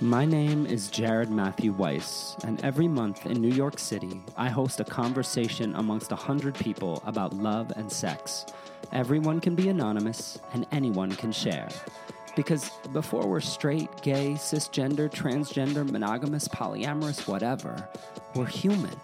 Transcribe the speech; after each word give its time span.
My 0.00 0.24
name 0.24 0.64
is 0.64 0.90
Jared 0.90 1.28
Matthew 1.28 1.72
Weiss, 1.72 2.36
and 2.44 2.64
every 2.64 2.86
month 2.86 3.26
in 3.26 3.40
New 3.40 3.52
York 3.52 3.80
City, 3.80 4.22
I 4.36 4.48
host 4.48 4.78
a 4.78 4.84
conversation 4.84 5.74
amongst 5.74 6.12
a 6.12 6.16
hundred 6.16 6.54
people 6.54 7.02
about 7.04 7.32
love 7.32 7.72
and 7.74 7.90
sex. 7.90 8.46
Everyone 8.92 9.40
can 9.40 9.56
be 9.56 9.68
anonymous, 9.68 10.38
and 10.52 10.66
anyone 10.70 11.10
can 11.10 11.32
share. 11.32 11.68
Because 12.36 12.70
before 12.92 13.26
we're 13.26 13.40
straight, 13.40 13.90
gay, 14.00 14.34
cisgender, 14.34 15.10
transgender, 15.10 15.90
monogamous, 15.90 16.46
polyamorous, 16.46 17.26
whatever, 17.26 17.88
we're 18.36 18.46
human. 18.46 18.94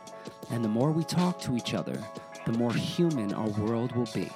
And 0.51 0.65
the 0.65 0.69
more 0.69 0.93
we 0.93 1.03
talk 1.03 1.41
to 1.41 1.57
each 1.57 1.75
other, 1.75 2.01
the 2.47 2.53
more 2.53 2.73
human 2.73 3.35
our 3.35 3.49
world 3.49 3.91
will 3.97 4.09
be. 4.15 4.31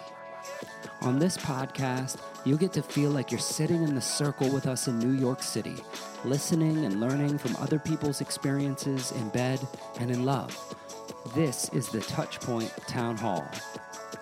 On 1.03 1.17
this 1.17 1.37
podcast, 1.39 2.19
you'll 2.45 2.59
get 2.59 2.73
to 2.73 2.83
feel 2.83 3.11
like 3.11 3.31
you're 3.31 3.39
sitting 3.39 3.85
in 3.85 3.95
the 3.95 4.01
circle 4.01 4.51
with 4.51 4.67
us 4.67 4.89
in 4.89 4.99
New 4.99 5.13
York 5.13 5.45
City, 5.45 5.77
listening 6.25 6.85
and 6.85 6.99
learning 7.01 7.39
from 7.39 7.55
other 7.57 7.79
people's 7.79 8.21
experiences 8.21 9.13
in 9.13 9.29
bed 9.29 9.61
and 10.01 10.11
in 10.11 10.25
love. 10.25 10.57
This 11.37 11.69
is 11.73 11.89
the 11.89 12.01
Touchpoint 12.01 12.73
Town 12.89 13.17
Hall. 13.17 13.49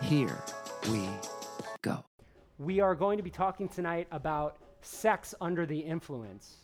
Here 0.03 0.37
we 0.91 1.09
go. 1.81 2.05
We 2.59 2.81
are 2.81 2.95
going 2.95 3.17
to 3.17 3.23
be 3.23 3.31
talking 3.31 3.71
tonight 3.71 4.07
about 4.13 4.59
sex 4.83 5.35
under 5.41 5.65
the 5.65 5.79
influence. 5.79 6.57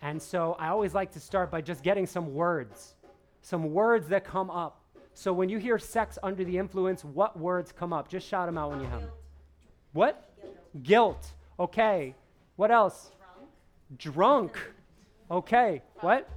And 0.00 0.20
so 0.20 0.56
I 0.58 0.68
always 0.68 0.94
like 0.94 1.12
to 1.12 1.20
start 1.20 1.50
by 1.50 1.60
just 1.60 1.82
getting 1.82 2.06
some 2.06 2.32
words, 2.32 2.94
some 3.42 3.74
words 3.74 4.08
that 4.08 4.24
come 4.24 4.50
up. 4.50 4.80
So 5.12 5.30
when 5.30 5.50
you 5.50 5.58
hear 5.58 5.78
sex 5.78 6.18
under 6.22 6.42
the 6.42 6.56
influence, 6.56 7.04
what 7.04 7.38
words 7.38 7.70
come 7.70 7.92
up? 7.92 8.08
Just 8.08 8.26
shout 8.26 8.48
them 8.48 8.56
out 8.56 8.70
when 8.70 8.80
you 8.80 8.86
have 8.86 9.02
them. 9.02 9.10
What? 9.92 10.30
Guilt. 10.82 11.32
Okay. 11.58 12.14
What 12.56 12.70
else? 12.70 13.10
Drunk. 13.96 14.58
Okay. 15.30 15.82
What? 16.00 16.28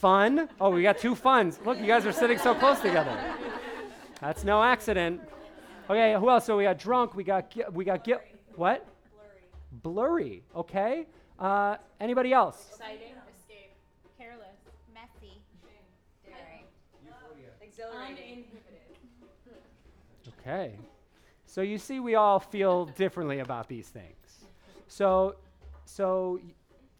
Fun. 0.00 0.48
Oh, 0.60 0.70
we 0.70 0.82
got 0.82 0.98
two 0.98 1.14
funs. 1.14 1.58
Look, 1.64 1.78
you 1.78 1.86
guys 1.86 2.06
are 2.06 2.12
sitting 2.12 2.38
so 2.38 2.54
close 2.54 2.80
together. 2.80 3.16
That's 4.20 4.44
no 4.44 4.62
accident. 4.62 5.20
Okay, 5.88 6.14
who 6.14 6.30
else? 6.30 6.44
So 6.46 6.56
we 6.56 6.64
got 6.64 6.78
drunk. 6.78 7.14
We 7.14 7.24
got 7.24 7.50
gui- 7.50 7.64
we 7.72 7.84
got 7.84 8.04
guilt. 8.04 8.22
What? 8.54 8.86
Blurry. 9.82 10.42
Okay. 10.54 11.06
Uh, 11.38 11.76
anybody 12.00 12.32
else? 12.32 12.68
Exciting, 12.70 13.14
escape, 13.34 13.72
careless, 14.18 14.56
messy, 14.94 15.40
daring, 16.24 16.64
exhilarating, 17.62 18.44
Okay. 20.40 20.76
So 21.50 21.62
you 21.62 21.78
see, 21.78 21.98
we 21.98 22.14
all 22.14 22.38
feel 22.38 22.86
differently 22.86 23.40
about 23.40 23.66
these 23.66 23.88
things. 23.88 24.44
So, 24.86 25.34
so 25.84 26.38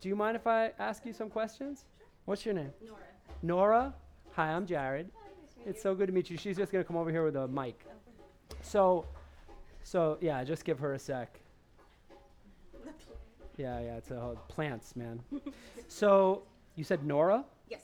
do 0.01 0.09
you 0.09 0.17
mind 0.17 0.35
if 0.35 0.45
I 0.49 0.73
ask 0.81 1.07
you 1.07 1.13
some 1.13 1.31
questions? 1.31 1.85
What's 2.25 2.45
your 2.45 2.57
name? 2.57 2.73
Nora. 2.85 2.99
Nora. 3.43 3.95
Hi, 4.33 4.49
I'm 4.49 4.67
Jared. 4.67 5.09
It's 5.65 5.81
so 5.81 5.95
good 5.95 6.09
to 6.09 6.13
meet 6.13 6.31
you. 6.31 6.37
She's 6.37 6.57
just 6.57 6.73
gonna 6.73 6.83
come 6.83 6.97
over 6.97 7.13
here 7.13 7.25
with 7.25 7.37
a 7.37 7.47
mic. 7.47 7.79
So, 8.61 9.07
so 9.85 10.19
yeah, 10.21 10.43
just 10.43 10.65
give 10.65 10.81
her 10.81 10.95
a 10.95 10.99
sec. 10.99 11.39
Yeah, 13.57 13.79
yeah, 13.79 13.99
it's 13.99 14.11
a 14.11 14.19
whole 14.19 14.37
plants, 14.49 14.97
man. 14.97 15.21
so 15.87 16.43
you 16.75 16.83
said 16.83 17.07
Nora. 17.07 17.45
Yes, 17.69 17.83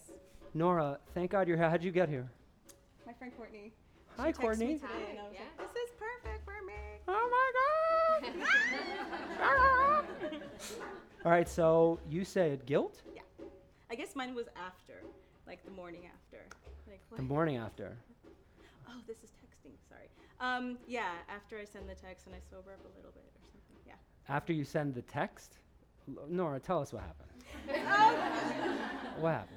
Nora, 0.52 0.98
thank 1.14 1.30
God 1.30 1.46
you're 1.46 1.58
here. 1.58 1.70
How'd 1.70 1.84
you 1.84 1.92
get 1.92 2.08
here? 2.08 2.28
my 3.06 3.12
friend 3.12 3.32
Courtney. 3.36 3.72
Hi, 4.16 4.28
She 4.28 4.32
texted 4.32 4.38
me 4.38 4.46
Courtney. 4.46 4.66
today 4.78 5.20
and 5.20 5.66
Oh 7.08 7.28
my 8.22 8.22
God! 8.30 8.32
All 11.24 11.30
right, 11.30 11.48
so 11.48 11.98
you 12.08 12.24
said 12.24 12.66
guilt 12.66 13.02
Yeah. 13.14 13.22
I 13.90 13.94
guess 13.94 14.14
mine 14.16 14.34
was 14.34 14.46
after, 14.56 15.02
like 15.46 15.64
the 15.64 15.70
morning 15.70 16.02
after. 16.06 16.44
Like 16.88 17.00
what? 17.08 17.16
the 17.18 17.22
morning 17.22 17.56
after. 17.56 17.96
oh, 18.88 18.92
this 19.06 19.18
is 19.18 19.30
texting. 19.30 19.72
Sorry. 19.88 20.08
Um, 20.40 20.78
yeah, 20.86 21.10
after 21.28 21.58
I 21.58 21.64
send 21.64 21.88
the 21.88 21.94
text 21.94 22.26
and 22.26 22.34
I 22.34 22.38
sober 22.50 22.72
up 22.72 22.80
a 22.84 22.96
little 22.96 23.12
bit 23.12 23.24
or 23.24 23.40
something. 23.42 23.60
Yeah. 23.86 23.94
After 24.28 24.52
you 24.52 24.64
send 24.64 24.94
the 24.94 25.02
text, 25.02 25.58
L- 26.08 26.24
Nora, 26.28 26.60
tell 26.60 26.80
us 26.80 26.92
what 26.92 27.02
happened. 27.02 27.30
Oh, 27.88 29.20
What 29.20 29.32
happened? 29.32 29.56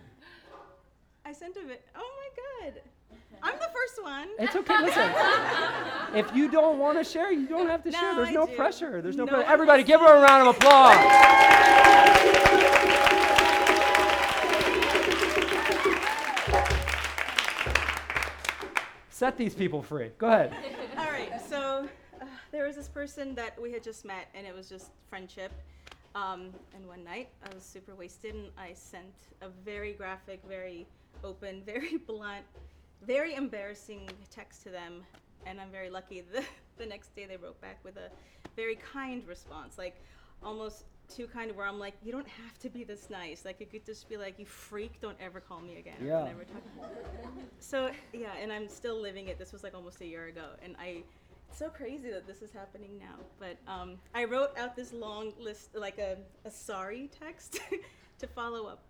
I 1.25 1.33
sent 1.33 1.57
a 1.57 1.61
bit. 1.65 1.85
Oh 1.95 2.09
my 2.17 2.69
god. 2.71 2.81
I'm 3.41 3.53
the 3.53 3.69
first 3.73 4.03
one. 4.03 4.27
It's 4.37 4.55
okay. 4.55 4.81
Listen, 4.81 5.11
if 6.13 6.35
you 6.35 6.49
don't 6.49 6.77
want 6.77 6.97
to 6.97 7.03
share, 7.03 7.31
you 7.31 7.47
don't 7.47 7.67
have 7.67 7.83
to 7.83 7.91
share. 7.91 8.15
There's 8.15 8.29
I 8.29 8.33
no 8.33 8.45
do. 8.45 8.55
pressure. 8.55 9.01
There's 9.01 9.15
no, 9.15 9.25
No 9.25 9.33
pressure. 9.33 9.49
Everybody, 9.49 9.83
give 9.83 10.01
her 10.01 10.17
a 10.17 10.21
round 10.21 10.47
of 10.47 10.55
applause. 10.55 10.97
Set 19.09 19.37
these 19.37 19.53
people 19.53 19.81
free. 19.81 20.11
Go 20.17 20.27
ahead. 20.27 20.53
All 20.97 21.11
right, 21.11 21.31
so 21.49 21.87
uh, 22.21 22.25
there 22.51 22.65
was 22.65 22.75
this 22.75 22.87
person 22.87 23.35
that 23.35 23.59
we 23.61 23.71
had 23.71 23.83
just 23.83 24.05
met, 24.05 24.27
and 24.33 24.47
it 24.47 24.55
was 24.55 24.69
just 24.69 24.91
friendship. 25.09 25.51
Um, 26.15 26.49
and 26.73 26.87
one 26.87 27.03
night, 27.03 27.29
I 27.43 27.53
was 27.53 27.63
super 27.63 27.95
wasted, 27.95 28.35
and 28.35 28.47
I 28.57 28.71
sent 28.73 29.13
a 29.41 29.49
very 29.65 29.93
graphic, 29.93 30.41
very 30.47 30.87
open, 31.23 31.61
very 31.65 31.97
blunt, 31.97 32.45
very 33.05 33.35
embarrassing 33.35 34.09
text 34.29 34.63
to 34.63 34.69
them. 34.69 35.03
And 35.45 35.59
I'm 35.59 35.71
very 35.71 35.89
lucky. 35.89 36.23
The, 36.33 36.43
the 36.77 36.85
next 36.85 37.15
day, 37.15 37.25
they 37.25 37.37
wrote 37.37 37.59
back 37.61 37.79
with 37.83 37.97
a 37.97 38.09
very 38.55 38.75
kind 38.75 39.27
response, 39.27 39.77
like 39.77 40.01
almost 40.41 40.85
too 41.13 41.27
kind, 41.27 41.53
where 41.55 41.65
I'm 41.65 41.79
like, 41.79 41.95
you 42.03 42.11
don't 42.11 42.27
have 42.27 42.57
to 42.59 42.69
be 42.69 42.85
this 42.85 43.09
nice. 43.09 43.43
Like, 43.43 43.59
it 43.59 43.69
could 43.69 43.85
just 43.85 44.07
be 44.07 44.15
like, 44.15 44.39
you 44.39 44.45
freak, 44.45 45.01
don't 45.01 45.17
ever 45.19 45.41
call 45.41 45.59
me 45.59 45.77
again. 45.77 45.97
Yeah. 46.01 46.23
Never 46.23 46.45
talk 46.45 46.61
so 47.59 47.91
yeah, 48.13 48.31
and 48.41 48.51
I'm 48.51 48.67
still 48.67 48.99
living 48.99 49.27
it. 49.27 49.37
This 49.37 49.51
was 49.51 49.63
like 49.63 49.75
almost 49.75 50.01
a 50.01 50.05
year 50.05 50.27
ago, 50.27 50.47
and 50.63 50.75
I. 50.79 51.03
It's 51.49 51.57
so 51.57 51.67
crazy 51.67 52.11
that 52.11 52.27
this 52.27 52.43
is 52.43 52.51
happening 52.51 52.91
now. 52.99 53.15
But 53.39 53.57
um, 53.67 53.97
I 54.13 54.25
wrote 54.25 54.55
out 54.55 54.75
this 54.75 54.93
long 54.93 55.33
list, 55.39 55.75
like 55.75 55.97
a, 55.97 56.15
a 56.45 56.51
sorry 56.51 57.09
text, 57.19 57.59
to 58.19 58.27
follow 58.27 58.67
up. 58.67 58.83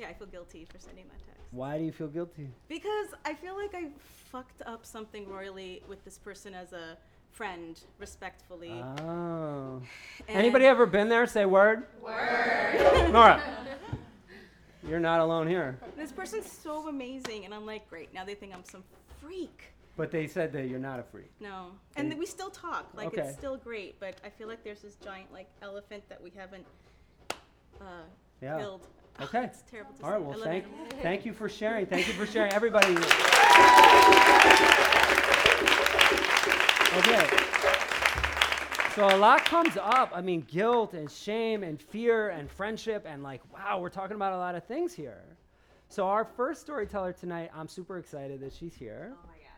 Yeah, 0.00 0.08
I 0.08 0.14
feel 0.14 0.26
guilty 0.28 0.64
for 0.72 0.78
sending 0.78 1.04
that 1.08 1.18
text 1.26 1.42
Why 1.50 1.76
do 1.76 1.84
you 1.84 1.92
feel 1.92 2.08
guilty? 2.08 2.48
because 2.68 3.08
I 3.26 3.34
feel 3.34 3.54
like 3.54 3.74
I 3.74 3.88
fucked 4.32 4.62
up 4.64 4.86
something 4.86 5.28
royally 5.28 5.82
with 5.88 6.02
this 6.06 6.16
person 6.16 6.54
as 6.54 6.72
a 6.72 6.96
friend, 7.32 7.78
respectfully. 7.98 8.82
Oh. 9.00 9.82
and- 10.28 10.38
Anybody 10.38 10.64
ever 10.64 10.86
been 10.86 11.08
there? 11.10 11.26
Say 11.26 11.44
word. 11.44 11.84
Word. 12.02 13.10
Nora. 13.12 13.42
You're 14.88 15.00
not 15.00 15.20
alone 15.20 15.46
here. 15.46 15.78
This 15.96 16.10
person's 16.10 16.50
so 16.50 16.88
amazing, 16.88 17.44
and 17.44 17.52
I'm 17.52 17.66
like, 17.66 17.88
great. 17.90 18.14
Now 18.14 18.24
they 18.24 18.34
think 18.34 18.54
I'm 18.54 18.64
some 18.64 18.82
freak. 19.20 19.64
But 19.98 20.10
they 20.10 20.26
said 20.26 20.50
that 20.54 20.66
you're 20.68 20.78
not 20.78 20.98
a 20.98 21.02
freak. 21.02 21.30
No, 21.40 21.72
and 21.96 22.10
They- 22.10 22.14
we 22.16 22.24
still 22.24 22.48
talk. 22.48 22.86
Like 22.94 23.08
Okay. 23.08 23.20
it's 23.20 23.36
still 23.36 23.58
great, 23.58 24.00
but 24.00 24.14
I 24.24 24.30
feel 24.30 24.48
like 24.48 24.64
there's 24.64 24.80
this 24.80 24.94
giant 25.04 25.30
like 25.30 25.48
elephant 25.60 26.02
that 26.08 26.22
we 26.22 26.30
haven't 26.34 26.64
uh, 27.82 27.84
Yeah. 28.40 28.56
killed. 28.58 28.86
Okay. 29.22 29.44
It's 29.44 29.62
terrible 29.70 29.92
to 29.94 30.04
All 30.04 30.12
right. 30.12 30.22
Well, 30.22 30.38
thank 30.42 30.64
thank 31.02 31.26
you 31.26 31.34
for 31.34 31.48
sharing. 31.48 31.84
Thank 31.86 32.08
you 32.08 32.14
for 32.14 32.24
sharing, 32.24 32.52
everybody. 32.54 32.94
Okay. 36.96 37.28
So 38.94 39.06
a 39.06 39.16
lot 39.16 39.44
comes 39.44 39.76
up. 39.76 40.10
I 40.12 40.20
mean, 40.20 40.40
guilt 40.50 40.94
and 40.94 41.10
shame 41.10 41.62
and 41.62 41.80
fear 41.80 42.30
and 42.30 42.50
friendship 42.50 43.06
and 43.06 43.22
like, 43.22 43.40
wow, 43.52 43.78
we're 43.78 43.88
talking 43.88 44.16
about 44.16 44.32
a 44.32 44.36
lot 44.38 44.54
of 44.54 44.64
things 44.64 44.92
here. 44.92 45.22
So 45.88 46.06
our 46.06 46.24
first 46.24 46.60
storyteller 46.62 47.12
tonight, 47.12 47.50
I'm 47.54 47.68
super 47.68 47.98
excited 47.98 48.40
that 48.40 48.52
she's 48.52 48.74
here. 48.74 49.12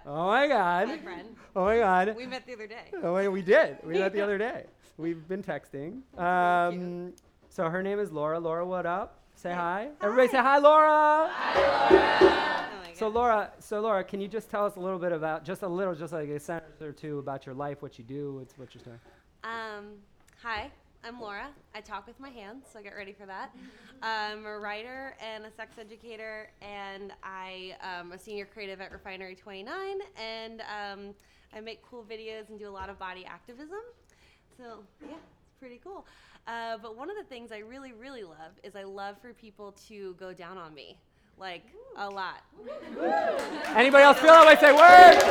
Oh 0.04 0.26
my 0.26 0.48
God. 0.48 0.88
Hi, 0.88 0.98
friend. 0.98 1.28
Oh 1.56 1.64
my 1.64 1.78
God. 1.78 2.14
We 2.16 2.26
met 2.26 2.46
the 2.46 2.54
other 2.54 2.66
day. 2.66 2.90
Oh, 3.02 3.14
wait, 3.14 3.28
we 3.28 3.42
did. 3.42 3.78
We 3.84 3.98
met 3.98 4.12
the 4.12 4.20
other 4.24 4.38
day. 4.38 4.66
We've 4.98 5.26
been 5.28 5.42
texting. 5.42 6.02
Um, 6.18 7.12
so 7.48 7.68
her 7.70 7.82
name 7.82 7.98
is 7.98 8.12
Laura. 8.12 8.38
Laura, 8.38 8.66
what 8.66 8.84
up? 8.84 9.21
Say 9.42 9.52
hi. 9.52 9.88
Everybody 10.00 10.28
say 10.28 10.38
hi, 10.38 10.58
Laura. 10.58 11.28
Oh 11.28 12.68
my 12.84 12.92
So 12.94 13.08
Laura, 13.08 13.50
so 13.58 13.80
Laura, 13.80 14.04
can 14.04 14.20
you 14.20 14.28
just 14.28 14.48
tell 14.48 14.64
us 14.64 14.76
a 14.76 14.78
little 14.78 15.00
bit 15.00 15.10
about, 15.10 15.44
just 15.44 15.62
a 15.62 15.68
little, 15.68 15.96
just 15.96 16.12
like 16.12 16.28
a 16.28 16.38
sentence 16.38 16.80
or 16.80 16.92
two 16.92 17.18
about 17.18 17.44
your 17.44 17.56
life, 17.56 17.82
what 17.82 17.98
you 17.98 18.04
do, 18.04 18.34
what's 18.34 18.56
what 18.56 18.72
you're 18.72 18.84
doing? 18.84 19.00
Um, 19.42 19.94
hi, 20.40 20.70
I'm 21.02 21.20
Laura. 21.20 21.48
I 21.74 21.80
talk 21.80 22.06
with 22.06 22.20
my 22.20 22.28
hands, 22.28 22.66
so 22.72 22.80
get 22.80 22.94
ready 22.94 23.12
for 23.12 23.26
that. 23.26 23.52
I'm 24.00 24.46
a 24.46 24.60
writer 24.60 25.16
and 25.20 25.44
a 25.44 25.50
sex 25.50 25.76
educator, 25.76 26.48
and 26.60 27.12
I 27.24 27.74
am 27.80 28.12
a 28.12 28.18
senior 28.18 28.46
creative 28.46 28.80
at 28.80 28.92
Refinery 28.92 29.34
29, 29.34 29.74
and 30.16 30.60
um, 30.60 31.14
I 31.52 31.58
make 31.58 31.82
cool 31.82 32.04
videos 32.08 32.48
and 32.48 32.60
do 32.60 32.68
a 32.68 32.70
lot 32.70 32.90
of 32.90 32.96
body 32.96 33.26
activism. 33.26 33.80
So 34.56 34.84
yeah, 35.00 35.16
it's 35.16 35.31
pretty 35.62 35.80
cool. 35.84 36.04
Uh, 36.48 36.76
but 36.82 36.96
one 36.96 37.08
of 37.08 37.14
the 37.16 37.22
things 37.22 37.52
I 37.52 37.58
really, 37.58 37.92
really 37.92 38.24
love 38.24 38.50
is 38.64 38.74
I 38.74 38.82
love 38.82 39.16
for 39.22 39.32
people 39.32 39.70
to 39.86 40.14
go 40.14 40.32
down 40.32 40.58
on 40.58 40.74
me, 40.74 40.98
like 41.38 41.62
a 41.96 42.10
lot. 42.10 42.42
Anybody 43.76 44.02
else 44.02 44.18
feel 44.18 44.32
that 44.32 44.44
way? 44.44 44.56
Say 44.56 44.72
word. 44.72 45.22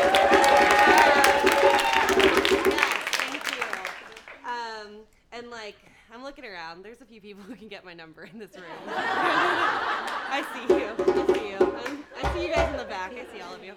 Yes, 2.72 3.04
thank 3.12 3.44
you. 3.58 3.66
Um, 4.50 5.02
and 5.34 5.42
and 5.42 5.52
like 5.52 5.76
I'm 6.14 6.24
looking 6.24 6.46
around. 6.46 6.84
There's 6.86 7.02
a 7.02 7.06
few 7.06 7.20
people 7.20 7.44
who 7.44 7.56
can 7.56 7.68
get 7.68 7.84
my 7.84 7.94
number 7.94 8.24
in 8.24 8.40
this 8.40 8.56
room. 8.56 8.64
I 8.88 10.46
see 10.54 10.74
you. 10.74 10.92
I 10.98 11.34
see 11.34 11.50
you. 11.50 11.71
I'm, 12.32 12.38
see 12.38 12.48
you 12.48 12.54
guys 12.54 12.72
in 12.72 12.78
the 12.78 12.86
back. 12.86 13.12
I 13.12 13.26
see 13.36 13.42
all 13.42 13.54
of 13.54 13.64
you. 13.64 13.74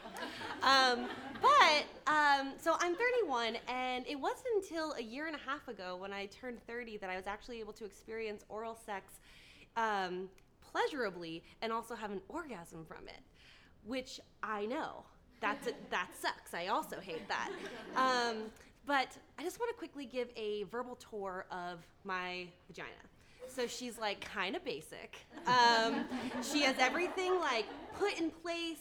Um, 0.62 1.08
but 1.42 1.84
um, 2.06 2.52
so 2.60 2.76
I'm 2.78 2.94
31, 2.94 3.56
and 3.68 4.06
it 4.06 4.14
wasn't 4.14 4.46
until 4.56 4.92
a 4.92 5.02
year 5.02 5.26
and 5.26 5.34
a 5.34 5.38
half 5.38 5.66
ago 5.66 5.96
when 5.96 6.12
I 6.12 6.26
turned 6.26 6.64
30 6.66 6.98
that 6.98 7.10
I 7.10 7.16
was 7.16 7.26
actually 7.26 7.60
able 7.60 7.72
to 7.74 7.84
experience 7.84 8.44
oral 8.48 8.78
sex 8.86 9.14
um, 9.76 10.28
pleasurably 10.60 11.42
and 11.62 11.72
also 11.72 11.94
have 11.96 12.12
an 12.12 12.20
orgasm 12.28 12.84
from 12.86 13.08
it, 13.08 13.20
which 13.84 14.20
I 14.42 14.66
know 14.66 15.04
that's 15.40 15.66
a, 15.66 15.72
that 15.90 16.10
sucks. 16.18 16.54
I 16.54 16.68
also 16.68 17.00
hate 17.00 17.26
that. 17.28 17.50
Um, 17.96 18.44
but 18.86 19.16
I 19.38 19.42
just 19.42 19.58
want 19.58 19.70
to 19.70 19.76
quickly 19.76 20.06
give 20.06 20.28
a 20.36 20.62
verbal 20.64 20.96
tour 20.96 21.46
of 21.50 21.80
my 22.04 22.46
vagina. 22.68 22.90
So 23.48 23.66
she's 23.66 23.98
like 23.98 24.20
kind 24.20 24.56
of 24.56 24.64
basic. 24.64 25.16
Um, 25.46 26.06
she 26.42 26.62
has 26.62 26.76
everything 26.78 27.38
like 27.40 27.66
put 27.98 28.18
in 28.18 28.30
place 28.30 28.78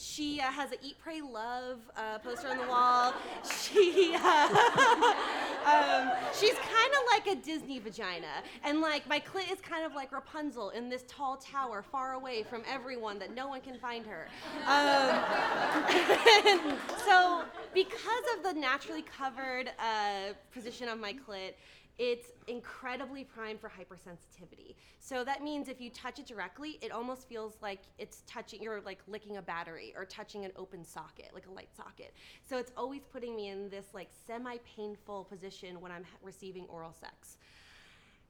she 0.00 0.40
uh, 0.40 0.44
has 0.44 0.72
an 0.72 0.78
Eat, 0.82 0.96
Pray, 0.98 1.20
Love 1.20 1.78
uh, 1.94 2.18
poster 2.18 2.48
on 2.48 2.56
the 2.56 2.66
wall. 2.66 3.12
She, 3.44 4.14
uh, 4.16 4.48
um, 5.66 6.12
she's 6.32 6.54
kind 6.54 6.92
of 6.94 7.02
like 7.12 7.26
a 7.26 7.34
Disney 7.34 7.78
vagina, 7.78 8.42
and 8.64 8.80
like 8.80 9.06
my 9.08 9.20
clit 9.20 9.52
is 9.52 9.60
kind 9.60 9.84
of 9.84 9.94
like 9.94 10.10
Rapunzel 10.10 10.70
in 10.70 10.88
this 10.88 11.04
tall 11.06 11.36
tower, 11.36 11.82
far 11.82 12.14
away 12.14 12.42
from 12.42 12.62
everyone, 12.66 13.18
that 13.18 13.34
no 13.34 13.48
one 13.48 13.60
can 13.60 13.78
find 13.78 14.06
her. 14.06 14.28
Um, 14.66 15.20
so, 17.06 17.42
because 17.74 18.24
of 18.36 18.42
the 18.42 18.58
naturally 18.58 19.02
covered 19.02 19.70
uh, 19.78 20.32
position 20.52 20.88
of 20.88 20.98
my 20.98 21.12
clit, 21.12 21.52
it's 22.00 22.28
incredibly 22.48 23.24
primed 23.24 23.60
for 23.60 23.68
hypersensitivity. 23.68 24.74
So 25.00 25.22
that 25.22 25.42
means 25.42 25.68
if 25.68 25.82
you 25.82 25.90
touch 25.90 26.18
it 26.18 26.24
directly, 26.24 26.78
it 26.80 26.92
almost 26.92 27.28
feels 27.28 27.58
like 27.60 27.82
it's 27.98 28.22
touching, 28.26 28.62
you're 28.62 28.80
like 28.80 29.00
licking 29.06 29.36
a 29.36 29.42
battery 29.42 29.92
or 29.94 30.06
touching 30.06 30.46
an 30.46 30.50
open 30.56 30.82
socket, 30.82 31.32
like 31.34 31.46
a 31.46 31.52
light 31.52 31.68
socket. 31.76 32.14
So 32.48 32.56
it's 32.56 32.72
always 32.74 33.02
putting 33.12 33.36
me 33.36 33.48
in 33.48 33.68
this 33.68 33.84
like 33.92 34.08
semi 34.26 34.56
painful 34.64 35.24
position 35.24 35.78
when 35.82 35.92
I'm 35.92 36.06
receiving 36.22 36.64
oral 36.68 36.94
sex. 36.98 37.36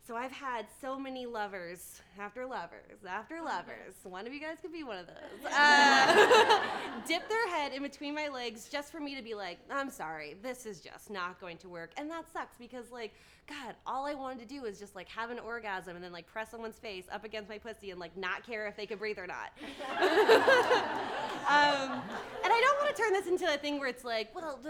So 0.07 0.17
I've 0.17 0.33
had 0.33 0.67
so 0.81 0.99
many 0.99 1.27
lovers 1.27 2.01
after 2.19 2.47
lovers 2.47 3.05
after 3.09 3.41
lovers. 3.43 3.95
One 4.03 4.27
of 4.27 4.33
you 4.33 4.41
guys 4.41 4.57
could 4.61 4.73
be 4.73 4.83
one 4.83 4.99
of 4.99 5.07
those. 5.07 5.53
Uh, 5.53 6.61
dip 7.07 7.29
their 7.29 7.49
head 7.49 7.73
in 7.73 7.83
between 7.83 8.15
my 8.15 8.29
legs 8.29 8.69
just 8.69 8.91
for 8.91 9.01
me 9.01 9.15
to 9.15 9.23
be 9.23 9.35
like, 9.35 9.59
I'm 9.71 9.91
sorry, 9.91 10.37
this 10.43 10.65
is 10.65 10.81
just 10.81 11.11
not 11.11 11.41
going 11.41 11.59
to 11.59 11.69
work. 11.69 11.93
And 11.97 12.11
that 12.11 12.25
sucks 12.33 12.57
because, 12.59 12.91
like, 12.91 13.13
God, 13.51 13.75
all 13.87 14.07
I 14.07 14.15
wanted 14.15 14.39
to 14.41 14.47
do 14.47 14.63
was 14.63 14.79
just 14.79 14.95
like 14.95 15.09
have 15.09 15.31
an 15.31 15.41
orgasm 15.41 15.97
and 15.97 16.05
then 16.05 16.13
like 16.13 16.27
press 16.27 16.51
someone's 16.51 16.79
face 16.79 17.05
up 17.11 17.25
against 17.25 17.49
my 17.49 17.59
pussy 17.59 17.91
and 17.91 17.99
like 17.99 18.17
not 18.17 18.47
care 18.47 18.69
if 18.69 18.77
they 18.77 18.87
could 18.87 19.01
breathe 19.01 19.19
or 19.19 19.27
not. 19.27 19.51
um, 20.01 22.03
and 22.45 22.53
I 22.53 22.65
don't 22.65 22.81
want 22.81 22.95
to 22.95 23.03
turn 23.03 23.13
this 23.13 23.27
into 23.27 23.53
a 23.53 23.59
thing 23.59 23.81
where 23.81 23.89
it's 23.89 24.05
like, 24.05 24.33
well, 24.35 24.61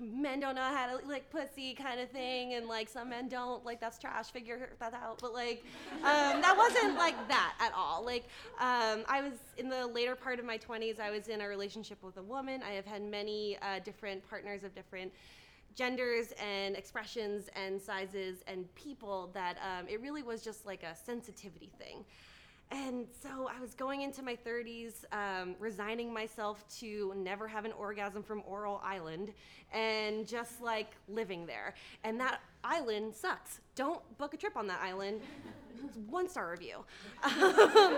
men 0.00 0.40
don't 0.40 0.54
know 0.54 0.62
how 0.62 0.96
to 0.96 1.06
like 1.06 1.30
pussy 1.30 1.74
kind 1.74 2.00
of 2.00 2.10
thing 2.10 2.54
and 2.54 2.66
like 2.66 2.88
some 2.88 3.10
men 3.10 3.28
don't 3.28 3.64
like 3.64 3.80
that's 3.80 3.98
trash 3.98 4.30
figure 4.30 4.70
that 4.80 4.94
out. 4.94 5.18
But 5.20 5.32
like 5.32 5.64
um, 5.98 6.40
that 6.40 6.54
wasn't 6.56 6.96
like 6.96 7.16
that 7.28 7.54
at 7.60 7.72
all. 7.74 8.04
Like 8.04 8.24
um, 8.58 9.04
i 9.08 9.20
was 9.22 9.34
in 9.58 9.68
the 9.68 9.86
later 9.86 10.14
part 10.14 10.38
of 10.38 10.44
my 10.44 10.58
20s 10.58 11.00
i 11.00 11.10
was 11.10 11.28
in 11.28 11.40
a 11.40 11.48
relationship 11.48 12.02
with 12.02 12.16
a 12.16 12.22
woman. 12.22 12.62
I 12.62 12.72
have 12.72 12.86
had 12.86 13.02
many 13.02 13.58
uh, 13.62 13.80
different 13.84 14.28
partners 14.28 14.64
of 14.64 14.74
different 14.74 15.12
genders 15.74 16.32
and 16.42 16.76
expressions 16.76 17.48
and 17.56 17.80
sizes 17.80 18.42
and 18.46 18.72
people 18.74 19.30
that 19.32 19.56
um, 19.58 19.86
it 19.88 20.00
really 20.00 20.22
was 20.22 20.42
just 20.42 20.66
like 20.66 20.82
a 20.82 20.94
sensitivity 20.94 21.70
thing 21.78 22.04
and 22.72 23.06
so 23.22 23.50
I 23.54 23.60
was 23.60 23.74
going 23.74 24.00
into 24.00 24.22
my 24.22 24.34
30s, 24.34 25.04
um, 25.12 25.54
resigning 25.58 26.12
myself 26.12 26.64
to 26.78 27.12
never 27.14 27.46
have 27.46 27.66
an 27.66 27.72
orgasm 27.72 28.22
from 28.22 28.42
Oral 28.46 28.80
Island 28.82 29.32
and 29.72 30.26
just 30.26 30.62
like 30.62 30.96
living 31.06 31.44
there. 31.44 31.74
And 32.02 32.18
that 32.20 32.40
island 32.64 33.14
sucks. 33.14 33.60
Don't 33.74 34.00
book 34.16 34.32
a 34.32 34.38
trip 34.38 34.56
on 34.56 34.66
that 34.68 34.80
island. 34.80 35.20
It's 35.84 35.96
one 36.08 36.28
star 36.30 36.50
review. 36.50 36.78
Um, 37.22 37.94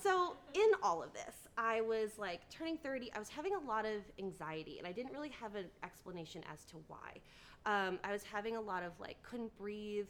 so, 0.00 0.36
in 0.54 0.70
all 0.84 1.02
of 1.02 1.12
this, 1.12 1.34
I 1.58 1.80
was 1.80 2.10
like 2.16 2.48
turning 2.48 2.76
30, 2.76 3.12
I 3.12 3.18
was 3.18 3.28
having 3.28 3.54
a 3.54 3.58
lot 3.58 3.84
of 3.86 4.02
anxiety, 4.20 4.78
and 4.78 4.86
I 4.86 4.92
didn't 4.92 5.12
really 5.12 5.32
have 5.40 5.56
an 5.56 5.66
explanation 5.82 6.42
as 6.52 6.64
to 6.66 6.76
why. 6.86 7.18
Um, 7.64 7.98
I 8.04 8.12
was 8.12 8.22
having 8.22 8.56
a 8.56 8.60
lot 8.60 8.84
of 8.84 8.92
like, 9.00 9.20
couldn't 9.24 9.56
breathe. 9.58 10.06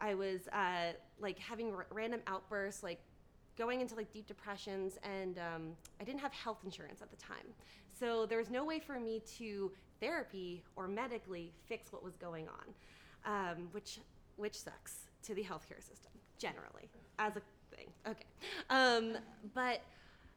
I 0.00 0.14
was 0.14 0.48
uh, 0.48 0.92
like 1.20 1.38
having 1.38 1.74
r- 1.74 1.86
random 1.90 2.20
outbursts, 2.26 2.82
like 2.82 3.00
going 3.56 3.80
into 3.80 3.94
like 3.94 4.12
deep 4.12 4.26
depressions, 4.26 4.98
and 5.02 5.38
um, 5.38 5.62
I 6.00 6.04
didn't 6.04 6.20
have 6.20 6.32
health 6.32 6.58
insurance 6.64 7.02
at 7.02 7.10
the 7.10 7.16
time. 7.16 7.46
So 7.98 8.26
there 8.26 8.38
was 8.38 8.50
no 8.50 8.64
way 8.64 8.78
for 8.78 9.00
me 9.00 9.22
to 9.38 9.72
therapy 10.00 10.62
or 10.76 10.86
medically 10.86 11.52
fix 11.66 11.92
what 11.92 12.04
was 12.04 12.16
going 12.16 12.46
on, 12.48 12.74
um, 13.32 13.68
which 13.72 13.98
which 14.36 14.58
sucks 14.58 15.08
to 15.22 15.34
the 15.34 15.42
healthcare 15.42 15.80
system 15.80 16.12
generally 16.38 16.90
as 17.18 17.36
a 17.36 17.42
thing. 17.74 17.88
Okay, 18.06 18.26
um, 18.70 19.16
but 19.54 19.80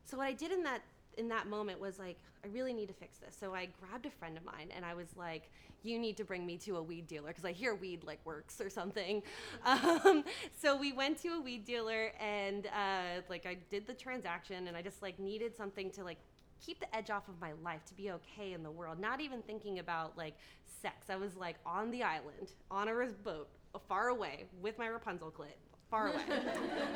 so 0.06 0.18
what 0.18 0.28
I 0.28 0.34
did 0.34 0.52
in 0.52 0.64
that 0.64 0.82
in 1.20 1.28
that 1.30 1.48
moment 1.48 1.80
was 1.80 2.00
like 2.00 2.18
I 2.44 2.48
really 2.48 2.74
need 2.74 2.88
to 2.88 2.94
fix 2.94 3.18
this. 3.18 3.36
So 3.38 3.54
I 3.54 3.68
grabbed 3.82 4.06
a 4.06 4.12
friend 4.12 4.38
of 4.38 4.46
mine 4.46 4.70
and 4.74 4.86
I 4.86 4.94
was 4.94 5.08
like, 5.18 5.52
"You 5.84 6.00
need 6.00 6.16
to 6.18 6.24
bring 6.24 6.46
me 6.46 6.58
to 6.60 6.78
a 6.78 6.82
weed 6.82 7.06
dealer 7.06 7.28
because 7.28 7.44
I 7.44 7.52
hear 7.52 7.76
weed 7.76 8.04
like 8.06 8.26
works 8.26 8.62
or 8.62 8.70
something." 8.70 9.22
Um, 9.66 10.24
so 10.58 10.76
we 10.76 10.94
went 10.94 11.22
to 11.24 11.30
a 11.30 11.42
weed 11.42 11.66
dealer 11.66 12.12
and 12.20 12.68
uh, 12.68 13.22
like 13.30 13.46
I 13.46 13.58
did 13.70 13.86
the 13.86 13.94
transaction 13.94 14.68
and 14.68 14.78
I 14.78 14.82
just 14.82 15.02
like 15.02 15.20
needed 15.20 15.56
something 15.56 15.92
to 15.92 16.04
like 16.04 16.18
keep 16.66 16.80
the 16.80 16.96
edge 16.96 17.10
off 17.10 17.28
of 17.28 17.40
my 17.40 17.52
life 17.64 17.84
to 17.86 17.94
be 17.94 18.12
okay 18.12 18.54
in 18.54 18.64
the 18.64 18.72
world. 18.72 19.00
Not 19.00 19.20
even 19.22 19.42
thinking 19.42 19.80
about 19.80 20.18
like 20.18 20.36
sex. 20.82 21.10
I 21.10 21.18
was 21.18 21.36
like 21.36 21.58
on 21.66 21.92
the 21.92 22.04
island 22.04 22.54
on 22.72 22.88
a 22.88 23.06
boat 23.24 23.50
far 23.88 24.08
away 24.08 24.46
with 24.62 24.78
my 24.78 24.88
Rapunzel 24.88 25.32
clit 25.32 25.69
far 25.90 26.08
away. 26.08 26.22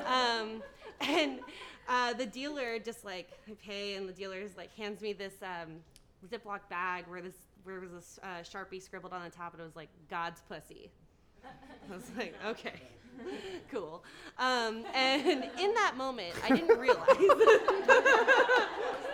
um, 0.08 0.62
and 1.02 1.40
uh, 1.88 2.14
the 2.14 2.26
dealer 2.26 2.80
just 2.80 3.04
like 3.04 3.30
I 3.50 3.54
pay, 3.66 3.96
and 3.96 4.08
the 4.08 4.14
dealer 4.14 4.38
is 4.38 4.56
like 4.56 4.74
hands 4.76 5.02
me 5.02 5.14
this 5.14 5.34
um, 5.42 5.78
Ziploc 6.30 6.60
bag 6.70 7.06
where 7.08 7.22
this 7.22 7.36
where 7.64 7.80
was 7.80 7.92
this 7.92 8.20
uh, 8.24 8.42
sharpie 8.42 8.82
scribbled 8.82 9.14
on 9.14 9.24
the 9.24 9.30
top, 9.30 9.54
and 9.54 9.62
it 9.62 9.66
was 9.66 9.76
like 9.76 9.90
God's 10.10 10.42
pussy. 10.50 10.92
I 11.44 11.94
was 11.94 12.10
like, 12.18 12.34
okay, 12.46 12.82
cool. 13.72 14.04
Um, 14.38 14.84
and 14.94 15.44
in 15.60 15.74
that 15.74 15.96
moment, 15.98 16.34
I 16.44 16.50
didn't 16.50 16.78
realize. 16.78 17.08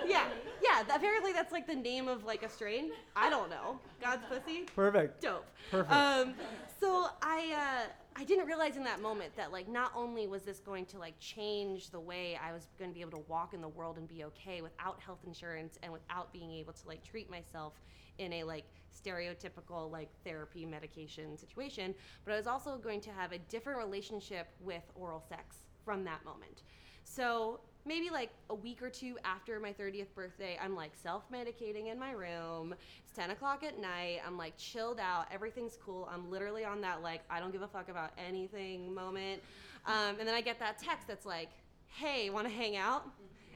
Apparently, 0.93 1.33
that's 1.33 1.51
like 1.51 1.67
the 1.67 1.75
name 1.75 2.07
of 2.07 2.23
like 2.23 2.43
a 2.43 2.49
strain. 2.49 2.91
I 3.15 3.29
don't 3.29 3.49
know. 3.49 3.79
God's 4.01 4.23
pussy. 4.29 4.61
Perfect. 4.75 5.21
Dope. 5.21 5.45
Perfect. 5.71 5.91
Um, 5.91 6.33
so 6.79 7.07
I. 7.21 7.85
Uh, 7.85 7.91
I 8.15 8.25
didn't 8.25 8.47
realize 8.47 8.75
in 8.75 8.83
that 8.83 9.01
moment 9.01 9.33
that 9.37 9.53
like 9.53 9.69
not 9.69 9.93
only 9.95 10.27
was 10.27 10.43
this 10.43 10.59
going 10.59 10.85
to 10.87 10.99
like 10.99 11.17
change 11.19 11.89
the 11.89 12.01
way 12.01 12.37
I 12.43 12.51
was 12.51 12.67
going 12.77 12.91
to 12.91 12.93
be 12.93 12.99
able 12.99 13.11
to 13.11 13.23
walk 13.29 13.53
in 13.53 13.61
the 13.61 13.69
world 13.69 13.97
and 13.97 14.09
be 14.09 14.25
okay 14.25 14.61
without 14.61 14.99
health 14.99 15.19
insurance 15.25 15.79
and 15.83 15.93
without 15.93 16.33
being 16.33 16.51
able 16.51 16.73
to 16.73 16.85
like 16.85 17.01
treat 17.01 17.31
myself 17.31 17.79
in 18.17 18.33
a 18.33 18.43
like 18.43 18.65
stereotypical 18.93 19.89
like 19.89 20.09
therapy 20.25 20.65
medication 20.65 21.37
situation, 21.37 21.95
but 22.25 22.33
I 22.33 22.37
was 22.37 22.47
also 22.47 22.77
going 22.77 22.99
to 23.01 23.11
have 23.11 23.31
a 23.31 23.39
different 23.39 23.79
relationship 23.79 24.47
with 24.59 24.83
oral 24.95 25.23
sex 25.27 25.59
from 25.85 26.03
that 26.03 26.23
moment. 26.25 26.63
So 27.05 27.61
maybe 27.89 28.11
like 28.11 28.29
a 28.51 28.55
week 28.55 28.81
or 28.83 28.89
two 28.89 29.17
after 29.25 29.59
my 29.59 29.73
30th 29.73 30.13
birthday, 30.15 30.57
I'm 30.63 30.75
like 30.75 30.91
self 30.93 31.23
medicating 31.31 31.91
in 31.91 31.97
my 31.99 32.11
room. 32.11 32.75
It's 33.03 33.13
10 33.17 33.31
o'clock 33.31 33.63
at 33.63 33.79
night. 33.81 34.19
I'm 34.25 34.37
like 34.37 34.55
chilled 34.57 34.99
out. 34.99 35.25
Everything's 35.33 35.77
cool. 35.83 36.07
I'm 36.13 36.29
literally 36.29 36.63
on 36.63 36.79
that, 36.81 37.01
like, 37.01 37.21
I 37.29 37.39
don't 37.39 37.51
give 37.51 37.63
a 37.63 37.67
fuck 37.67 37.89
about 37.89 38.11
anything 38.17 38.93
moment. 38.93 39.41
Um, 39.87 40.15
and 40.19 40.27
then 40.27 40.35
I 40.35 40.41
get 40.41 40.59
that 40.59 40.77
text 40.77 41.07
that's 41.07 41.25
like, 41.25 41.49
hey, 41.87 42.29
want 42.29 42.47
to 42.47 42.53
hang 42.53 42.77
out? 42.77 43.09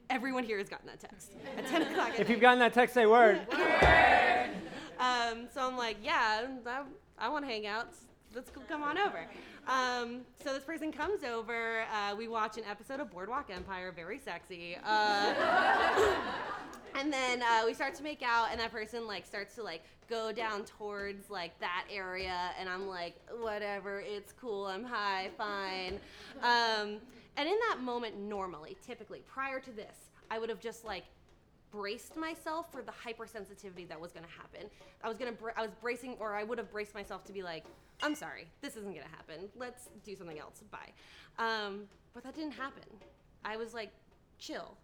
Everyone 0.10 0.44
here 0.44 0.58
has 0.58 0.68
gotten 0.68 0.88
that 0.88 1.00
text 1.00 1.32
at 1.56 1.68
10 1.68 1.82
o'clock 1.92 2.10
at 2.10 2.14
If 2.16 2.20
night. 2.22 2.30
you've 2.30 2.42
gotten 2.42 2.60
that 2.60 2.74
text, 2.74 2.96
say 2.96 3.06
word. 3.16 3.40
Um, 5.00 5.48
so 5.54 5.68
I'm 5.68 5.78
like, 5.78 5.98
yeah, 6.04 6.48
I, 6.66 6.82
I 7.20 7.30
want 7.30 7.46
to 7.46 7.52
hang 7.52 7.68
out. 7.68 7.90
Let's 8.36 8.50
come 8.68 8.82
on 8.82 8.98
over. 8.98 9.28
Um, 9.68 10.22
so 10.44 10.54
this 10.54 10.64
person 10.64 10.92
comes 10.92 11.24
over. 11.24 11.84
Uh, 11.94 12.16
we 12.16 12.28
watch 12.28 12.58
an 12.58 12.64
episode 12.68 13.00
of 13.00 13.12
Boardwalk 13.12 13.52
Empire, 13.52 13.92
very 13.96 14.18
sexy. 14.18 14.76
Uh, 14.84 15.34
and 17.00 17.14
then 17.14 17.44
uh, 17.44 17.62
we 17.66 17.76
start 17.76 17.94
to 17.96 18.04
make 18.04 18.24
out, 18.24 18.48
and 18.52 18.60
that 18.60 18.72
person 18.72 19.06
like 19.06 19.28
starts 19.28 19.54
to 19.56 19.64
like 19.64 19.84
go 20.10 20.32
down 20.32 20.66
towards 20.66 21.30
like 21.30 21.60
that 21.60 21.86
area, 21.92 22.50
and 22.60 22.68
I'm 22.68 22.88
like, 22.88 23.16
whatever, 23.40 24.02
it's 24.02 24.34
cool. 24.34 24.66
I'm 24.66 24.84
high, 24.84 25.30
fine. 25.38 26.00
Um, 26.42 26.98
and 27.38 27.48
in 27.48 27.58
that 27.70 27.82
moment, 27.82 28.20
normally, 28.20 28.78
typically, 28.86 29.20
prior 29.28 29.60
to 29.60 29.72
this, 29.72 30.10
I 30.32 30.40
would 30.40 30.50
have 30.50 30.60
just 30.60 30.86
like 30.86 31.04
braced 31.72 32.16
myself 32.16 32.72
for 32.72 32.82
the 32.82 32.92
hypersensitivity 32.92 33.88
that 33.90 34.00
was 34.00 34.12
going 34.12 34.26
to 34.26 34.32
happen. 34.32 34.70
I 35.04 35.08
was 35.08 35.18
going 35.18 35.34
to 35.34 35.38
bra- 35.40 35.54
I 35.58 35.62
was 35.62 35.72
bracing 35.82 36.16
or 36.20 36.36
I 36.36 36.44
would 36.44 36.60
have 36.60 36.72
braced 36.72 36.94
myself 36.94 37.24
to 37.26 37.34
be 37.34 37.42
like, 37.42 37.66
I'm 38.04 38.16
sorry, 38.16 38.48
this 38.62 38.76
isn't 38.76 38.94
to 38.94 39.00
happen. 39.02 39.50
Let's 39.56 39.88
do 40.04 40.14
something 40.16 40.38
else. 40.38 40.62
Bye. 40.70 40.92
Um, 41.40 41.84
but 42.14 42.24
that 42.24 42.36
didn't 42.36 42.52
happen. 42.52 42.84
I 43.46 43.56
was 43.56 43.74
like, 43.74 43.92
chill. 44.38 44.76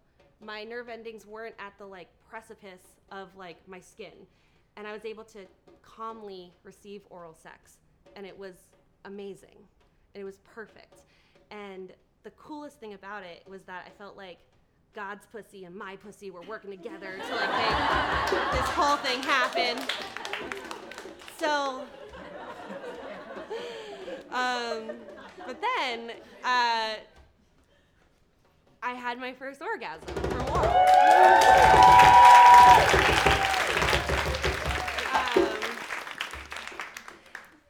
My 0.42 0.64
nerve 0.64 0.88
endings 0.88 1.26
weren't 1.26 1.54
at 1.58 1.74
the 1.78 1.84
like 1.84 2.08
precipice 2.28 2.96
of 3.12 3.28
like 3.36 3.56
my 3.68 3.78
skin. 3.78 4.14
And 4.78 4.86
I 4.86 4.92
was 4.92 5.04
able 5.04 5.24
to 5.24 5.40
calmly 5.82 6.50
receive 6.64 7.02
oral 7.10 7.34
sex. 7.34 7.76
And 8.16 8.24
it 8.24 8.36
was 8.36 8.54
amazing. 9.04 9.56
And 10.14 10.22
it 10.22 10.24
was 10.24 10.38
perfect. 10.38 11.02
And 11.50 11.92
the 12.22 12.30
coolest 12.30 12.80
thing 12.80 12.94
about 12.94 13.22
it 13.22 13.44
was 13.46 13.62
that 13.64 13.84
I 13.86 13.90
felt 13.98 14.16
like 14.16 14.38
God's 14.94 15.26
pussy 15.26 15.66
and 15.66 15.76
my 15.76 15.96
pussy 15.96 16.30
were 16.30 16.42
working 16.42 16.70
together 16.70 17.16
to 17.16 17.34
like 17.34 18.32
make 18.32 18.52
this 18.52 18.68
whole 18.70 18.96
thing 18.96 19.22
happen. 19.22 19.78
So, 21.38 21.84
um, 24.32 24.96
but 25.46 25.60
then 25.60 26.10
uh, 26.44 26.94
I 28.82 28.92
had 28.94 29.18
my 29.18 29.32
first 29.32 29.60
orgasm 29.60 30.06
from 30.30 30.48
oral. 30.48 30.64
Um, 35.12 35.60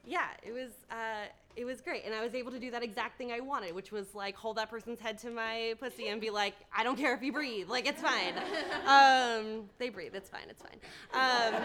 yeah, 0.05 0.27
it 0.43 0.51
was 0.51 0.69
uh, 0.89 1.25
it 1.55 1.65
was 1.65 1.81
great, 1.81 2.05
and 2.05 2.13
I 2.13 2.23
was 2.23 2.33
able 2.33 2.51
to 2.51 2.59
do 2.59 2.71
that 2.71 2.83
exact 2.83 3.17
thing 3.17 3.31
I 3.31 3.39
wanted, 3.39 3.75
which 3.75 3.91
was 3.91 4.15
like 4.15 4.35
hold 4.35 4.57
that 4.57 4.69
person's 4.69 4.99
head 4.99 5.17
to 5.19 5.29
my 5.29 5.75
pussy 5.79 6.07
and 6.07 6.21
be 6.21 6.29
like, 6.29 6.55
I 6.75 6.83
don't 6.83 6.97
care 6.97 7.13
if 7.13 7.21
you 7.21 7.33
breathe, 7.33 7.69
like 7.69 7.87
it's 7.87 8.01
fine. 8.01 8.33
um, 8.85 9.69
they 9.77 9.89
breathe, 9.89 10.15
it's 10.15 10.29
fine, 10.29 10.49
it's 10.49 10.61
fine. 10.61 10.79
Um, 11.13 11.61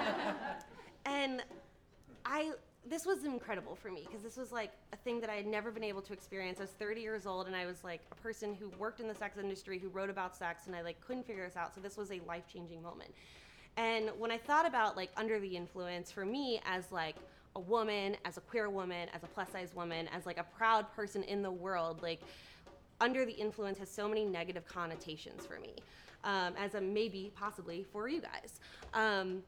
and 1.04 1.42
I 2.24 2.52
this 2.88 3.04
was 3.04 3.24
incredible 3.24 3.74
for 3.74 3.90
me 3.90 4.04
because 4.06 4.22
this 4.22 4.36
was 4.36 4.52
like 4.52 4.70
a 4.92 4.96
thing 4.96 5.20
that 5.20 5.30
I 5.30 5.34
had 5.34 5.46
never 5.46 5.70
been 5.70 5.84
able 5.84 6.02
to 6.02 6.12
experience. 6.12 6.58
I 6.58 6.64
was 6.64 6.70
30 6.70 7.00
years 7.00 7.26
old 7.26 7.46
and 7.46 7.56
I 7.56 7.66
was 7.66 7.82
like 7.82 8.00
a 8.12 8.14
person 8.16 8.54
who 8.54 8.68
worked 8.78 9.00
in 9.00 9.08
the 9.08 9.14
sex 9.14 9.38
industry 9.38 9.78
who 9.78 9.88
wrote 9.88 10.10
about 10.10 10.36
sex 10.36 10.66
and 10.66 10.76
I 10.76 10.82
like 10.82 11.00
couldn't 11.00 11.26
figure 11.26 11.44
this 11.44 11.56
out. 11.56 11.74
So 11.74 11.80
this 11.80 11.96
was 11.96 12.12
a 12.12 12.20
life-changing 12.26 12.82
moment. 12.82 13.10
And 13.76 14.10
when 14.18 14.30
I 14.30 14.38
thought 14.38 14.66
about 14.66 14.96
like 14.96 15.10
under 15.16 15.40
the 15.40 15.56
influence 15.56 16.12
for 16.12 16.24
me 16.24 16.60
as 16.64 16.92
like 16.92 17.16
a 17.56 17.60
woman, 17.60 18.16
as 18.24 18.36
a 18.36 18.40
queer 18.40 18.70
woman, 18.70 19.08
as 19.14 19.22
a 19.22 19.26
plus 19.26 19.50
size 19.50 19.74
woman, 19.74 20.08
as 20.08 20.24
like 20.24 20.38
a 20.38 20.44
proud 20.44 20.90
person 20.94 21.22
in 21.24 21.42
the 21.42 21.50
world, 21.50 22.02
like 22.02 22.20
under 23.00 23.24
the 23.24 23.32
influence 23.32 23.78
has 23.78 23.90
so 23.90 24.08
many 24.08 24.24
negative 24.24 24.64
connotations 24.66 25.44
for 25.44 25.58
me, 25.58 25.74
um, 26.24 26.54
as 26.58 26.74
a 26.74 26.80
maybe 26.80 27.32
possibly 27.34 27.84
for 27.92 28.08
you 28.08 28.20
guys. 28.20 28.60
Um, 28.94 29.42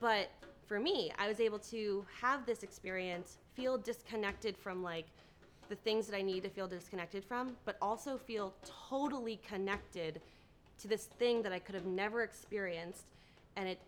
but 0.00 0.30
for 0.66 0.80
me, 0.80 1.12
I 1.18 1.28
was 1.28 1.40
able 1.40 1.58
to 1.60 2.04
have 2.20 2.46
this 2.46 2.62
experience, 2.62 3.38
feel 3.54 3.78
disconnected 3.78 4.56
from 4.56 4.82
like 4.82 5.06
the 5.68 5.76
things 5.76 6.06
that 6.06 6.16
I 6.16 6.22
need 6.22 6.42
to 6.42 6.48
feel 6.48 6.68
disconnected 6.68 7.24
from, 7.24 7.56
but 7.64 7.76
also 7.80 8.18
feel 8.18 8.54
totally 8.88 9.40
connected 9.46 10.20
to 10.78 10.88
this 10.88 11.04
thing 11.04 11.42
that 11.42 11.52
I 11.52 11.58
could 11.58 11.74
have 11.74 11.86
never 11.86 12.22
experienced, 12.22 13.06
and 13.56 13.68
it 13.68 13.78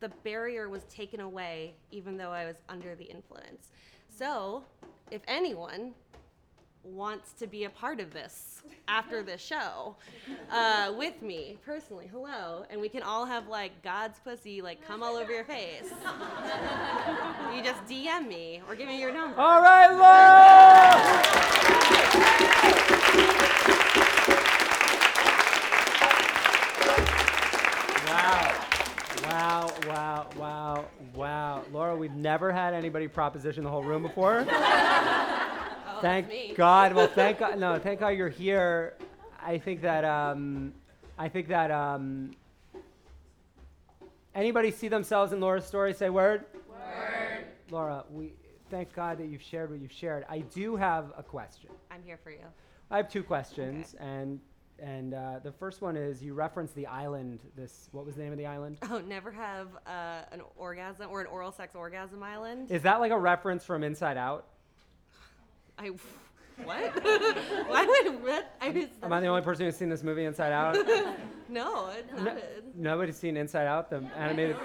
the 0.00 0.10
barrier 0.24 0.68
was 0.68 0.84
taken 0.84 1.20
away 1.20 1.74
even 1.90 2.18
though 2.18 2.30
I 2.30 2.44
was 2.44 2.56
under 2.68 2.94
the 2.94 3.04
influence. 3.04 3.70
So, 4.08 4.62
if 5.10 5.22
anyone 5.26 5.94
wants 6.86 7.32
to 7.34 7.46
be 7.46 7.64
a 7.64 7.70
part 7.70 8.00
of 8.00 8.12
this 8.12 8.62
after 8.88 9.22
this 9.22 9.40
show 9.40 9.96
uh, 10.50 10.92
with 10.96 11.20
me 11.22 11.58
personally, 11.64 12.08
hello, 12.10 12.64
and 12.70 12.80
we 12.80 12.88
can 12.88 13.02
all 13.02 13.24
have 13.26 13.48
like 13.48 13.82
God's 13.82 14.18
pussy 14.20 14.62
like 14.62 14.86
come 14.86 15.02
all 15.02 15.16
over 15.16 15.32
your 15.32 15.44
face. 15.44 15.90
you 17.54 17.62
just 17.62 17.84
DM 17.86 18.28
me 18.28 18.62
or 18.68 18.74
give 18.74 18.86
me 18.88 19.00
your 19.00 19.12
number. 19.12 19.38
All 19.40 19.60
right, 19.60 19.90
Laura! 19.90 21.26
Wow. 28.06 28.62
Wow, 29.24 29.72
wow, 29.86 30.26
wow, 30.36 30.84
wow. 31.14 31.62
Laura, 31.72 31.96
we've 31.96 32.14
never 32.14 32.52
had 32.52 32.74
anybody 32.74 33.08
proposition 33.08 33.64
the 33.64 33.70
whole 33.70 33.82
room 33.82 34.02
before. 34.02 34.46
Oh, 35.96 36.00
thank. 36.00 36.54
God. 36.56 36.92
Well, 36.94 37.08
thank 37.08 37.38
God. 37.40 37.58
No, 37.58 37.78
thank 37.78 38.00
God 38.00 38.08
you're 38.10 38.28
here. 38.28 38.94
I 39.44 39.58
think 39.58 39.82
that, 39.82 40.04
um, 40.04 40.72
I 41.18 41.28
think 41.28 41.48
that, 41.48 41.70
um, 41.70 42.32
anybody 44.34 44.70
see 44.70 44.88
themselves 44.88 45.32
in 45.32 45.40
Laura's 45.40 45.64
story? 45.64 45.94
Say 45.94 46.10
word. 46.10 46.44
Word. 46.68 47.46
Laura, 47.70 48.04
we 48.10 48.32
thank 48.70 48.92
God 48.92 49.18
that 49.18 49.26
you've 49.26 49.42
shared 49.42 49.70
what 49.70 49.80
you've 49.80 49.92
shared. 49.92 50.24
I 50.28 50.40
do 50.40 50.76
have 50.76 51.12
a 51.16 51.22
question. 51.22 51.70
I'm 51.90 52.02
here 52.04 52.18
for 52.22 52.30
you. 52.30 52.44
I 52.90 52.96
have 52.98 53.08
two 53.08 53.22
questions, 53.22 53.94
and 53.98 54.40
and 54.78 55.14
uh, 55.14 55.40
the 55.42 55.50
first 55.50 55.80
one 55.80 55.96
is 55.96 56.22
you 56.22 56.34
referenced 56.34 56.74
the 56.74 56.86
island. 56.86 57.40
This 57.56 57.88
what 57.92 58.04
was 58.04 58.16
the 58.16 58.22
name 58.22 58.32
of 58.32 58.38
the 58.38 58.46
island? 58.46 58.78
Oh, 58.90 59.00
never 59.00 59.32
have 59.32 59.68
uh, 59.86 60.22
an 60.30 60.42
orgasm 60.56 61.08
or 61.10 61.20
an 61.20 61.26
oral 61.26 61.50
sex 61.50 61.74
orgasm 61.74 62.22
island. 62.22 62.70
Is 62.70 62.82
that 62.82 63.00
like 63.00 63.10
a 63.10 63.18
reference 63.18 63.64
from 63.64 63.82
Inside 63.82 64.16
Out? 64.16 64.46
I 65.78 65.90
what? 66.64 67.04
Why 67.68 67.84
would 67.84 68.22
what? 68.22 68.56
I 68.62 68.70
was, 68.70 68.86
Am 69.02 69.12
I 69.12 69.20
the 69.20 69.26
only 69.26 69.42
person 69.42 69.66
who's 69.66 69.76
seen 69.76 69.90
this 69.90 70.02
movie 70.02 70.24
Inside 70.24 70.52
Out? 70.52 70.74
no, 71.48 71.90
it's 71.90 72.22
No- 72.22 72.38
Nobody's 72.74 73.16
seen 73.16 73.36
Inside 73.36 73.66
Out, 73.66 73.90
the 73.90 74.02
animated. 74.16 74.56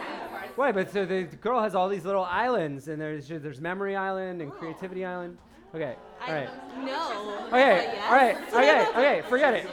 Wait, 0.56 0.74
but 0.74 0.92
so 0.92 1.06
the 1.06 1.24
girl 1.24 1.62
has 1.62 1.76
all 1.76 1.90
these 1.90 2.06
little 2.06 2.24
islands, 2.24 2.88
and 2.88 3.02
there's 3.02 3.28
there's 3.28 3.60
Memory 3.60 3.96
Island 3.96 4.42
and 4.42 4.52
Creativity 4.52 5.06
oh. 5.06 5.10
Island. 5.10 5.38
Okay, 5.76 5.96
all 6.22 6.30
I, 6.30 6.34
right. 6.34 6.50
No. 6.86 7.38
Okay, 7.48 7.50
but 7.50 7.62
yes. 7.62 8.10
all 8.10 8.16
right, 8.16 8.38
okay, 8.50 9.20
okay, 9.20 9.30
forget 9.30 9.54
it. 9.54 9.68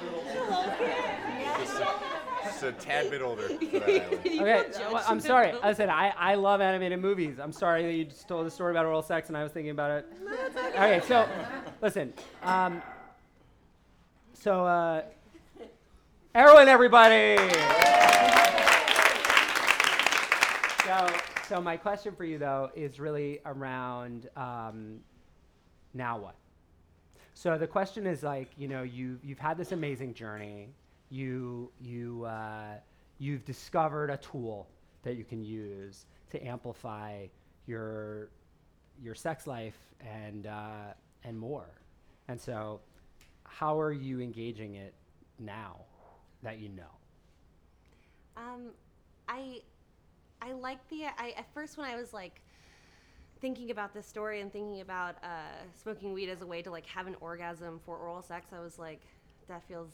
Just 2.60 2.64
a 2.64 2.84
tad 2.84 3.08
bit 3.10 3.22
older. 3.22 3.48
For 3.48 3.54
that 3.54 3.82
island. 3.88 4.20
You 4.24 4.40
Okay, 4.42 4.64
well, 4.90 5.04
I'm 5.06 5.20
sorry. 5.20 5.52
I 5.62 5.72
said 5.72 5.88
I, 5.88 6.12
I 6.18 6.34
love 6.34 6.60
animated 6.60 7.00
movies. 7.00 7.38
I'm 7.38 7.52
sorry 7.52 7.84
that 7.84 7.92
you 7.92 8.04
just 8.06 8.26
told 8.26 8.46
the 8.46 8.50
story 8.50 8.72
about 8.72 8.84
oral 8.84 9.02
sex 9.02 9.28
and 9.28 9.36
I 9.36 9.44
was 9.44 9.52
thinking 9.52 9.70
about 9.70 9.90
it. 9.90 10.06
Okay, 10.74 11.00
so 11.06 11.28
listen. 11.82 12.12
Um, 12.42 12.82
so, 14.32 14.64
uh, 14.64 15.02
Erwin, 16.36 16.68
everybody. 16.68 17.36
So, 20.84 21.06
so 21.48 21.60
my 21.60 21.76
question 21.76 22.14
for 22.14 22.24
you 22.24 22.38
though 22.38 22.70
is 22.74 22.98
really 22.98 23.40
around 23.44 24.28
um, 24.36 25.00
now 25.94 26.18
what? 26.18 26.34
So 27.34 27.58
the 27.58 27.66
question 27.66 28.06
is 28.06 28.22
like, 28.22 28.50
you 28.56 28.68
know, 28.68 28.82
you 28.82 29.18
you've 29.22 29.38
had 29.38 29.58
this 29.58 29.72
amazing 29.72 30.14
journey. 30.14 30.70
You 31.10 31.70
you 31.80 32.24
uh, 32.24 32.74
you've 33.18 33.44
discovered 33.44 34.10
a 34.10 34.16
tool 34.16 34.68
that 35.02 35.16
you 35.16 35.24
can 35.24 35.42
use 35.42 36.06
to 36.30 36.46
amplify 36.46 37.26
your 37.66 38.30
your 39.02 39.14
sex 39.14 39.46
life 39.46 39.78
and 40.00 40.46
uh, 40.46 40.92
and 41.24 41.38
more. 41.38 41.68
And 42.28 42.40
so, 42.40 42.80
how 43.44 43.80
are 43.80 43.92
you 43.92 44.20
engaging 44.20 44.74
it 44.74 44.94
now 45.38 45.76
that 46.42 46.58
you 46.58 46.68
know? 46.68 46.82
Um, 48.36 48.70
I, 49.28 49.60
I 50.40 50.52
like 50.52 50.86
the. 50.88 51.06
I 51.06 51.34
at 51.36 51.52
first 51.54 51.76
when 51.78 51.88
I 51.88 51.96
was 51.96 52.12
like 52.12 52.40
thinking 53.40 53.70
about 53.70 53.94
this 53.94 54.06
story 54.06 54.40
and 54.40 54.52
thinking 54.52 54.80
about 54.80 55.16
uh, 55.22 55.62
smoking 55.80 56.12
weed 56.12 56.28
as 56.28 56.42
a 56.42 56.46
way 56.46 56.60
to 56.62 56.70
like 56.70 56.86
have 56.86 57.06
an 57.06 57.16
orgasm 57.20 57.80
for 57.84 57.96
oral 57.96 58.22
sex, 58.22 58.48
I 58.52 58.60
was 58.60 58.78
like, 58.78 59.00
that 59.48 59.62
feels. 59.68 59.90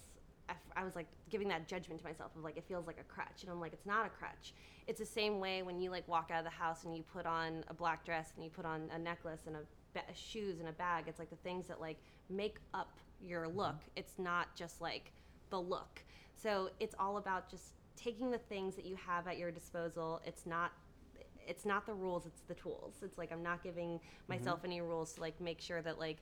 I, 0.49 0.53
f- 0.53 0.59
I 0.77 0.85
was 0.85 0.95
like 0.95 1.07
giving 1.31 1.49
that 1.49 1.69
judgment 1.69 2.01
to 2.01 2.07
myself 2.07 2.33
of 2.37 2.43
like 2.43 2.57
it 2.57 2.65
feels 2.67 2.87
like 2.87 2.99
a 3.01 3.05
crutch, 3.05 3.43
and 3.43 3.51
I'm 3.51 3.61
like, 3.61 3.73
it's 3.73 3.87
not 3.87 4.07
a 4.07 4.11
crutch. 4.11 4.55
It's 4.87 5.01
the 5.01 5.07
same 5.07 5.41
way 5.41 5.63
when 5.63 5.81
you 5.81 5.91
like 5.91 6.07
walk 6.07 6.31
out 6.33 6.39
of 6.39 6.45
the 6.45 6.51
house 6.51 6.85
and 6.85 6.97
you 6.97 7.03
put 7.03 7.27
on 7.27 7.65
a 7.69 7.75
black 7.75 8.05
dress 8.05 8.33
and 8.35 8.45
you 8.45 8.51
put 8.51 8.67
on 8.67 8.91
a 8.95 8.99
necklace 8.99 9.41
and 9.47 9.57
a 9.57 9.61
ba- 9.95 10.03
shoes 10.15 10.61
and 10.61 10.69
a 10.69 10.73
bag. 10.73 11.05
It's 11.07 11.19
like 11.19 11.31
the 11.31 11.37
things 11.37 11.67
that 11.69 11.81
like 11.81 11.99
make 12.29 12.57
up 12.75 12.99
your 13.21 13.47
mm-hmm. 13.47 13.59
look. 13.59 13.77
It's 13.97 14.19
not 14.19 14.55
just 14.55 14.81
like 14.81 15.13
the 15.51 15.61
look. 15.61 16.03
So 16.35 16.71
it's 16.81 16.95
all 16.99 17.17
about 17.17 17.51
just 17.51 17.73
taking 17.97 18.31
the 18.31 18.39
things 18.39 18.75
that 18.75 18.85
you 18.85 18.97
have 18.97 19.27
at 19.27 19.39
your 19.39 19.51
disposal. 19.51 20.21
It's 20.27 20.47
not 20.47 20.73
it's 21.47 21.67
not 21.67 21.85
the 21.85 21.93
rules, 21.93 22.25
it's 22.25 22.41
the 22.49 22.55
tools. 22.55 22.95
It's 23.03 23.19
like 23.19 23.33
I'm 23.33 23.43
not 23.43 23.63
giving 23.63 23.91
mm-hmm. 23.91 24.33
myself 24.33 24.61
any 24.65 24.81
rules 24.81 25.13
to 25.15 25.21
like 25.21 25.41
make 25.41 25.61
sure 25.61 25.83
that 25.83 25.99
like 25.99 26.19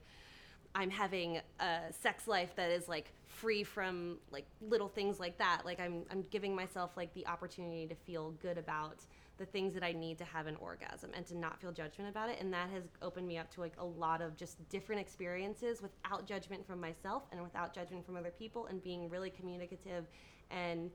I'm 0.75 0.89
having 0.89 1.39
a 1.59 1.79
sex 1.91 2.27
life 2.27 2.55
that 2.55 2.71
is 2.71 2.87
like 2.87 3.11
free 3.27 3.63
from 3.63 4.17
like 4.31 4.45
little 4.61 4.87
things 4.87 5.19
like 5.19 5.37
that. 5.37 5.61
Like 5.65 5.79
I'm 5.79 6.03
I'm 6.11 6.25
giving 6.31 6.55
myself 6.55 6.91
like 6.97 7.13
the 7.13 7.25
opportunity 7.27 7.87
to 7.87 7.95
feel 7.95 8.31
good 8.41 8.57
about 8.57 9.05
the 9.37 9.45
things 9.45 9.73
that 9.73 9.83
I 9.83 9.91
need 9.91 10.17
to 10.19 10.25
have 10.25 10.45
an 10.45 10.55
orgasm 10.57 11.09
and 11.15 11.25
to 11.27 11.37
not 11.37 11.59
feel 11.59 11.71
judgment 11.71 12.09
about 12.09 12.29
it. 12.29 12.37
And 12.39 12.53
that 12.53 12.69
has 12.69 12.83
opened 13.01 13.27
me 13.27 13.37
up 13.37 13.51
to 13.55 13.61
like 13.61 13.73
a 13.79 13.85
lot 13.85 14.21
of 14.21 14.35
just 14.35 14.67
different 14.69 15.01
experiences 15.01 15.81
without 15.81 16.27
judgment 16.27 16.65
from 16.65 16.79
myself 16.79 17.23
and 17.31 17.41
without 17.41 17.73
judgment 17.73 18.05
from 18.05 18.15
other 18.15 18.31
people 18.31 18.67
and 18.67 18.83
being 18.83 19.09
really 19.09 19.29
communicative 19.29 20.05
and 20.51 20.91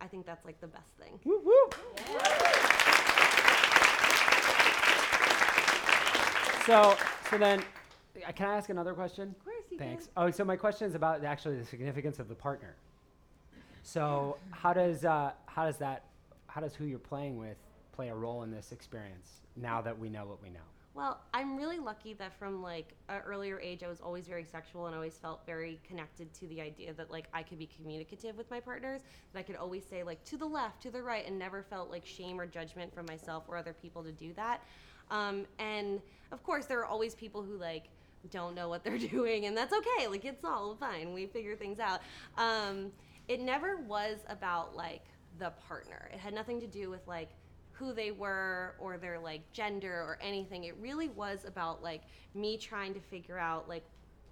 I 0.00 0.08
think 0.08 0.26
that's 0.26 0.44
like 0.44 0.60
the 0.60 0.66
best 0.66 0.90
thing. 0.98 1.20
Woo 1.24 1.40
woo. 1.44 1.70
So, 6.66 6.96
so 7.28 7.38
then, 7.38 7.62
can 8.34 8.48
I 8.48 8.56
ask 8.56 8.70
another 8.70 8.94
question? 8.94 9.34
Of 9.38 9.44
course 9.44 9.64
you 9.70 9.78
Thanks. 9.78 10.08
Oh, 10.16 10.30
so 10.30 10.44
my 10.44 10.56
question 10.56 10.88
is 10.88 10.94
about 10.94 11.24
actually 11.24 11.56
the 11.56 11.64
significance 11.64 12.18
of 12.18 12.28
the 12.28 12.34
partner. 12.34 12.76
So, 13.82 14.36
how 14.50 14.72
does 14.72 15.04
uh, 15.04 15.32
how 15.46 15.66
does 15.66 15.78
that 15.78 16.04
how 16.46 16.60
does 16.60 16.74
who 16.74 16.84
you're 16.84 16.98
playing 16.98 17.38
with 17.38 17.56
play 17.92 18.08
a 18.08 18.14
role 18.14 18.42
in 18.42 18.50
this 18.50 18.72
experience? 18.72 19.40
Now 19.56 19.80
that 19.82 19.98
we 19.98 20.08
know 20.08 20.26
what 20.26 20.42
we 20.42 20.50
know. 20.50 20.60
Well, 20.94 21.22
I'm 21.32 21.56
really 21.56 21.78
lucky 21.78 22.12
that 22.14 22.38
from 22.38 22.62
like 22.62 22.94
an 23.08 23.22
earlier 23.26 23.58
age, 23.58 23.82
I 23.82 23.88
was 23.88 24.00
always 24.00 24.26
very 24.26 24.44
sexual 24.44 24.86
and 24.86 24.94
always 24.94 25.14
felt 25.14 25.44
very 25.46 25.80
connected 25.88 26.32
to 26.34 26.46
the 26.48 26.60
idea 26.60 26.92
that 26.92 27.10
like 27.10 27.28
I 27.32 27.42
could 27.42 27.58
be 27.58 27.66
communicative 27.66 28.36
with 28.36 28.50
my 28.50 28.60
partners. 28.60 29.00
That 29.32 29.40
I 29.40 29.42
could 29.42 29.56
always 29.56 29.84
say 29.84 30.02
like 30.02 30.22
to 30.24 30.36
the 30.36 30.46
left, 30.46 30.82
to 30.82 30.90
the 30.90 31.02
right, 31.02 31.26
and 31.26 31.38
never 31.38 31.62
felt 31.62 31.90
like 31.90 32.04
shame 32.04 32.38
or 32.38 32.46
judgment 32.46 32.94
from 32.94 33.06
myself 33.06 33.44
or 33.48 33.56
other 33.56 33.72
people 33.72 34.02
to 34.04 34.12
do 34.12 34.32
that. 34.34 34.62
Um, 35.10 35.46
and 35.58 36.00
of 36.30 36.42
course, 36.42 36.66
there 36.66 36.78
are 36.80 36.86
always 36.86 37.14
people 37.14 37.42
who 37.42 37.56
like 37.56 37.88
don't 38.30 38.54
know 38.54 38.68
what 38.68 38.84
they're 38.84 38.98
doing, 39.10 39.46
and 39.46 39.56
that's 39.56 39.72
okay. 39.72 40.08
Like 40.08 40.24
it's 40.24 40.44
all 40.44 40.76
fine. 40.78 41.12
We 41.12 41.26
figure 41.26 41.56
things 41.56 41.78
out. 41.78 42.00
Um, 42.36 42.92
it 43.28 43.40
never 43.40 43.76
was 43.76 44.18
about 44.28 44.74
like 44.74 45.04
the 45.38 45.50
partner. 45.66 46.10
It 46.12 46.18
had 46.18 46.34
nothing 46.34 46.60
to 46.60 46.66
do 46.66 46.90
with 46.90 47.06
like 47.06 47.30
who 47.72 47.92
they 47.92 48.10
were 48.12 48.74
or 48.78 48.98
their 48.98 49.18
like 49.18 49.40
gender 49.52 49.92
or 49.92 50.18
anything. 50.20 50.64
It 50.64 50.76
really 50.80 51.08
was 51.08 51.44
about 51.46 51.82
like 51.82 52.02
me 52.34 52.56
trying 52.56 52.94
to 52.94 53.00
figure 53.00 53.38
out 53.38 53.68
like 53.68 53.84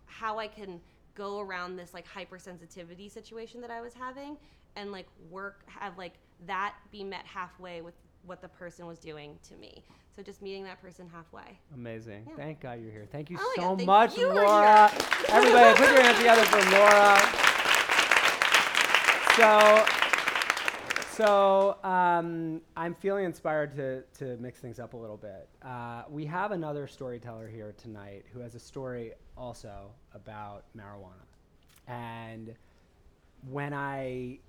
how 0.07 0.39
I 0.39 0.47
can 0.47 0.81
go 1.15 1.41
around 1.41 1.77
this 1.77 1.93
like 1.95 2.07
hypersensitivity 2.07 3.11
situation 3.11 3.61
that 3.61 3.71
I 3.71 3.81
was 3.81 3.95
having 3.95 4.37
and 4.77 4.93
like 4.93 5.07
work 5.31 5.63
have 5.67 5.99
like 5.99 6.15
that 6.47 6.75
be 6.91 7.03
met 7.03 7.27
halfway 7.27 7.81
with 7.81 7.95
what 8.25 8.41
the 8.41 8.49
person 8.49 8.87
was 8.87 8.99
doing 8.99 9.39
to 9.49 9.57
me. 9.57 9.85
So 10.17 10.23
just 10.23 10.43
meeting 10.43 10.65
that 10.65 10.81
person 10.83 11.09
halfway. 11.13 11.59
Amazing. 11.75 12.27
Yeah. 12.29 12.35
Thank 12.37 12.61
God 12.61 12.81
you're 12.81 12.91
here. 12.91 13.07
Thank 13.11 13.31
you 13.31 13.39
Oh, 13.41 13.53
so 13.57 13.77
thank 13.77 13.87
much, 13.87 14.19
you 14.19 14.29
Laura. 14.29 14.91
Everybody, 15.29 15.77
put 15.79 15.91
your 15.91 16.03
hands 16.03 16.19
together 16.19 16.45
for 16.45 16.61
Laura. 16.71 17.17
So, 19.37 19.87
so 21.13 21.77
um, 21.89 22.61
I'm 22.77 22.95
feeling 22.95 23.25
inspired 23.25 23.75
to, 23.77 24.03
to 24.19 24.37
mix 24.39 24.59
things 24.59 24.81
up 24.81 24.95
a 24.95 24.97
little 24.97 25.17
bit. 25.17 25.49
Uh, 25.63 26.03
we 26.11 26.27
have 26.27 26.51
another 26.51 26.87
storyteller 26.89 27.49
here 27.49 27.73
tonight 27.79 28.25
who 28.33 28.41
has 28.41 28.55
a 28.55 28.61
story 28.61 29.13
also 29.37 29.91
about 30.13 30.65
marijuana. 30.77 31.25
And 31.87 32.55
when 33.49 33.73
I 33.73 34.41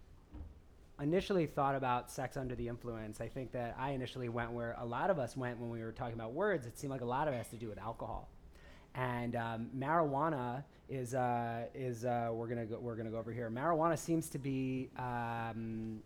initially 1.01 1.45
thought 1.45 1.75
about 1.75 2.09
sex 2.11 2.37
under 2.37 2.55
the 2.55 2.67
influence, 2.67 3.21
I 3.21 3.27
think 3.27 3.51
that 3.53 3.75
I 3.77 3.91
initially 3.91 4.29
went 4.29 4.51
where 4.51 4.75
a 4.79 4.85
lot 4.85 5.09
of 5.09 5.19
us 5.19 5.35
went 5.35 5.59
when 5.59 5.69
we 5.69 5.81
were 5.81 5.91
talking 5.91 6.13
about 6.13 6.33
words. 6.33 6.65
It 6.65 6.77
seemed 6.77 6.91
like 6.91 7.01
a 7.01 7.05
lot 7.05 7.27
of 7.27 7.33
it 7.33 7.37
has 7.37 7.49
to 7.49 7.55
do 7.55 7.67
with 7.67 7.79
alcohol, 7.79 8.29
and 8.95 9.35
um, 9.35 9.69
marijuana 9.77 10.63
is 10.89 11.13
uh, 11.13 11.65
is 11.73 12.05
uh, 12.05 12.29
we're 12.31 12.47
gonna 12.47 12.65
go, 12.65 12.77
we're 12.79 12.95
gonna 12.95 13.09
go 13.09 13.17
over 13.17 13.31
here. 13.31 13.49
Marijuana 13.49 13.97
seems 13.97 14.29
to 14.29 14.37
be. 14.37 14.89
Um, 14.97 16.01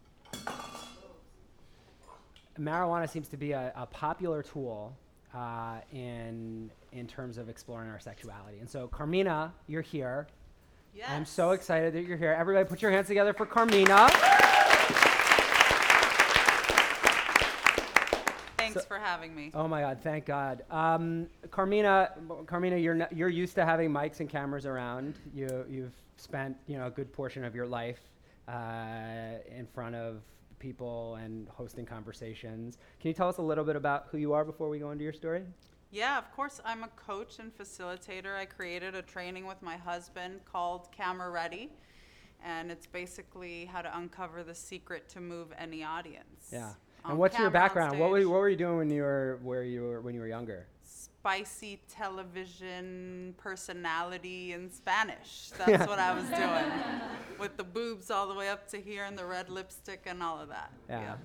marijuana 2.59 3.09
seems 3.09 3.27
to 3.29 3.37
be 3.37 3.51
a, 3.51 3.73
a 3.75 3.85
popular 3.85 4.41
tool 4.41 4.95
uh, 5.33 5.79
in 5.91 6.71
in 6.91 7.07
terms 7.07 7.37
of 7.37 7.49
exploring 7.49 7.89
our 7.89 7.99
sexuality. 7.99 8.59
And 8.59 8.69
so, 8.69 8.87
Carmina, 8.87 9.51
you're 9.67 9.81
here. 9.81 10.27
Yes. 10.95 11.09
I'm 11.09 11.25
so 11.25 11.51
excited 11.51 11.93
that 11.93 12.05
you're 12.05 12.17
here. 12.17 12.31
Everybody, 12.31 12.65
put 12.69 12.81
your 12.81 12.91
hands 12.91 13.07
together 13.07 13.33
for 13.33 13.45
Carmina. 13.45 14.09
Thanks 18.75 18.87
So- 18.89 18.95
for 18.95 18.99
having 18.99 19.33
me. 19.35 19.51
Oh 19.53 19.67
my 19.67 19.81
God! 19.81 19.99
Thank 20.01 20.25
God. 20.25 20.63
Um, 20.69 21.27
Carmina, 21.49 22.11
Carmina, 22.45 22.77
you're 22.77 23.07
you're 23.11 23.29
used 23.29 23.55
to 23.55 23.65
having 23.65 23.89
mics 23.89 24.19
and 24.19 24.29
cameras 24.29 24.65
around. 24.65 25.15
You 25.33 25.65
you've 25.69 25.93
spent 26.17 26.57
you 26.67 26.77
know 26.77 26.87
a 26.87 26.91
good 26.91 27.11
portion 27.13 27.43
of 27.45 27.55
your 27.55 27.65
life 27.67 28.01
uh, 28.47 29.39
in 29.49 29.65
front 29.73 29.95
of 29.95 30.21
people 30.59 31.15
and 31.15 31.47
hosting 31.49 31.85
conversations. 31.85 32.77
Can 32.99 33.07
you 33.09 33.13
tell 33.13 33.29
us 33.29 33.37
a 33.37 33.41
little 33.41 33.63
bit 33.63 33.75
about 33.75 34.07
who 34.11 34.17
you 34.17 34.33
are 34.33 34.43
before 34.45 34.69
we 34.69 34.79
go 34.79 34.91
into 34.91 35.03
your 35.03 35.13
story? 35.13 35.43
Yeah, 35.91 36.17
of 36.17 36.31
course. 36.35 36.59
I'm 36.65 36.83
a 36.83 36.89
coach 36.89 37.39
and 37.39 37.55
facilitator. 37.57 38.35
I 38.35 38.45
created 38.45 38.95
a 38.95 39.01
training 39.01 39.45
with 39.45 39.61
my 39.61 39.77
husband 39.77 40.41
called 40.45 40.91
Camera 40.91 41.29
Ready, 41.29 41.71
and 42.43 42.71
it's 42.71 42.87
basically 42.87 43.65
how 43.65 43.81
to 43.81 43.97
uncover 43.97 44.43
the 44.43 44.55
secret 44.55 45.07
to 45.09 45.21
move 45.21 45.53
any 45.57 45.83
audience. 45.83 46.49
Yeah. 46.51 46.73
And 47.07 47.17
what's 47.17 47.37
your 47.37 47.49
background? 47.49 47.99
What 47.99 48.09
were, 48.09 48.19
stage. 48.19 48.27
what 48.27 48.39
were 48.39 48.49
you 48.49 48.55
doing 48.55 48.77
when 48.77 48.89
you 48.89 49.03
were 49.03 49.39
where 49.43 49.63
you 49.63 49.83
were 49.83 50.01
when 50.01 50.13
you 50.15 50.21
were 50.21 50.27
younger? 50.27 50.67
Spicy 50.83 51.81
television 51.89 53.33
personality 53.37 54.53
in 54.53 54.71
Spanish. 54.71 55.49
That's 55.57 55.87
what 55.87 55.97
I 55.99 56.13
was 56.13 56.25
doing, 56.25 56.71
with 57.39 57.57
the 57.57 57.63
boobs 57.63 58.11
all 58.11 58.27
the 58.27 58.35
way 58.35 58.49
up 58.49 58.67
to 58.69 58.79
here 58.79 59.05
and 59.05 59.17
the 59.17 59.25
red 59.25 59.49
lipstick 59.49 60.03
and 60.05 60.21
all 60.21 60.39
of 60.39 60.49
that. 60.49 60.71
Yeah. 60.89 61.15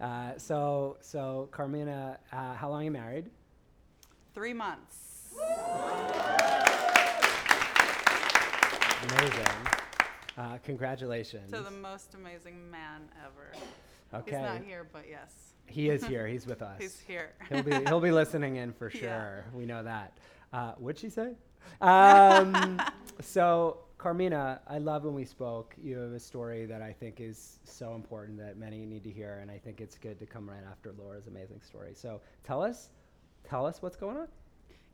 Uh, 0.00 0.38
so 0.38 0.96
so 1.00 1.48
Carmina, 1.50 2.18
uh, 2.32 2.54
how 2.54 2.70
long 2.70 2.82
are 2.82 2.84
you 2.84 2.90
married? 2.90 3.30
Three 4.34 4.52
months. 4.52 5.34
Amazing. 9.02 9.46
Uh, 10.38 10.58
congratulations. 10.64 11.50
To 11.50 11.60
the 11.60 11.70
most 11.70 12.14
amazing 12.14 12.70
man 12.70 13.08
ever. 13.24 13.52
Okay. 14.14 14.30
He's 14.36 14.40
not 14.40 14.62
here, 14.64 14.86
but 14.92 15.04
yes, 15.08 15.32
He 15.66 15.88
is 15.88 16.04
here. 16.04 16.26
He's 16.26 16.46
with 16.46 16.62
us. 16.70 16.80
he's 16.80 16.98
here. 17.00 17.32
he'll 17.48 17.62
be 17.62 17.72
he'll 17.86 18.00
be 18.00 18.10
listening 18.12 18.56
in 18.56 18.72
for 18.72 18.90
Yeah. 18.94 19.00
sure. 19.00 19.44
We 19.54 19.66
know 19.66 19.82
that. 19.82 20.18
Uh, 20.52 20.72
what'd 20.78 20.98
she 21.00 21.10
say? 21.10 21.34
Um, 21.80 22.80
so 23.20 23.78
Carmina, 23.98 24.60
I 24.66 24.78
love 24.78 25.04
when 25.04 25.14
we 25.14 25.24
spoke. 25.24 25.74
You 25.82 25.98
have 25.98 26.12
a 26.12 26.20
story 26.20 26.64
that 26.66 26.82
I 26.82 26.92
think 26.92 27.20
is 27.20 27.58
so 27.64 27.94
important 27.94 28.38
that 28.38 28.56
many 28.56 28.84
need 28.86 29.04
to 29.04 29.10
hear, 29.10 29.38
and 29.42 29.50
I 29.50 29.58
think 29.58 29.80
it's 29.80 29.96
good 29.98 30.18
to 30.20 30.26
come 30.26 30.48
right 30.48 30.64
after 30.70 30.92
Laura's 30.98 31.26
amazing 31.26 31.60
story. 31.60 31.92
So 31.94 32.20
tell 32.42 32.62
us, 32.62 32.88
tell 33.48 33.66
us 33.66 33.82
what's 33.82 33.96
going 33.96 34.16
on. 34.16 34.28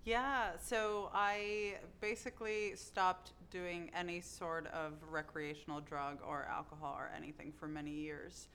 Yeah, 0.04 0.50
so 0.60 1.10
I 1.14 1.78
basically 2.00 2.74
stopped 2.76 3.32
doing 3.50 3.90
any 3.94 4.20
sort 4.20 4.66
of 4.68 4.92
recreational 5.10 5.80
drug 5.80 6.18
or 6.24 6.46
alcohol 6.50 6.94
or 6.96 7.10
anything 7.16 7.52
for 7.58 7.66
many 7.66 7.90
years 7.90 8.48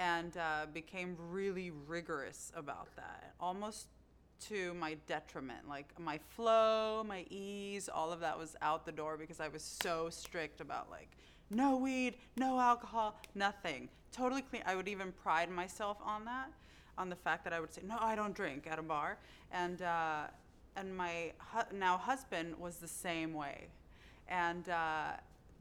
and 0.00 0.38
uh, 0.38 0.64
became 0.72 1.14
really 1.30 1.70
rigorous 1.86 2.50
about 2.56 2.88
that, 2.96 3.34
almost 3.38 3.88
to 4.48 4.72
my 4.72 4.96
detriment. 5.06 5.68
Like 5.68 5.92
my 6.00 6.18
flow, 6.30 7.04
my 7.06 7.26
ease, 7.28 7.86
all 7.86 8.10
of 8.10 8.20
that 8.20 8.38
was 8.38 8.56
out 8.62 8.86
the 8.86 8.92
door 8.92 9.18
because 9.18 9.40
I 9.40 9.48
was 9.48 9.62
so 9.62 10.08
strict 10.08 10.62
about 10.62 10.90
like 10.90 11.10
no 11.50 11.76
weed, 11.76 12.14
no 12.36 12.58
alcohol, 12.58 13.20
nothing. 13.34 13.90
Totally 14.10 14.40
clean. 14.40 14.62
I 14.64 14.74
would 14.74 14.88
even 14.88 15.12
pride 15.12 15.50
myself 15.50 15.98
on 16.02 16.24
that, 16.24 16.50
on 16.96 17.10
the 17.10 17.16
fact 17.16 17.44
that 17.44 17.52
I 17.52 17.60
would 17.60 17.74
say, 17.74 17.82
no, 17.86 17.98
I 18.00 18.16
don't 18.16 18.34
drink 18.34 18.66
at 18.70 18.78
a 18.78 18.82
bar. 18.82 19.18
And, 19.52 19.82
uh, 19.82 20.28
and 20.76 20.96
my 20.96 21.32
hu- 21.52 21.76
now 21.76 21.98
husband 21.98 22.58
was 22.58 22.76
the 22.76 22.88
same 22.88 23.34
way. 23.34 23.66
And 24.28 24.66
uh, 24.68 25.12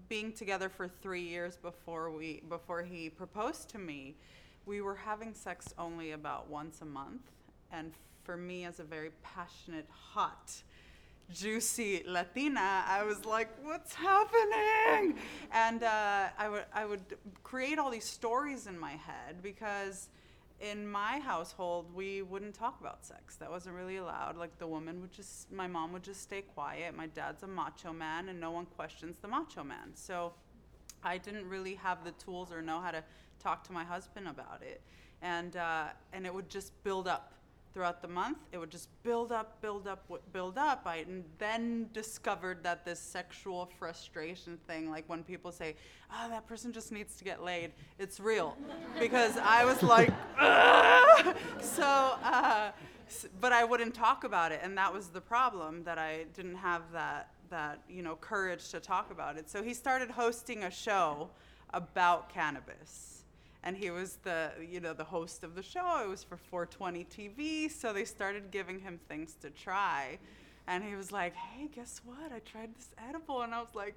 being 0.09 0.33
together 0.33 0.67
for 0.67 0.87
three 0.87 1.21
years 1.21 1.55
before, 1.55 2.09
we, 2.09 2.41
before 2.49 2.83
he 2.83 3.09
proposed 3.09 3.69
to 3.69 3.77
me, 3.77 4.15
we 4.65 4.81
were 4.81 4.95
having 4.95 5.33
sex 5.33 5.73
only 5.77 6.11
about 6.11 6.49
once 6.49 6.81
a 6.81 6.85
month. 6.85 7.21
And 7.71 7.93
for 8.23 8.35
me, 8.35 8.65
as 8.65 8.79
a 8.79 8.83
very 8.83 9.11
passionate, 9.23 9.87
hot, 9.89 10.51
juicy 11.31 12.03
Latina, 12.07 12.83
I 12.87 13.03
was 13.03 13.23
like, 13.25 13.49
"What's 13.63 13.93
happening?" 13.93 15.15
And 15.51 15.83
uh, 15.83 16.29
I 16.37 16.49
would 16.49 16.65
I 16.73 16.85
would 16.85 17.03
create 17.43 17.77
all 17.77 17.91
these 17.91 18.05
stories 18.05 18.67
in 18.67 18.77
my 18.77 18.91
head 18.93 19.41
because 19.43 20.09
in 20.59 20.87
my 20.87 21.19
household 21.19 21.93
we 21.93 22.21
wouldn't 22.21 22.53
talk 22.53 22.79
about 22.79 23.05
sex. 23.05 23.35
That 23.35 23.49
wasn't 23.49 23.75
really 23.75 23.97
allowed. 23.97 24.37
Like 24.37 24.57
the 24.59 24.67
woman 24.67 25.01
would 25.01 25.11
just, 25.11 25.51
my 25.51 25.67
mom 25.67 25.93
would 25.93 26.03
just 26.03 26.21
stay 26.21 26.41
quiet. 26.41 26.95
My 26.95 27.07
dad's 27.07 27.43
a 27.43 27.47
macho 27.47 27.93
man, 27.93 28.29
and 28.29 28.39
no 28.39 28.51
one 28.51 28.65
questions 28.65 29.17
the 29.21 29.27
macho 29.27 29.63
man. 29.63 29.91
So 29.95 30.33
I 31.03 31.17
didn't 31.17 31.47
really 31.47 31.75
have 31.75 32.03
the 32.03 32.11
tools 32.11 32.51
or 32.51 32.61
know 32.61 32.79
how 32.79 32.91
to 32.91 33.03
talk 33.39 33.63
to 33.65 33.71
my 33.71 33.83
husband 33.83 34.27
about 34.27 34.61
it, 34.61 34.81
and 35.21 35.55
uh, 35.55 35.85
and 36.11 36.25
it 36.25 36.33
would 36.33 36.49
just 36.49 36.83
build 36.83 37.07
up 37.07 37.33
throughout 37.73 38.01
the 38.01 38.07
month. 38.07 38.37
It 38.51 38.57
would 38.57 38.69
just 38.69 38.89
build 39.03 39.31
up, 39.31 39.61
build 39.61 39.87
up, 39.87 40.09
build 40.33 40.57
up. 40.57 40.83
I 40.85 41.05
then 41.37 41.89
discovered 41.93 42.63
that 42.63 42.85
this 42.85 42.99
sexual 42.99 43.69
frustration 43.77 44.57
thing, 44.67 44.89
like 44.89 45.03
when 45.07 45.23
people 45.23 45.51
say, 45.51 45.75
"Oh, 46.11 46.29
that 46.29 46.47
person 46.47 46.71
just 46.71 46.91
needs 46.91 47.15
to 47.17 47.23
get 47.23 47.43
laid," 47.43 47.71
it's 47.97 48.19
real, 48.19 48.57
because 48.99 49.37
I 49.37 49.65
was 49.65 49.81
like, 49.83 50.11
"Ugh!" 50.39 51.35
so. 51.61 52.17
Uh, 52.23 52.71
but 53.41 53.51
I 53.51 53.63
wouldn't 53.63 53.95
talk 53.95 54.23
about 54.23 54.51
it, 54.51 54.59
and 54.63 54.77
that 54.77 54.93
was 54.93 55.07
the 55.07 55.21
problem 55.21 55.83
that 55.83 55.97
I 55.97 56.25
didn't 56.35 56.57
have 56.57 56.83
that 56.93 57.31
that 57.49 57.79
you 57.89 58.03
know 58.03 58.15
courage 58.15 58.69
to 58.69 58.79
talk 58.79 59.11
about 59.11 59.37
it. 59.37 59.49
So 59.49 59.63
he 59.63 59.73
started 59.73 60.11
hosting 60.11 60.63
a 60.63 60.71
show 60.71 61.29
about 61.73 62.29
cannabis, 62.29 63.18
and 63.63 63.75
he 63.75 63.91
was 63.91 64.17
the 64.23 64.51
you 64.67 64.79
know 64.79 64.93
the 64.93 65.03
host 65.03 65.43
of 65.43 65.55
the 65.55 65.63
show. 65.63 66.01
It 66.03 66.09
was 66.09 66.23
for 66.23 66.37
420 66.37 67.05
TV, 67.05 67.71
so 67.71 67.93
they 67.93 68.05
started 68.05 68.51
giving 68.51 68.79
him 68.79 68.99
things 69.07 69.35
to 69.41 69.49
try, 69.49 70.19
and 70.67 70.83
he 70.83 70.95
was 70.95 71.11
like, 71.11 71.35
"Hey, 71.35 71.67
guess 71.73 72.01
what? 72.05 72.31
I 72.31 72.39
tried 72.39 72.75
this 72.75 72.89
edible," 73.07 73.41
and 73.41 73.53
I 73.53 73.59
was 73.59 73.75
like. 73.75 73.95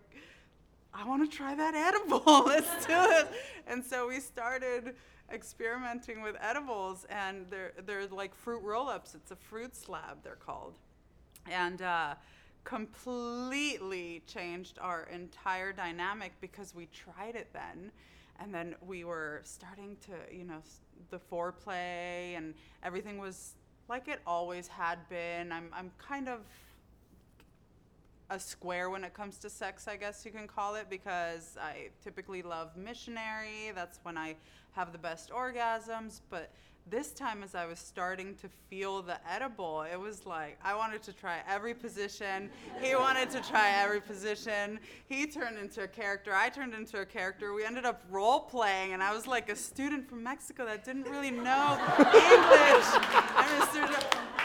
I 0.94 1.07
want 1.07 1.31
to 1.31 1.37
try 1.37 1.55
that 1.55 1.75
edible. 1.75 2.22
Let's 2.46 2.85
do 2.85 2.92
it. 2.92 3.27
And 3.66 3.83
so 3.83 4.09
we 4.09 4.20
started 4.20 4.94
experimenting 5.33 6.20
with 6.20 6.37
edibles, 6.38 7.07
and 7.09 7.46
they're 7.48 7.72
they're 7.87 8.07
like 8.09 8.35
fruit 8.35 8.62
roll-ups. 8.62 9.14
It's 9.14 9.31
a 9.31 9.37
fruit 9.37 9.75
slab. 9.75 10.22
They're 10.22 10.37
called, 10.37 10.75
and 11.51 11.81
uh, 11.81 12.14
completely 12.64 14.22
changed 14.27 14.79
our 14.81 15.09
entire 15.12 15.72
dynamic 15.72 16.33
because 16.40 16.75
we 16.75 16.87
tried 16.87 17.35
it 17.37 17.48
then, 17.53 17.90
and 18.40 18.55
then 18.55 18.75
we 18.87 19.05
were 19.05 19.40
starting 19.45 19.97
to 20.07 20.35
you 20.35 20.45
know 20.45 20.62
the 21.11 21.18
foreplay 21.18 22.37
and 22.37 22.55
everything 22.83 23.18
was 23.18 23.55
like 23.88 24.09
it 24.09 24.21
always 24.27 24.66
had 24.68 24.99
been. 25.09 25.53
I'm 25.53 25.68
I'm 25.73 25.90
kind 25.99 26.29
of 26.29 26.40
a 28.31 28.40
square 28.40 28.88
when 28.88 29.05
it 29.05 29.12
comes 29.12 29.37
to 29.37 29.51
sex, 29.51 29.87
I 29.87 29.97
guess 29.97 30.25
you 30.25 30.31
can 30.31 30.47
call 30.47 30.75
it, 30.77 30.87
because 30.88 31.59
I 31.61 31.90
typically 32.03 32.40
love 32.40 32.77
missionary. 32.77 33.73
That's 33.75 34.01
when 34.05 34.16
I 34.16 34.37
have 34.73 34.92
the 34.92 34.99
best 34.99 35.31
orgasms. 35.31 36.23
But 36.31 36.51
this 36.90 37.12
time, 37.12 37.42
as 37.42 37.55
I 37.55 37.66
was 37.66 37.79
starting 37.79 38.35
to 38.37 38.49
feel 38.68 39.03
the 39.03 39.16
edible, 39.31 39.83
it 39.90 39.99
was 39.99 40.27
like 40.27 40.59
I 40.64 40.75
wanted 40.75 41.03
to 41.05 41.12
try 41.12 41.38
every 41.49 41.75
position. 41.75 42.51
He 42.81 42.95
wanted 42.95 43.31
to 43.31 43.40
try 43.40 43.71
every 43.83 44.01
position. 44.01 44.79
He 45.07 45.27
turned 45.27 45.59
into 45.59 45.85
a 45.85 45.88
character. 45.88 46.33
I 46.35 46.49
turned 46.49 46.75
into 46.75 47.01
a 47.01 47.07
character. 47.07 47.55
We 47.55 47.64
ended 47.64 47.85
up 47.85 48.03
role 48.11 48.40
playing, 48.40 48.92
and 48.92 49.03
I 49.03 49.14
was 49.14 49.27
like 49.27 49.49
a 49.49 49.57
student 49.57 50.09
from 50.09 50.23
Mexico 50.23 50.66
that 50.66 50.85
didn't 50.85 51.05
really 51.05 51.31
know 51.31 51.79
English. 51.99 52.88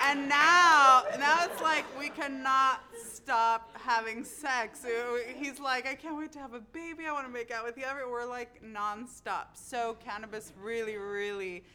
And 0.06 0.30
now, 0.30 1.04
now 1.20 1.44
it's 1.44 1.62
like 1.62 1.86
we 2.00 2.10
cannot 2.10 2.82
stop 3.04 3.72
having 3.84 4.24
sex. 4.24 4.86
Uh, 4.86 5.18
He's 5.36 5.60
like, 5.60 5.86
I 5.86 5.96
can't 5.96 6.18
wait 6.18 6.32
to 6.34 6.40
have 6.40 6.54
a 6.54 6.62
baby. 6.62 7.06
I 7.08 7.12
want 7.12 7.26
to 7.26 7.34
make 7.34 7.52
out 7.52 7.66
with 7.66 7.78
you. 7.78 7.84
We're 8.10 8.26
like 8.26 8.64
nonstop. 8.64 9.48
So 9.56 9.98
cannabis 10.00 10.54
really, 10.62 10.96
really 10.96 11.66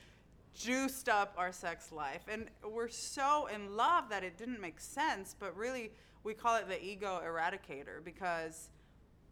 juiced 0.54 1.08
up 1.08 1.34
our 1.36 1.52
sex 1.52 1.92
life. 1.92 2.22
And 2.28 2.46
we're 2.68 2.88
so 2.88 3.48
in 3.52 3.76
love 3.76 4.08
that 4.10 4.22
it 4.24 4.36
didn't 4.36 4.60
make 4.60 4.80
sense, 4.80 5.34
but 5.38 5.56
really 5.56 5.90
we 6.24 6.34
call 6.34 6.56
it 6.56 6.68
the 6.68 6.82
ego 6.84 7.20
eradicator 7.24 8.04
because 8.04 8.68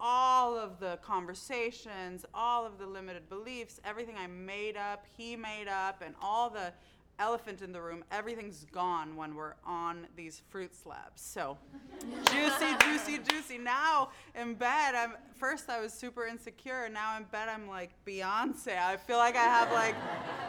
all 0.00 0.56
of 0.58 0.80
the 0.80 0.98
conversations, 1.02 2.24
all 2.32 2.64
of 2.64 2.78
the 2.78 2.86
limited 2.86 3.28
beliefs, 3.28 3.80
everything 3.84 4.16
I 4.16 4.26
made 4.26 4.76
up, 4.76 5.04
he 5.16 5.36
made 5.36 5.68
up, 5.68 6.02
and 6.04 6.14
all 6.22 6.48
the 6.48 6.72
elephant 7.20 7.62
in 7.62 7.70
the 7.70 7.80
room, 7.80 8.02
everything's 8.10 8.66
gone 8.72 9.14
when 9.14 9.34
we're 9.34 9.54
on 9.64 10.06
these 10.16 10.42
fruit 10.48 10.74
slabs. 10.74 11.20
So 11.20 11.58
juicy, 12.32 12.74
juicy, 12.80 13.18
juicy. 13.18 13.58
Now 13.58 14.08
in 14.34 14.54
bed, 14.54 14.94
I'm 14.94 15.12
first 15.36 15.68
I 15.68 15.80
was 15.80 15.92
super 15.92 16.26
insecure, 16.26 16.84
and 16.84 16.94
now 16.94 17.16
in 17.16 17.24
bed 17.24 17.48
I'm 17.48 17.68
like 17.68 17.90
Beyonce. 18.06 18.78
I 18.78 18.96
feel 18.96 19.18
like 19.18 19.36
I 19.36 19.44
have 19.44 19.70
like 19.70 19.94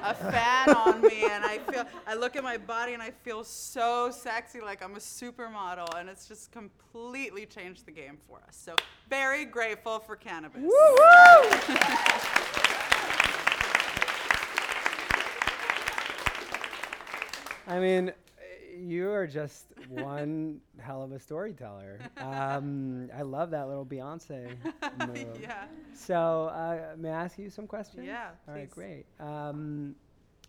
a 0.04 0.16
fan 0.16 0.76
on 0.76 1.02
me, 1.02 1.26
and 1.30 1.44
I 1.44 1.60
feel 1.60 1.86
I 2.08 2.16
look 2.16 2.36
at 2.36 2.44
my 2.44 2.58
body 2.58 2.94
and 2.94 3.04
I 3.04 3.12
feel 3.12 3.44
so 3.44 4.10
sexy, 4.10 4.62
like 4.62 4.82
I'm 4.82 4.96
a 4.96 5.00
supermodel, 5.00 6.00
and 6.00 6.10
it's 6.10 6.28
just 6.28 6.52
completely 6.52 7.46
changed 7.46 7.86
the 7.86 7.92
game 7.92 8.18
for 8.28 8.40
us. 8.48 8.56
So 8.56 8.76
very 9.10 9.44
grateful 9.46 10.00
for 10.00 10.16
cannabis. 10.16 10.64
I 17.68 17.80
mean, 17.80 18.12
you 18.78 19.12
are 19.12 19.28
just 19.28 19.66
one 19.90 20.60
hell 20.80 21.04
of 21.04 21.12
a 21.12 21.20
storyteller. 21.20 22.00
Um, 22.18 23.10
I 23.16 23.22
love 23.22 23.52
that 23.52 23.68
little 23.68 23.86
Beyonce 23.86 24.50
move. 25.08 25.40
yeah. 25.42 25.66
So, 25.94 26.48
uh, 26.48 26.96
may 26.98 27.10
I 27.12 27.24
ask 27.26 27.38
you 27.38 27.50
some 27.50 27.68
questions? 27.68 28.06
Yeah, 28.06 28.30
All 28.48 28.54
right, 28.54 28.70
please. 28.70 28.74
great. 28.74 29.06
Um, 29.20 29.96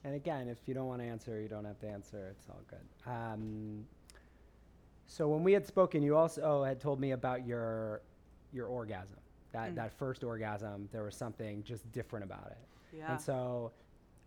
and 0.05 0.15
again, 0.15 0.49
if 0.49 0.59
you 0.67 0.75
don't 0.75 0.87
want 0.87 1.01
to 1.01 1.07
answer, 1.07 1.41
you 1.41 1.49
don't 1.49 1.65
have 1.65 1.79
to 1.81 1.89
answer. 1.89 2.35
It's 2.37 2.49
all 2.49 2.61
good. 2.69 3.11
Um, 3.11 3.85
so 5.07 5.29
when 5.29 5.45
we 5.45 5.53
had 5.53 5.67
spoken, 5.67 6.03
you 6.03 6.17
also 6.17 6.65
had 6.65 6.81
told 6.81 6.99
me 7.01 7.13
about 7.13 7.47
your 7.47 8.01
your 8.53 8.67
orgasm. 8.67 9.17
That 9.53 9.73
Mm. 9.73 9.75
that 9.77 9.93
first 9.93 10.25
orgasm, 10.25 10.89
there 10.93 11.05
was 11.05 11.15
something 11.15 11.63
just 11.63 11.91
different 11.93 12.25
about 12.25 12.51
it. 12.53 12.97
Yeah. 12.97 13.13
And 13.13 13.21
so, 13.21 13.73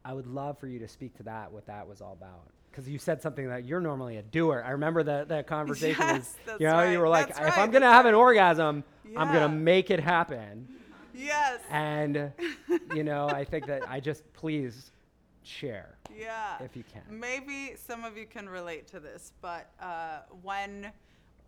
I 0.03 0.13
would 0.13 0.27
love 0.27 0.59
for 0.59 0.67
you 0.67 0.77
to 0.79 0.87
speak 0.87 1.15
to 1.17 1.23
that. 1.23 1.51
What 1.51 1.65
that 1.65 1.87
was 1.87 1.99
all 2.01 2.13
about. 2.13 2.51
Because 2.75 2.89
you 2.89 2.99
said 2.99 3.21
something 3.21 3.47
that 3.47 3.63
you're 3.63 3.79
normally 3.79 4.17
a 4.17 4.21
doer. 4.21 4.61
I 4.65 4.71
remember 4.71 5.01
that 5.03 5.29
that 5.29 5.47
conversation. 5.47 5.95
Yes, 6.05 6.35
that's 6.45 6.59
you 6.59 6.67
know, 6.67 6.83
you 6.83 6.99
were 6.99 7.07
like, 7.07 7.27
that's 7.27 7.39
if 7.39 7.45
right, 7.45 7.57
I'm 7.57 7.71
gonna 7.71 7.89
have 7.89 8.05
an 8.05 8.13
right." 8.13 8.19
orgasm, 8.19 8.83
I'm 9.15 9.31
gonna 9.31 9.47
make 9.47 9.89
it 9.91 10.01
happen. 10.01 10.67
Yes. 11.13 11.61
And 11.69 12.33
you 12.93 13.05
know, 13.05 13.29
I 13.29 13.45
think 13.45 13.65
that 13.67 13.89
I 13.89 14.01
just 14.01 14.23
please 14.33 14.91
share 15.43 15.97
Yeah. 16.13 16.61
if 16.61 16.75
you 16.75 16.83
can. 16.91 17.03
Maybe 17.09 17.75
some 17.77 18.03
of 18.03 18.17
you 18.17 18.25
can 18.25 18.49
relate 18.49 18.87
to 18.87 18.99
this, 18.99 19.31
but 19.41 19.69
uh, 19.79 20.19
when 20.41 20.91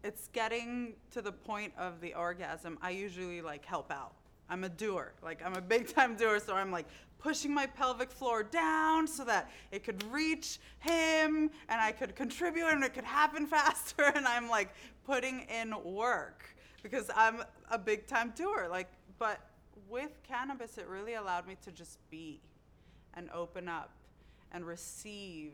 it's 0.06 0.30
getting 0.30 0.94
to 1.12 1.22
the 1.22 1.34
point 1.34 1.74
of 1.78 2.00
the 2.00 2.14
orgasm, 2.14 2.78
I 2.82 2.92
usually 2.92 3.42
like 3.42 3.66
help 3.66 3.92
out. 3.92 4.14
I'm 4.50 4.64
a 4.64 4.70
doer. 4.70 5.14
Like 5.24 5.42
I'm 5.46 5.56
a 5.56 5.62
big 5.62 5.94
time 5.94 6.16
doer, 6.16 6.40
so 6.40 6.56
I'm 6.56 6.72
like 6.72 6.86
pushing 7.20 7.54
my 7.54 7.66
pelvic 7.66 8.12
floor 8.12 8.44
down 8.44 9.08
so 9.08 9.26
that 9.26 9.50
it 9.72 9.84
could 9.84 10.04
reach 10.12 10.60
him 10.80 11.50
and 11.68 11.82
I 11.82 11.92
could 11.92 12.16
contribute 12.16 12.68
and 12.68 12.84
it 12.84 12.94
could 12.94 13.04
happen 13.04 13.48
faster 13.48 14.04
and 14.04 14.28
I'm 14.28 14.50
like 14.50 14.70
putting 15.06 15.42
in 15.42 15.74
work 15.84 16.44
because 16.84 17.10
I'm 17.16 17.44
a 17.72 17.78
big 17.78 18.08
time 18.08 18.34
doer. 18.36 18.68
Like 18.70 18.88
but 19.20 19.40
with 19.90 20.12
cannabis 20.24 20.78
it 20.78 20.88
really 20.88 21.16
allowed 21.16 21.48
me 21.48 21.58
to 21.64 21.72
just 21.72 21.98
be 22.10 22.40
and 23.16 23.30
open 23.32 23.68
up 23.68 23.92
and 24.52 24.66
receive 24.66 25.54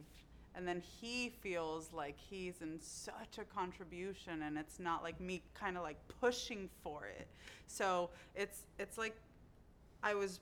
and 0.55 0.67
then 0.67 0.81
he 1.01 1.29
feels 1.41 1.91
like 1.93 2.15
he's 2.17 2.61
in 2.61 2.79
such 2.79 3.37
a 3.39 3.43
contribution 3.43 4.43
and 4.43 4.57
it's 4.57 4.79
not 4.79 5.03
like 5.03 5.19
me 5.19 5.41
kind 5.53 5.77
of 5.77 5.83
like 5.83 5.97
pushing 6.21 6.69
for 6.83 7.07
it. 7.07 7.27
So 7.67 8.09
it's 8.35 8.63
it's 8.77 8.97
like 8.97 9.15
i 10.03 10.13
was 10.13 10.39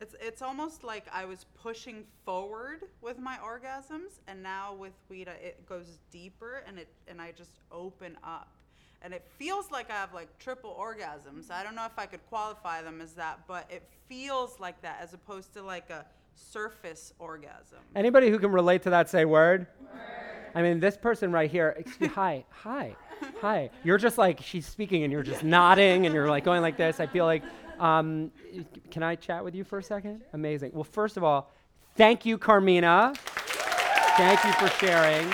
it's 0.00 0.14
it's 0.20 0.42
almost 0.42 0.84
like 0.84 1.06
i 1.12 1.24
was 1.24 1.44
pushing 1.60 2.04
forward 2.24 2.84
with 3.02 3.18
my 3.18 3.36
orgasms 3.38 4.20
and 4.28 4.42
now 4.42 4.72
with 4.74 4.92
weed 5.08 5.28
it 5.28 5.66
goes 5.68 5.98
deeper 6.10 6.62
and 6.66 6.78
it 6.78 6.88
and 7.08 7.20
i 7.20 7.32
just 7.32 7.58
open 7.72 8.16
up. 8.22 8.48
And 9.02 9.14
it 9.14 9.24
feels 9.38 9.70
like 9.70 9.90
i 9.90 9.94
have 9.94 10.14
like 10.14 10.28
triple 10.38 10.76
orgasms. 10.80 11.50
I 11.50 11.62
don't 11.62 11.74
know 11.74 11.84
if 11.84 11.98
i 11.98 12.06
could 12.06 12.24
qualify 12.28 12.82
them 12.82 13.00
as 13.00 13.12
that 13.14 13.40
but 13.46 13.66
it 13.70 13.82
feels 14.08 14.58
like 14.58 14.80
that 14.82 15.00
as 15.02 15.12
opposed 15.12 15.52
to 15.54 15.62
like 15.62 15.90
a 15.90 16.06
surface 16.38 17.12
orgasm 17.18 17.78
Anybody 17.94 18.30
who 18.30 18.38
can 18.38 18.52
relate 18.52 18.82
to 18.82 18.90
that, 18.90 19.08
say 19.08 19.24
word. 19.24 19.66
I 20.54 20.62
mean, 20.62 20.80
this 20.80 20.96
person 20.96 21.32
right 21.32 21.50
here. 21.50 21.74
Excuse, 21.78 22.10
hi, 22.14 22.44
hi, 22.50 22.96
hi. 23.40 23.70
You're 23.84 23.98
just 23.98 24.18
like 24.18 24.40
she's 24.42 24.66
speaking, 24.66 25.04
and 25.04 25.12
you're 25.12 25.22
just 25.22 25.44
nodding, 25.44 26.06
and 26.06 26.14
you're 26.14 26.28
like 26.28 26.44
going 26.44 26.62
like 26.62 26.76
this. 26.76 27.00
I 27.00 27.06
feel 27.06 27.24
like. 27.24 27.42
Um, 27.78 28.32
can 28.90 29.04
I 29.04 29.14
chat 29.14 29.44
with 29.44 29.54
you 29.54 29.62
for 29.62 29.78
a 29.78 29.82
second? 29.82 30.22
Amazing. 30.32 30.72
Well, 30.74 30.82
first 30.82 31.16
of 31.16 31.22
all, 31.22 31.52
thank 31.94 32.26
you, 32.26 32.36
Carmina. 32.36 33.14
Thank 33.14 34.44
you 34.44 34.52
for 34.54 34.68
sharing. 34.84 35.32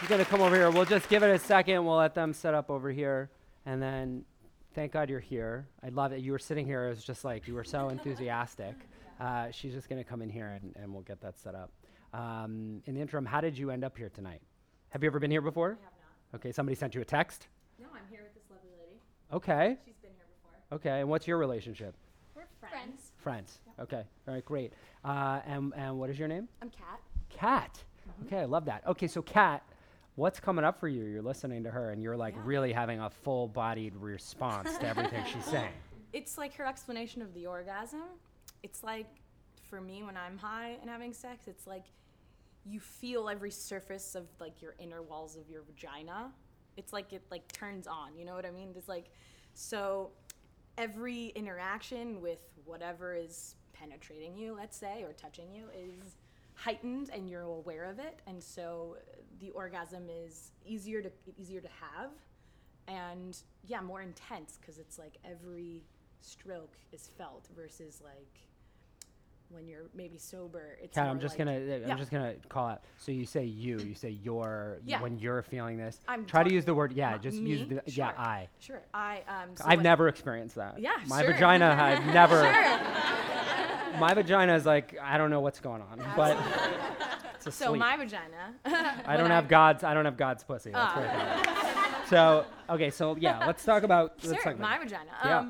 I'm 0.00 0.08
gonna 0.08 0.24
come 0.24 0.40
over 0.40 0.54
here. 0.54 0.70
We'll 0.70 0.84
just 0.84 1.08
give 1.08 1.24
it 1.24 1.30
a 1.34 1.38
second. 1.38 1.84
We'll 1.84 1.96
let 1.96 2.14
them 2.14 2.32
set 2.32 2.54
up 2.54 2.70
over 2.70 2.90
here, 2.90 3.30
and 3.66 3.82
then 3.82 4.24
thank 4.74 4.92
God 4.92 5.10
you're 5.10 5.18
here. 5.18 5.66
I 5.82 5.88
love 5.88 6.12
it. 6.12 6.20
You 6.20 6.32
were 6.32 6.38
sitting 6.38 6.66
here. 6.66 6.86
It 6.86 6.90
was 6.90 7.02
just 7.02 7.24
like 7.24 7.48
you 7.48 7.54
were 7.54 7.64
so 7.64 7.88
enthusiastic. 7.88 8.76
Uh, 9.20 9.50
she's 9.50 9.72
just 9.74 9.88
gonna 9.88 10.02
come 10.04 10.22
in 10.22 10.30
here, 10.30 10.58
and, 10.62 10.74
and 10.80 10.92
we'll 10.92 11.02
get 11.02 11.20
that 11.20 11.38
set 11.38 11.54
up. 11.54 11.70
Um, 12.14 12.82
in 12.86 12.94
the 12.94 13.00
interim, 13.00 13.26
how 13.26 13.40
did 13.40 13.56
you 13.56 13.70
end 13.70 13.84
up 13.84 13.96
here 13.96 14.08
tonight? 14.08 14.40
Have 14.90 15.02
you 15.02 15.08
ever 15.08 15.20
been 15.20 15.30
here 15.30 15.42
before? 15.42 15.78
I 15.80 15.84
have 15.84 15.92
not. 16.32 16.40
Okay, 16.40 16.52
somebody 16.52 16.74
sent 16.74 16.94
you 16.94 17.00
a 17.00 17.04
text. 17.04 17.48
No, 17.78 17.86
I'm 17.94 18.00
here 18.10 18.20
with 18.22 18.34
this 18.34 18.44
lovely 18.50 18.70
lady. 18.78 18.98
Okay. 19.32 19.76
She's 19.84 19.94
been 20.02 20.10
here 20.16 20.26
before. 20.42 20.76
Okay, 20.78 21.00
and 21.00 21.08
what's 21.08 21.26
your 21.28 21.38
relationship? 21.38 21.94
We're 22.34 22.44
friends. 22.58 23.12
Friends. 23.18 23.58
Okay. 23.78 24.02
All 24.26 24.34
right. 24.34 24.44
Great. 24.44 24.72
Uh, 25.04 25.40
and 25.46 25.72
and 25.76 25.98
what 25.98 26.10
is 26.10 26.18
your 26.18 26.28
name? 26.28 26.48
I'm 26.62 26.70
Kat. 26.70 27.00
Kat. 27.28 27.78
Mm-hmm. 28.08 28.26
Okay, 28.26 28.42
I 28.42 28.44
love 28.46 28.64
that. 28.64 28.82
Okay, 28.86 29.06
so 29.06 29.22
Kat, 29.22 29.62
what's 30.16 30.40
coming 30.40 30.64
up 30.64 30.80
for 30.80 30.88
you? 30.88 31.04
You're 31.04 31.22
listening 31.22 31.62
to 31.64 31.70
her, 31.70 31.90
and 31.90 32.02
you're 32.02 32.16
like 32.16 32.34
Yeah. 32.34 32.42
really 32.44 32.72
having 32.72 33.00
a 33.00 33.10
full-bodied 33.10 33.94
response 33.96 34.76
to 34.78 34.86
everything 34.86 35.22
she's 35.32 35.44
saying. 35.50 35.72
It's 36.12 36.36
like 36.38 36.54
her 36.54 36.64
explanation 36.66 37.22
of 37.22 37.32
the 37.34 37.46
orgasm. 37.46 38.02
It's 38.62 38.82
like, 38.82 39.06
for 39.68 39.80
me, 39.80 40.02
when 40.02 40.16
I'm 40.16 40.36
high 40.36 40.76
and 40.80 40.90
having 40.90 41.12
sex, 41.12 41.46
it's 41.46 41.66
like 41.66 41.84
you 42.64 42.80
feel 42.80 43.28
every 43.28 43.50
surface 43.50 44.14
of 44.14 44.26
like 44.38 44.60
your 44.60 44.74
inner 44.78 45.02
walls 45.02 45.36
of 45.36 45.48
your 45.48 45.62
vagina. 45.62 46.30
It's 46.76 46.92
like 46.92 47.12
it 47.12 47.22
like 47.30 47.50
turns 47.52 47.86
on. 47.86 48.16
You 48.16 48.24
know 48.24 48.34
what 48.34 48.44
I 48.44 48.50
mean? 48.50 48.72
It's 48.76 48.88
like, 48.88 49.10
so 49.54 50.10
every 50.76 51.26
interaction 51.28 52.20
with 52.20 52.40
whatever 52.64 53.14
is 53.14 53.54
penetrating 53.72 54.36
you, 54.36 54.54
let's 54.54 54.76
say, 54.76 55.02
or 55.02 55.12
touching 55.12 55.52
you 55.52 55.64
is 55.74 56.16
heightened 56.54 57.10
and 57.12 57.28
you're 57.28 57.42
aware 57.42 57.84
of 57.84 57.98
it. 57.98 58.20
And 58.26 58.42
so 58.42 58.96
the 59.40 59.50
orgasm 59.50 60.08
is 60.10 60.52
easier 60.66 61.00
to 61.00 61.10
easier 61.38 61.60
to 61.60 61.68
have 61.80 62.10
and 62.88 63.38
yeah, 63.66 63.80
more 63.80 64.02
intense 64.02 64.58
because 64.60 64.78
it's 64.78 64.98
like 64.98 65.16
every 65.24 65.82
stroke 66.20 66.76
is 66.92 67.08
felt 67.16 67.48
versus 67.56 68.02
like 68.04 68.49
when 69.50 69.66
you're 69.68 69.84
maybe 69.94 70.16
sober. 70.18 70.78
It's 70.82 70.94
Kat, 70.94 71.06
I'm 71.08 71.20
just 71.20 71.38
like- 71.38 71.46
gonna 71.46 71.56
I'm 71.58 71.88
yeah. 71.88 71.94
just 71.96 72.10
gonna 72.10 72.34
call 72.48 72.66
out. 72.68 72.82
So 72.98 73.12
you 73.12 73.24
say 73.26 73.44
you, 73.44 73.78
you 73.78 73.94
say 73.94 74.10
your 74.10 74.78
Yeah. 74.84 75.00
when 75.02 75.18
you're 75.18 75.42
feeling 75.42 75.76
this. 75.76 75.98
I'm 76.08 76.24
Try 76.26 76.42
to 76.44 76.52
use 76.52 76.64
the 76.64 76.74
word 76.74 76.92
yeah. 76.92 77.18
Just 77.18 77.38
me? 77.38 77.50
use 77.50 77.68
the 77.68 77.82
yeah 77.86 78.12
I. 78.16 78.48
Sure. 78.60 78.82
I 78.94 79.22
um. 79.28 79.50
so 79.56 79.64
I've 79.66 79.82
never 79.82 80.08
experienced 80.08 80.54
that. 80.56 80.78
Yeah, 80.78 80.92
My 81.06 81.22
sure. 81.22 81.32
vagina 81.32 81.74
had 81.74 82.06
never. 82.14 82.40
sure. 82.42 82.80
My 83.98 84.14
vagina 84.14 84.54
is 84.54 84.64
like 84.66 84.96
I 85.02 85.18
don't 85.18 85.30
know 85.30 85.40
what's 85.40 85.60
going 85.60 85.82
on, 85.82 86.00
but 86.16 86.36
it's. 87.44 87.54
So 87.56 87.74
my 87.74 87.96
vagina. 87.96 88.54
I 89.06 89.16
don't 89.16 89.30
have 89.30 89.48
God's. 89.48 89.82
I 89.82 89.94
don't 89.94 90.04
have 90.04 90.16
God's 90.16 90.44
pussy. 90.44 90.70
That's 90.70 90.96
I 90.96 91.06
thought. 91.44 92.08
So 92.08 92.44
okay, 92.68 92.90
so 92.90 93.16
yeah, 93.18 93.44
let's 93.46 93.64
talk 93.64 93.82
about. 93.82 94.12
let's 94.22 94.26
Sure, 94.26 94.34
talk 94.36 94.54
about 94.54 94.60
my 94.60 94.76
it. 94.76 94.82
vagina. 94.84 95.10
Um, 95.22 95.28
yeah. 95.28 95.46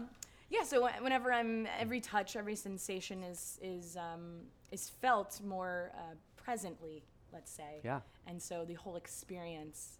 Yeah, 0.50 0.64
so 0.64 0.88
whenever 1.00 1.32
I'm, 1.32 1.68
every 1.78 2.00
touch, 2.00 2.34
every 2.34 2.56
sensation 2.56 3.22
is 3.22 3.58
is 3.62 3.96
um, 3.96 4.40
is 4.72 4.90
felt 5.00 5.40
more 5.46 5.92
uh, 5.94 6.14
presently. 6.36 7.04
Let's 7.32 7.52
say. 7.52 7.80
Yeah. 7.84 8.00
And 8.26 8.42
so 8.42 8.64
the 8.64 8.74
whole 8.74 8.96
experience 8.96 9.98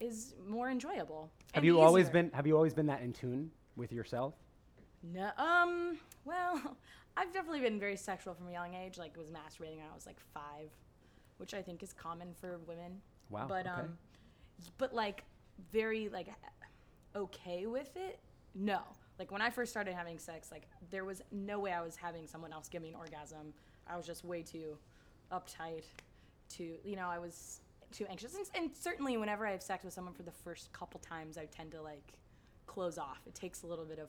is 0.00 0.34
more 0.48 0.68
enjoyable. 0.68 1.30
Have 1.52 1.64
you 1.64 1.80
always 1.80 2.10
been? 2.10 2.30
Have 2.34 2.46
you 2.46 2.56
always 2.56 2.74
been 2.74 2.86
that 2.86 3.02
in 3.02 3.12
tune 3.12 3.50
with 3.76 3.92
yourself? 3.92 4.34
No. 5.02 5.30
Um. 5.38 5.98
Well, 6.24 6.76
I've 7.16 7.32
definitely 7.32 7.60
been 7.60 7.78
very 7.78 7.96
sexual 7.96 8.34
from 8.34 8.48
a 8.48 8.52
young 8.52 8.74
age. 8.74 8.98
Like 8.98 9.16
was 9.16 9.28
masturbating 9.28 9.76
when 9.76 9.86
I 9.90 9.94
was 9.94 10.06
like 10.06 10.18
five, 10.34 10.70
which 11.38 11.54
I 11.54 11.62
think 11.62 11.82
is 11.84 11.92
common 11.92 12.34
for 12.40 12.58
women. 12.66 13.00
Wow, 13.30 13.46
But 13.48 13.66
okay. 13.66 13.82
um, 13.82 13.98
but 14.78 14.92
like 14.92 15.22
very 15.72 16.08
like 16.08 16.28
okay 17.14 17.66
with 17.66 17.96
it. 17.96 18.18
No. 18.54 18.80
Like 19.20 19.30
when 19.30 19.42
I 19.42 19.50
first 19.50 19.70
started 19.70 19.94
having 19.94 20.18
sex, 20.18 20.50
like 20.50 20.66
there 20.90 21.04
was 21.04 21.20
no 21.30 21.58
way 21.60 21.72
I 21.72 21.82
was 21.82 21.94
having 21.94 22.26
someone 22.26 22.54
else 22.54 22.68
give 22.70 22.80
me 22.80 22.88
an 22.88 22.94
orgasm. 22.94 23.52
I 23.86 23.98
was 23.98 24.06
just 24.06 24.24
way 24.24 24.40
too 24.42 24.78
uptight. 25.30 25.82
Too, 26.48 26.76
you 26.82 26.96
know, 26.96 27.06
I 27.06 27.18
was 27.18 27.60
too 27.92 28.06
anxious. 28.08 28.34
And, 28.34 28.46
and 28.56 28.70
certainly, 28.74 29.18
whenever 29.18 29.46
I 29.46 29.50
have 29.52 29.62
sex 29.62 29.84
with 29.84 29.92
someone 29.92 30.14
for 30.14 30.22
the 30.22 30.32
first 30.32 30.72
couple 30.72 31.00
times, 31.00 31.36
I 31.36 31.44
tend 31.44 31.70
to 31.72 31.82
like 31.82 32.14
close 32.66 32.96
off. 32.96 33.20
It 33.26 33.34
takes 33.34 33.62
a 33.62 33.66
little 33.66 33.84
bit 33.84 33.98
of 33.98 34.08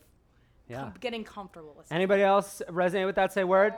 Yeah. 0.70 0.84
com- 0.84 0.94
getting 1.02 1.26
comfortable 1.26 1.76
with. 1.78 1.92
Anybody 1.92 2.24
else 2.24 2.62
resonate 2.70 3.06
with 3.06 3.16
that? 3.16 3.34
Say 3.34 3.44
word. 3.44 3.74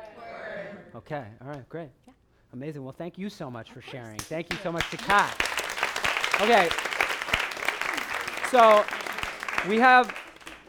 Okay. 0.95 1.25
All 1.41 1.47
right. 1.47 1.67
Great. 1.67 1.89
Yeah. 2.07 2.13
Amazing. 2.53 2.83
Well, 2.83 2.93
thank 2.95 3.17
you 3.17 3.27
so 3.27 3.49
much 3.49 3.71
for 3.71 3.81
sharing. 3.81 4.19
Thank 4.19 4.53
you 4.53 4.59
so 4.61 4.71
much 4.71 4.87
to 4.91 4.97
Kat. 4.97 5.35
Okay. 6.41 6.69
So 8.51 8.85
we 9.67 9.79
have 9.79 10.15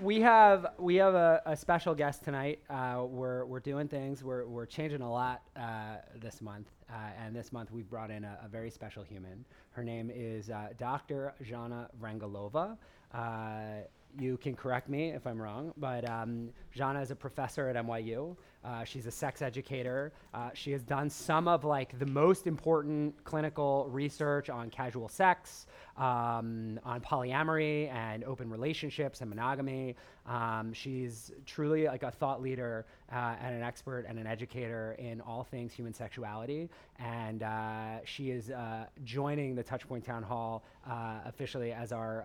we 0.00 0.20
have 0.20 0.66
we 0.78 0.96
have 0.96 1.14
a, 1.14 1.42
a 1.46 1.56
special 1.56 1.94
guest 1.94 2.24
tonight. 2.24 2.60
Uh, 2.68 3.04
we're 3.08 3.44
we're 3.44 3.60
doing 3.60 3.88
things. 3.88 4.24
We're 4.24 4.46
we're 4.46 4.66
changing 4.66 5.02
a 5.02 5.10
lot 5.10 5.42
uh, 5.56 5.96
this 6.16 6.40
month, 6.40 6.68
uh, 6.90 6.94
and 7.22 7.34
this 7.34 7.52
month 7.52 7.70
we've 7.70 7.88
brought 7.88 8.10
in 8.10 8.24
a, 8.24 8.38
a 8.44 8.48
very 8.48 8.70
special 8.70 9.02
human. 9.02 9.44
Her 9.70 9.84
name 9.84 10.10
is 10.14 10.50
uh, 10.50 10.68
Dr. 10.78 11.34
Zhana 11.44 11.88
Vrangalova. 12.00 12.76
Uh, 13.12 13.84
you 14.18 14.36
can 14.36 14.54
correct 14.54 14.88
me 14.88 15.10
if 15.10 15.26
I'm 15.26 15.40
wrong, 15.40 15.72
but 15.76 16.08
um, 16.08 16.50
Zhana 16.76 17.02
is 17.02 17.10
a 17.10 17.16
professor 17.16 17.68
at 17.68 17.76
NYU. 17.76 18.36
Uh, 18.64 18.82
she's 18.84 19.06
a 19.06 19.10
sex 19.10 19.42
educator. 19.42 20.12
Uh, 20.32 20.50
she 20.54 20.72
has 20.72 20.82
done 20.82 21.10
some 21.10 21.46
of 21.46 21.64
like 21.64 21.98
the 21.98 22.06
most 22.06 22.46
important 22.46 23.14
clinical 23.24 23.88
research 23.90 24.48
on 24.48 24.70
casual 24.70 25.08
sex, 25.08 25.66
um, 25.98 26.80
on 26.84 27.00
polyamory 27.00 27.92
and 27.92 28.24
open 28.24 28.48
relationships 28.48 29.20
and 29.20 29.28
monogamy. 29.28 29.94
Um, 30.26 30.72
she's 30.72 31.30
truly 31.44 31.84
like 31.84 32.02
a 32.02 32.10
thought 32.10 32.40
leader 32.40 32.86
uh, 33.12 33.36
and 33.42 33.54
an 33.54 33.62
expert 33.62 34.06
and 34.08 34.18
an 34.18 34.26
educator 34.26 34.96
in 34.98 35.20
all 35.20 35.44
things 35.44 35.72
human 35.72 35.92
sexuality. 35.92 36.70
And 36.98 37.42
uh, 37.42 38.04
she 38.04 38.30
is 38.30 38.50
uh, 38.50 38.86
joining 39.04 39.54
the 39.54 39.62
Touchpoint 39.62 40.04
Town 40.04 40.22
Hall 40.22 40.64
uh, 40.88 41.18
officially 41.26 41.72
as 41.72 41.92
our 41.92 42.24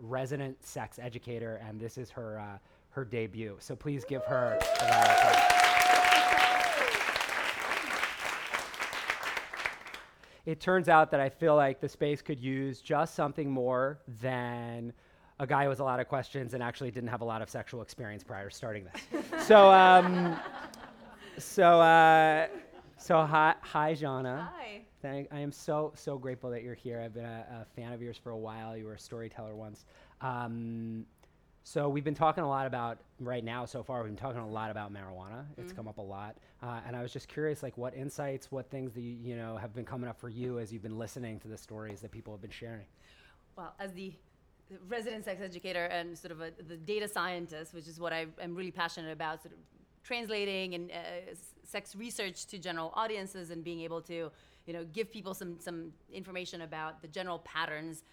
resident 0.00 0.64
sex 0.66 0.98
educator, 0.98 1.60
and 1.66 1.78
this 1.80 1.96
is 1.96 2.10
her 2.10 2.60
her 2.90 3.04
debut. 3.04 3.56
So 3.60 3.76
please 3.76 4.04
give 4.04 4.24
her 4.24 4.58
a 4.80 4.84
round 4.84 5.06
of 5.06 5.16
applause. 5.16 5.59
It 10.50 10.58
turns 10.58 10.88
out 10.88 11.12
that 11.12 11.20
I 11.20 11.28
feel 11.28 11.54
like 11.54 11.80
the 11.80 11.88
space 11.88 12.20
could 12.22 12.40
use 12.40 12.80
just 12.80 13.14
something 13.14 13.48
more 13.48 14.00
than 14.20 14.92
a 15.38 15.46
guy 15.46 15.68
with 15.68 15.78
a 15.78 15.84
lot 15.84 16.00
of 16.00 16.08
questions 16.08 16.54
and 16.54 16.62
actually 16.62 16.90
didn't 16.90 17.08
have 17.08 17.20
a 17.20 17.24
lot 17.24 17.40
of 17.40 17.48
sexual 17.48 17.82
experience 17.82 18.24
prior 18.24 18.50
to 18.50 18.54
starting 18.54 18.84
this. 18.84 19.46
so, 19.46 19.70
um, 19.70 20.36
so, 21.38 21.80
uh, 21.80 22.48
so 22.96 23.24
hi, 23.24 23.54
hi, 23.60 23.92
Zhana. 23.94 24.48
Hi. 24.48 24.80
Thank, 25.00 25.28
I 25.30 25.38
am 25.38 25.52
so 25.52 25.92
so 25.94 26.18
grateful 26.18 26.50
that 26.50 26.64
you're 26.64 26.74
here. 26.74 27.00
I've 27.00 27.14
been 27.14 27.24
a, 27.24 27.62
a 27.62 27.64
fan 27.76 27.92
of 27.92 28.02
yours 28.02 28.18
for 28.20 28.30
a 28.30 28.36
while. 28.36 28.76
You 28.76 28.86
were 28.86 28.94
a 28.94 28.98
storyteller 28.98 29.54
once. 29.54 29.84
Um, 30.20 31.06
so 31.62 31.88
we've 31.88 32.04
been 32.04 32.14
talking 32.14 32.42
a 32.42 32.48
lot 32.48 32.66
about 32.66 32.98
right 33.18 33.44
now 33.44 33.64
so 33.64 33.82
far. 33.82 34.02
We've 34.02 34.10
been 34.10 34.16
talking 34.16 34.40
a 34.40 34.48
lot 34.48 34.70
about 34.70 34.92
marijuana. 34.92 35.44
It's 35.58 35.72
Mhm. 35.72 35.76
come 35.76 35.88
up 35.88 35.98
a 35.98 36.02
lot, 36.02 36.36
uh, 36.62 36.80
and 36.86 36.96
I 36.96 37.02
was 37.02 37.12
just 37.12 37.28
curious, 37.28 37.62
like, 37.62 37.76
what 37.76 37.94
insights, 37.94 38.50
what 38.50 38.70
things 38.70 38.92
that 38.94 39.02
you, 39.02 39.14
you 39.14 39.36
know 39.36 39.56
have 39.56 39.74
been 39.74 39.84
coming 39.84 40.08
up 40.08 40.18
for 40.18 40.28
you 40.28 40.58
as 40.58 40.72
you've 40.72 40.82
been 40.82 40.98
listening 40.98 41.38
to 41.40 41.48
the 41.48 41.56
stories 41.58 42.00
that 42.00 42.10
people 42.10 42.32
have 42.32 42.40
been 42.40 42.50
sharing. 42.50 42.86
Well, 43.56 43.74
as 43.78 43.92
the 43.92 44.14
resident 44.88 45.24
sex 45.24 45.40
educator 45.42 45.86
and 45.86 46.16
sort 46.16 46.32
of 46.32 46.40
a, 46.40 46.52
the 46.68 46.76
data 46.76 47.08
scientist, 47.08 47.74
which 47.74 47.88
is 47.88 47.98
what 47.98 48.12
I, 48.12 48.26
am 48.40 48.54
really 48.54 48.70
passionate 48.70 49.12
about, 49.12 49.42
sort 49.42 49.54
of 49.54 49.60
translating 50.02 50.74
and 50.74 50.90
uh, 50.90 51.34
sex 51.64 51.94
research 51.94 52.46
to 52.46 52.58
general 52.58 52.92
audiences 52.94 53.50
and 53.50 53.62
being 53.62 53.80
able 53.80 54.00
to, 54.02 54.30
you 54.66 54.72
know, 54.72 54.84
give 54.84 55.10
people 55.10 55.34
some 55.34 55.58
some 55.60 55.92
information 56.12 56.62
about 56.62 57.02
the 57.02 57.08
general 57.08 57.40
patterns 57.40 58.04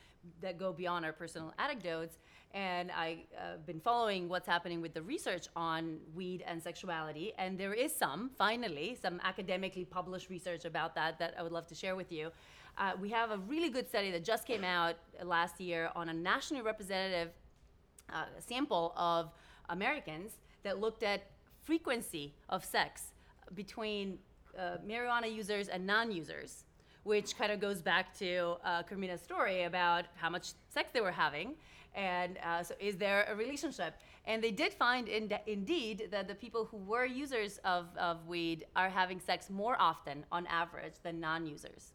that 0.41 0.57
go 0.57 0.73
beyond 0.73 1.05
our 1.05 1.13
personal 1.13 1.53
anecdotes. 1.60 2.17
And 2.53 2.91
I've 2.91 3.17
uh, 3.38 3.57
been 3.65 3.79
following 3.79 4.29
what's 4.29 4.47
happening 4.47 4.81
with 4.81 4.93
the 4.93 5.01
research 5.01 5.47
on 5.55 5.97
weed 6.15 6.43
and 6.47 6.62
sexuality, 6.62 7.33
and 7.38 7.57
there 7.57 7.73
is 7.73 7.93
some, 7.93 8.31
finally, 8.38 8.97
some 8.99 9.19
academically 9.23 9.86
published 9.86 10.29
research 10.29 10.65
about 10.65 10.95
that 10.95 11.19
that 11.19 11.36
I 11.38 11.43
would 11.43 11.51
love 11.51 11.67
to 11.67 11.75
share 11.75 11.95
with 11.95 12.12
you. 12.12 12.31
Uh, 12.77 12.93
we 13.01 13.10
have 13.10 13.31
a 13.31 13.38
really 13.38 13.69
good 13.69 13.88
study 13.88 14.12
that 14.12 14.23
just 14.23 14.45
came 14.45 14.63
out 14.63 14.95
last 15.23 15.60
year 15.60 15.89
on 15.95 16.10
a 16.10 16.13
nationally 16.13 16.63
representative 16.63 17.29
uh, 18.13 18.25
sample 18.39 18.93
of 18.95 19.29
Americans 19.69 20.38
that 20.63 20.79
looked 20.79 21.03
at 21.03 21.23
frequency 21.63 22.33
of 22.49 22.63
sex 22.63 23.13
between 23.55 24.17
uh, 24.57 24.77
marijuana 24.88 25.33
users 25.33 25.67
and 25.67 25.86
non-users, 25.86 26.63
which 27.03 27.38
kind 27.38 27.51
of 27.51 27.60
goes 27.60 27.81
back 27.81 28.17
to 28.17 28.55
uh, 28.63 28.83
Carmina's 28.83 29.21
story 29.21 29.63
about 29.63 30.05
how 30.15 30.29
much 30.29 30.53
sex 30.69 30.89
they 30.93 31.01
were 31.01 31.12
having, 31.12 31.55
and 31.97 32.38
uh, 32.45 32.63
so 32.63 32.75
is 32.79 32.95
there 32.95 33.25
a 33.27 33.36
relationship? 33.36 33.95
And 34.25 34.41
they 34.43 34.51
did 34.51 34.73
find, 34.73 35.07
in 35.07 35.33
indeed, 35.47 36.10
that 36.12 36.27
the 36.27 36.36
people 36.36 36.65
who 36.65 36.77
were 36.77 37.05
users 37.05 37.60
of, 37.65 37.88
of 37.97 38.27
weed 38.27 38.65
are 38.75 38.89
having 38.89 39.19
sex 39.19 39.49
more 39.49 39.75
often, 39.79 40.23
on 40.31 40.45
average, 40.47 40.93
than 41.01 41.19
non-users. 41.19 41.93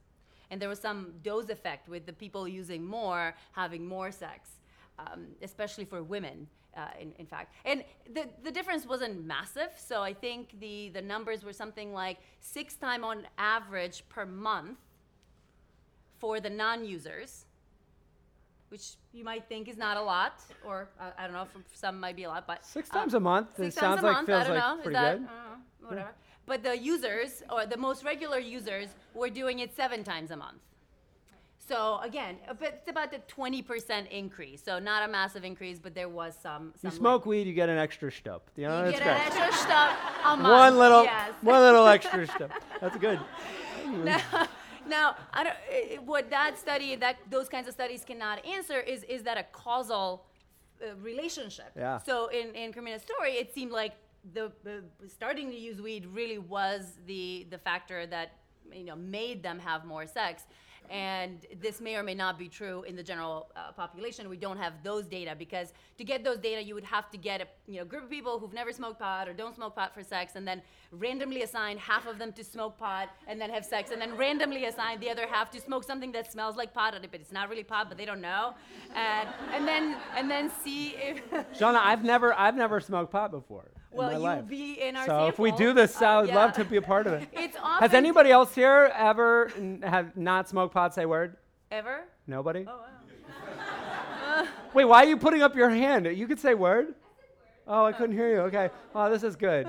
And 0.51 0.61
there 0.61 0.69
was 0.69 0.81
some 0.81 1.15
dose 1.23 1.49
effect 1.51 1.89
with 1.89 2.05
the 2.05 2.13
people 2.13 2.49
using 2.49 2.85
more 2.85 3.35
having 3.53 3.87
more 3.87 4.11
sex, 4.11 4.51
um, 4.99 5.29
especially 5.41 5.85
for 5.85 6.03
women, 6.03 6.49
uh, 6.77 6.89
in, 7.01 7.13
in 7.19 7.27
fact. 7.27 7.55
And 7.65 7.85
the, 8.13 8.29
the 8.43 8.51
difference 8.51 8.85
wasn't 8.87 9.25
massive. 9.25 9.71
So 9.77 10.03
I 10.03 10.13
think 10.13 10.59
the, 10.59 10.89
the 10.89 11.01
numbers 11.01 11.45
were 11.45 11.53
something 11.53 11.93
like 11.93 12.19
six 12.41 12.75
time 12.75 13.05
on 13.05 13.27
average 13.39 14.05
per 14.09 14.27
month 14.27 14.79
for 16.19 16.41
the 16.41 16.51
non 16.51 16.85
users, 16.85 17.47
which 18.73 18.95
you 19.13 19.23
might 19.23 19.45
think 19.51 19.69
is 19.69 19.77
not 19.77 19.99
a 19.99 20.03
lot, 20.03 20.41
or 20.67 20.89
uh, 20.99 21.11
I 21.19 21.25
don't 21.25 21.35
know, 21.35 21.45
for 21.45 21.61
some 21.75 22.01
might 22.01 22.17
be 22.17 22.25
a 22.25 22.29
lot, 22.31 22.47
but 22.47 22.65
Six 22.65 22.91
uh, 22.91 22.95
times 22.95 23.13
a 23.13 23.21
month. 23.21 23.49
Six 23.59 23.77
it 23.77 23.81
times 23.81 24.01
sounds 24.01 24.03
a 24.03 24.07
like 24.07 24.15
month, 24.15 24.27
feels 24.29 24.41
I 24.41 24.47
don't 24.47 24.57
like 24.57 24.65
know. 24.65 24.79
Is 24.79 24.85
that, 24.85 24.91
good. 24.93 24.97
I 24.97 25.11
don't 25.13 25.23
know, 25.23 25.89
whatever. 25.89 26.11
But 26.47 26.63
the 26.63 26.77
users, 26.77 27.43
or 27.53 27.67
the 27.67 27.77
most 27.77 28.03
regular 28.03 28.39
users, 28.39 28.89
were 29.15 29.29
doing 29.29 29.59
it 29.61 29.77
seven 29.77 30.03
times 30.03 30.31
a 30.31 30.37
month. 30.37 30.63
So 31.59 32.01
again, 32.03 32.37
it's 32.61 32.89
about 32.89 33.15
a 33.15 33.19
20% 33.19 34.11
increase. 34.11 34.63
So 34.65 34.79
not 34.79 35.09
a 35.09 35.13
massive 35.13 35.45
increase, 35.45 35.79
but 35.79 35.95
there 35.95 36.09
was 36.09 36.35
some. 36.43 36.73
You 36.83 36.91
some 36.91 36.99
smoke 36.99 37.27
weed, 37.27 37.47
you 37.47 37.53
get 37.53 37.69
an 37.69 37.79
extra 37.79 38.11
stup. 38.11 38.41
You 38.57 38.69
know, 38.69 38.87
You 38.87 38.93
get 38.93 39.03
great. 39.03 39.15
an 39.15 39.21
extra 39.27 39.53
stuff 39.53 39.97
a 40.25 40.37
month. 40.37 40.49
One 40.49 40.79
little, 40.79 41.05
yes. 41.05 41.33
one 41.43 41.61
little 41.61 41.87
extra 41.87 42.27
stup. 42.27 42.51
That's 42.81 42.97
good. 42.97 43.21
now, 44.05 44.21
now 44.89 45.17
I 45.33 45.45
don't, 45.45 46.07
what 46.07 46.31
that 46.31 46.59
study, 46.59 46.97
that 46.97 47.17
those 47.31 47.49
kinds 47.49 47.69
of 47.69 47.75
studies 47.75 48.05
cannot 48.05 48.45
answer 48.45 48.81
is 48.81 49.05
is 49.05 49.23
that 49.23 49.39
a 49.39 49.45
causal 49.53 50.27
uh, 50.81 50.95
relationship. 50.97 51.71
Yeah. 51.77 51.99
So 51.99 52.29
in 52.29 52.55
in 52.55 52.73
Carmina's 52.73 53.03
story, 53.03 53.33
it 53.33 53.55
seemed 53.55 53.73
like 53.73 53.95
the, 54.35 54.53
the 54.63 54.83
starting 55.09 55.51
to 55.51 55.57
use 55.57 55.81
weed 55.81 56.07
really 56.07 56.39
was 56.39 56.95
the 57.07 57.47
the 57.51 57.59
factor 57.59 58.07
that 58.07 58.33
you 58.73 58.85
know 58.85 58.97
made 58.97 59.43
them 59.43 59.59
have 59.59 59.85
more 59.85 60.07
sex. 60.07 60.45
And 60.91 61.47
this 61.61 61.81
may 61.81 61.97
or 61.97 62.03
may 62.03 62.15
not 62.15 62.39
be 62.39 62.49
true 62.49 62.83
in 62.83 62.97
the 62.97 63.03
general 63.03 63.51
uh, 63.57 63.73
population. 63.73 64.29
We 64.29 64.37
don't 64.37 64.59
have 64.59 64.75
those 64.83 65.07
data 65.07 65.35
because 65.39 65.73
to 65.99 66.05
get 66.05 66.23
those 66.23 66.39
data, 66.39 66.63
you 66.63 66.75
would 66.75 66.85
have 66.85 67.11
to 67.11 67.17
get 67.17 67.41
a 67.41 67.47
you 67.67 67.79
know 67.79 67.85
group 67.85 68.05
of 68.05 68.11
people 68.11 68.39
who've 68.39 68.53
never 68.53 68.73
smoked 68.73 68.99
pot 68.99 69.29
or 69.29 69.33
don't 69.33 69.55
smoke 69.55 69.75
pot 69.75 69.95
for 69.95 70.03
sex, 70.03 70.37
and 70.37 70.47
then 70.47 70.61
randomly 70.91 71.43
assign 71.43 71.79
half 71.79 72.07
of 72.07 72.19
them 72.19 72.33
to 72.33 72.45
smoke 72.45 72.79
pot 72.79 73.09
and 73.27 73.41
then 73.41 73.51
have 73.51 73.65
sex, 73.65 73.91
and 73.91 74.01
then 74.01 74.17
randomly 74.17 74.67
assign 74.67 75.01
the 75.01 75.11
other 75.11 75.27
half 75.27 75.51
to 75.51 75.61
smoke 75.61 75.85
something 75.85 76.13
that 76.13 76.31
smells 76.31 76.57
like 76.57 76.75
pot, 76.75 76.95
but 77.01 77.21
it's 77.21 77.33
not 77.33 77.49
really 77.49 77.65
pot, 77.65 77.89
but 77.89 77.97
they 77.97 78.05
don't 78.05 78.21
know, 78.21 78.55
and 78.95 79.29
and 79.55 79.67
then 79.67 79.97
and 80.17 80.31
then 80.31 80.51
see 80.63 80.95
if 80.97 81.31
Zhana, 81.59 81.81
I've 81.83 82.05
never 82.05 82.35
I've 82.39 82.57
never 82.57 82.81
smoked 82.81 83.13
pot 83.13 83.31
before. 83.31 83.71
In 83.93 83.99
well 83.99 84.07
my 84.09 84.13
you'll 84.15 84.23
life. 84.23 84.47
be 84.49 84.81
in 84.81 84.97
our 84.97 85.07
so 85.07 85.27
if 85.29 85.39
we 85.39 85.53
do 85.53 85.73
this, 85.73 86.01
Uh, 86.01 86.07
I 86.07 86.21
would 86.21 86.29
yeah. 86.29 86.37
love 86.37 86.53
to 86.55 86.65
be 86.65 86.77
a 86.77 86.83
part 86.83 87.07
of 87.07 87.13
it. 87.15 87.29
It's 87.33 87.57
awesome. 87.57 87.83
Has 87.83 87.95
anybody 87.95 88.31
else 88.31 88.55
here 88.55 88.91
ever 88.97 89.51
n- 89.57 89.83
have 89.85 90.17
not 90.17 90.49
smoked 90.49 90.75
pot? 90.75 90.95
Say 90.95 91.07
word. 91.07 91.37
ever? 91.71 92.05
Nobody. 92.27 92.65
Oh 92.69 92.79
wow. 92.79 94.47
Wait, 94.75 94.85
why 94.87 95.03
are 95.05 95.07
you 95.07 95.17
putting 95.17 95.43
up 95.43 95.55
your 95.55 95.71
hand? 95.71 96.07
You 96.07 96.27
could 96.27 96.41
say 96.41 96.55
word. 96.55 96.95
Oh, 97.67 97.85
I 97.85 97.93
couldn't 97.93 98.17
hear 98.17 98.29
you. 98.29 98.41
Okay. 98.43 98.71
Oh, 98.95 99.11
this 99.11 99.23
is 99.23 99.37
good. 99.37 99.67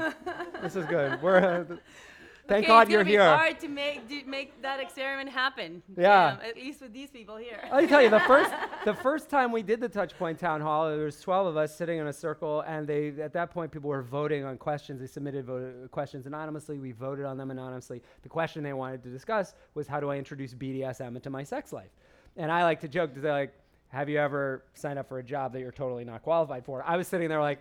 this 0.62 0.76
is 0.76 0.86
good. 0.86 1.22
We're. 1.22 1.38
Uh, 1.70 1.76
thank 2.48 2.66
Okay, 2.66 2.68
God 2.68 2.90
you're 2.90 3.04
gonna 3.04 3.10
here. 3.10 3.20
Be 3.22 3.26
hard 3.26 3.60
to 3.60 3.68
make 3.68 4.08
do, 4.08 4.22
make 4.26 4.62
that 4.62 4.80
experiment 4.80 5.30
happen. 5.30 5.82
Yeah. 5.98 6.38
Damn, 6.38 6.50
at 6.50 6.56
least 6.56 6.82
with 6.82 6.94
these 6.94 7.10
people 7.10 7.38
here. 7.38 7.60
Let 7.72 7.84
me 7.84 7.90
tell 7.90 8.02
you, 8.02 8.10
the 8.10 8.20
first 8.22 8.52
the 8.86 8.94
first 8.94 9.30
time 9.30 9.52
we 9.52 9.64
did 9.64 9.80
the 9.80 9.90
Touchpoint 9.90 10.38
Town 10.38 10.62
Hall, 10.62 10.90
there 10.90 11.06
was 11.06 11.20
12 11.22 11.48
of 11.48 11.58
us 11.58 11.76
sitting 11.76 12.00
in 12.00 12.08
a 12.08 12.14
circle, 12.14 12.62
and 12.62 12.88
they 12.88 13.14
at 13.22 13.34
that 13.34 13.52
point 13.52 13.72
people 13.72 13.90
were 13.90 14.04
voting 14.04 14.44
on 14.44 14.58
questions. 14.58 15.00
They 15.00 15.08
submitted 15.08 15.46
vote, 15.46 15.92
questions 15.92 16.26
anonymously. 16.26 16.80
We 16.80 16.92
voted 16.92 17.26
on 17.26 17.38
them 17.38 17.52
anonymously. 17.52 18.02
The 18.22 18.30
question 18.30 18.64
they 18.64 18.74
wanted 18.74 19.04
to 19.04 19.10
discuss 19.10 19.54
was 19.74 19.88
how 19.88 20.00
do 20.00 20.10
I 20.10 20.18
introduce 20.18 20.54
BDSM 20.54 21.16
into 21.16 21.30
my 21.30 21.44
sex 21.44 21.74
life? 21.74 21.92
And 22.36 22.52
I 22.52 22.64
like 22.64 22.82
to 22.82 22.88
joke, 22.88 23.12
they're 23.16 23.32
like, 23.32 23.54
have 23.90 24.10
you 24.10 24.18
ever 24.18 24.64
signed 24.74 24.98
up 24.98 25.08
for 25.08 25.20
a 25.20 25.24
job 25.24 25.54
that 25.54 25.60
you're 25.60 25.72
totally 25.72 26.04
not 26.04 26.24
qualified 26.24 26.66
for? 26.66 26.84
I 26.84 26.98
was 26.98 27.08
sitting 27.08 27.30
there 27.30 27.42
like, 27.42 27.60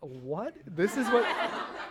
what? 0.00 0.54
This 0.66 0.96
is 0.96 1.06
what 1.08 1.24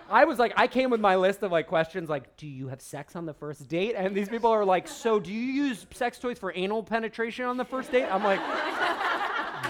I 0.10 0.26
was 0.26 0.40
like. 0.40 0.54
I 0.58 0.68
came 0.68 0.90
with 0.90 1.02
my 1.02 1.16
list 1.16 1.44
of 1.44 1.52
like 1.52 1.68
questions, 1.68 2.10
like, 2.10 2.36
do 2.38 2.48
you 2.48 2.68
have 2.70 2.82
sex 2.82 3.16
on 3.16 3.26
the 3.26 3.34
first 3.34 3.68
date? 3.68 3.96
And 3.96 4.16
these 4.16 4.30
people 4.30 4.50
are 4.52 4.66
like, 4.66 4.88
so 4.88 5.20
do 5.20 5.32
you 5.34 5.40
use 5.66 5.86
sex 5.94 6.20
toys 6.20 6.40
for 6.40 6.52
anal 6.56 6.84
penetration 6.84 7.46
on 7.46 7.58
the 7.58 7.66
first 7.66 7.92
date? 7.92 8.06
I'm 8.06 8.24
like, 8.24 8.40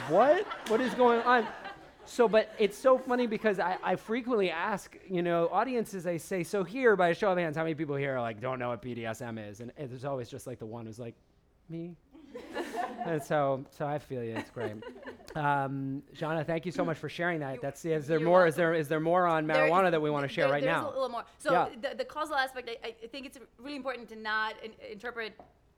what? 0.09 0.45
What 0.69 0.81
is 0.81 0.93
going 0.93 1.21
on? 1.21 1.47
So, 2.05 2.27
but 2.29 2.53
it's 2.57 2.77
so 2.77 2.97
funny 2.97 3.27
because 3.27 3.59
I, 3.59 3.77
I 3.83 3.95
frequently 3.97 4.49
ask, 4.49 4.95
you 5.09 5.21
know, 5.21 5.49
audiences, 5.51 6.07
I 6.07 6.15
say, 6.17 6.41
so 6.43 6.63
here, 6.63 6.95
by 6.95 7.09
a 7.09 7.13
show 7.13 7.31
of 7.31 7.37
hands, 7.37 7.57
how 7.57 7.63
many 7.63 7.75
people 7.75 7.97
here 7.97 8.15
are 8.15 8.21
like 8.21 8.39
don't 8.39 8.59
know 8.59 8.69
what 8.69 8.81
BDSM 8.81 9.49
is? 9.49 9.59
And 9.59 9.71
it- 9.77 9.89
there's 9.89 10.05
always 10.05 10.29
just 10.29 10.47
like 10.47 10.59
the 10.59 10.65
one 10.65 10.85
who's 10.85 10.99
like, 10.99 11.15
me. 11.69 11.97
and 13.05 13.21
so, 13.23 13.65
so 13.77 13.85
I 13.85 13.99
feel 13.99 14.23
you. 14.23 14.35
It's 14.35 14.49
great. 14.49 14.73
Um, 15.35 16.01
Zhana, 16.15 16.45
thank 16.45 16.65
you 16.65 16.71
so 16.71 16.83
much 16.83 16.97
for 16.97 17.09
sharing 17.09 17.39
that. 17.41 17.61
That's 17.61 17.85
is 17.85 18.07
there 18.07 18.19
more? 18.19 18.47
Is 18.47 18.55
there 18.55 18.73
is 18.73 18.87
there 18.87 18.99
more 18.99 19.25
on 19.27 19.49
is- 19.49 19.55
marijuana 19.55 19.91
that 19.91 20.01
we 20.01 20.09
want 20.09 20.23
to 20.27 20.33
share 20.33 20.45
there- 20.45 20.53
right 20.53 20.63
there's 20.63 20.75
now? 20.81 20.87
a 20.87 20.91
little 20.91 21.09
more. 21.09 21.25
So 21.39 21.51
Yeah. 21.51 21.69
the, 21.81 21.95
the 21.95 22.05
causal 22.05 22.35
aspect, 22.35 22.69
I, 22.83 22.95
I 23.03 23.07
think 23.07 23.25
it's 23.25 23.37
really 23.59 23.75
important 23.77 24.09
to 24.09 24.15
not 24.15 24.55
in, 24.63 24.71
interpret 24.91 25.33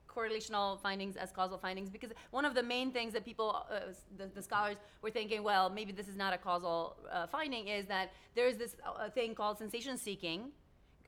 correlational 0.08 0.80
findings 0.80 1.14
as 1.16 1.30
causal 1.30 1.56
findings 1.56 1.88
because 1.88 2.10
one 2.32 2.44
of 2.44 2.54
the 2.54 2.62
main 2.62 2.90
things 2.90 3.12
that 3.12 3.24
people, 3.24 3.64
uh, 3.70 3.80
the, 4.16 4.26
the 4.34 4.42
scholars 4.42 4.76
were 5.02 5.10
thinking, 5.10 5.42
well, 5.44 5.70
maybe 5.70 5.92
this 5.92 6.08
is 6.08 6.16
not 6.16 6.32
a 6.34 6.38
causal 6.38 6.96
uh, 7.12 7.26
finding, 7.28 7.68
is 7.68 7.86
that 7.86 8.12
there's 8.34 8.56
this 8.56 8.74
uh, 8.84 9.08
thing 9.10 9.36
called 9.36 9.56
sensation 9.58 9.96
seeking, 9.96 10.50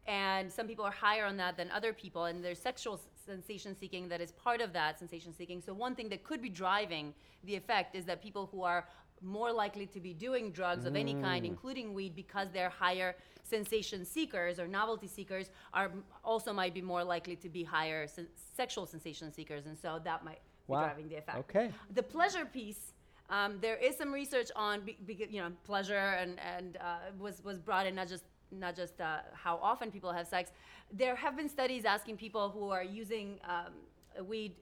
and 0.06 0.50
some 0.52 0.66
people 0.68 0.84
are 0.84 0.92
higher 0.92 1.24
on 1.24 1.36
that 1.36 1.56
than 1.56 1.68
other 1.72 1.92
people, 1.92 2.26
and 2.26 2.44
there's 2.44 2.60
sexual 2.60 3.00
sensation 3.32 3.76
seeking 3.78 4.08
that 4.08 4.20
is 4.20 4.32
part 4.32 4.60
of 4.60 4.72
that 4.72 4.98
sensation 4.98 5.32
seeking. 5.32 5.60
So 5.60 5.72
one 5.74 5.94
thing 5.94 6.08
that 6.10 6.24
could 6.24 6.42
be 6.42 6.48
driving 6.48 7.14
the 7.44 7.54
effect 7.54 7.94
is 7.96 8.04
that 8.06 8.22
people 8.22 8.48
who 8.52 8.62
are 8.62 8.88
more 9.20 9.52
likely 9.52 9.86
to 9.86 10.00
be 10.00 10.12
doing 10.12 10.50
drugs 10.50 10.84
of 10.84 10.96
any 10.96 11.14
kind, 11.14 11.44
Mm. 11.44 11.48
including 11.48 11.94
weed, 11.94 12.14
because 12.16 12.48
they're 12.50 12.70
higher 12.70 13.14
sensation 13.44 14.04
seekers 14.04 14.58
or 14.58 14.66
novelty 14.66 15.06
seekers, 15.06 15.50
are 15.72 15.92
also 16.24 16.52
might 16.52 16.74
be 16.74 16.82
more 16.82 17.04
likely 17.04 17.36
to 17.36 17.48
be 17.48 17.62
higher 17.62 18.06
sen- 18.08 18.28
sexual 18.60 18.84
sensation 18.86 19.32
seekers, 19.32 19.66
and 19.66 19.78
so 19.78 20.00
that 20.04 20.24
might 20.24 20.40
Wow. 20.66 20.80
be 20.80 20.84
driving 20.86 21.08
the 21.08 21.16
effect. 21.16 21.38
Okay. 21.38 21.72
The 21.90 22.02
pleasure 22.02 22.44
piece, 22.44 22.94
um, 23.30 23.60
there 23.60 23.76
is 23.76 23.96
some 23.96 24.12
research 24.12 24.50
on 24.56 24.80
be, 24.84 24.92
be, 25.06 25.14
you 25.30 25.40
know 25.42 25.52
pleasure 25.64 26.06
and 26.20 26.38
and 26.40 26.76
uh, 26.78 26.98
was 27.18 27.42
was 27.44 27.58
brought 27.60 27.86
in 27.86 27.94
not 27.94 28.08
just 28.08 28.24
not 28.52 28.76
just 28.76 29.00
uh, 29.00 29.18
how 29.32 29.58
often 29.62 29.90
people 29.90 30.12
have 30.12 30.26
sex. 30.26 30.50
There 30.92 31.16
have 31.16 31.36
been 31.36 31.48
studies 31.48 31.84
asking 31.84 32.16
people 32.16 32.50
who 32.50 32.70
are 32.70 32.84
using 32.84 33.38
um, 33.48 34.26
weed 34.26 34.54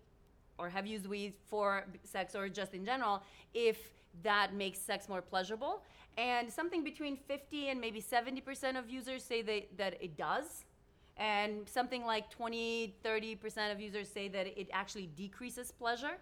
or 0.59 0.69
have 0.69 0.87
used 0.87 1.07
weed 1.07 1.35
for 1.49 1.85
sex 2.05 2.35
or 2.35 2.49
just 2.49 2.75
in 2.75 2.85
general 2.85 3.23
if 3.55 3.93
that 4.23 4.55
makes 4.55 4.79
sex 4.79 5.09
more 5.09 5.23
pleasurable. 5.23 5.83
And 6.19 6.53
something 6.53 6.85
between 6.85 7.17
50 7.17 7.69
and 7.69 7.81
maybe 7.81 8.03
70% 8.03 8.79
of 8.79 8.91
users 8.91 9.23
say 9.23 9.43
they, 9.43 9.69
that 9.77 9.97
it 10.03 10.17
does. 10.17 10.65
And 11.17 11.69
something 11.69 12.05
like 12.05 12.31
20, 12.31 12.97
30% 13.05 13.73
of 13.73 13.81
users 13.81 14.09
say 14.09 14.29
that 14.29 14.47
it 14.47 14.69
actually 14.73 15.09
decreases 15.17 15.71
pleasure. 15.71 16.19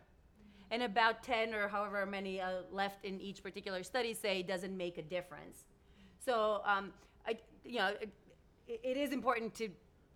And 0.71 0.83
about 0.83 1.23
10 1.23 1.55
or 1.55 1.69
however 1.69 2.05
many 2.05 2.41
uh, 2.41 2.63
left 2.71 3.05
in 3.05 3.21
each 3.21 3.43
particular 3.43 3.83
study 3.83 4.13
say 4.13 4.41
it 4.41 4.49
doesn't 4.49 4.77
make 4.77 4.99
a 4.99 5.03
difference. 5.03 5.65
So, 6.25 6.61
um, 6.67 6.93
you 7.69 7.79
know, 7.79 7.93
it, 8.01 8.11
it 8.67 8.97
is 8.97 9.13
important 9.13 9.55
to 9.57 9.69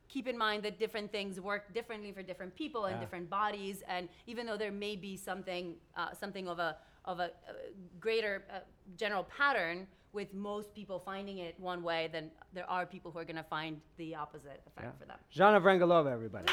keep 0.09 0.27
in 0.27 0.37
mind 0.37 0.63
that 0.63 0.79
different 0.79 1.11
things 1.11 1.41
work 1.41 1.73
differently 1.73 2.13
for 2.13 2.23
different 2.23 2.55
people 2.55 2.85
and 2.87 2.95
Yeah. 2.97 3.01
different 3.05 3.29
bodies. 3.31 3.83
And 3.89 4.09
even 4.27 4.47
though 4.47 4.57
there 4.65 4.73
may 4.73 4.97
be 4.97 5.17
something, 5.17 5.65
uh, 5.97 6.13
something 6.23 6.49
of 6.49 6.59
a 6.59 6.77
of 7.05 7.19
a, 7.19 7.25
uh 7.25 7.53
greater 7.99 8.35
uh, 8.49 8.61
general 8.97 9.25
pattern 9.25 9.89
with 10.13 10.33
most 10.35 10.73
people 10.73 10.99
finding 11.01 11.39
it 11.39 11.55
one 11.59 11.83
way, 11.83 12.09
then 12.13 12.31
there 12.53 12.69
are 12.71 12.85
people 12.87 13.11
who 13.11 13.19
are 13.19 13.25
going 13.25 13.43
to 13.47 13.51
find 13.59 13.81
the 13.97 14.15
opposite 14.15 14.61
effect 14.69 14.87
Yeah. 14.87 14.99
for 15.01 15.07
them. 15.07 15.19
Zhana 15.35 15.61
Vrangalova, 15.61 16.13
everybody. 16.13 16.47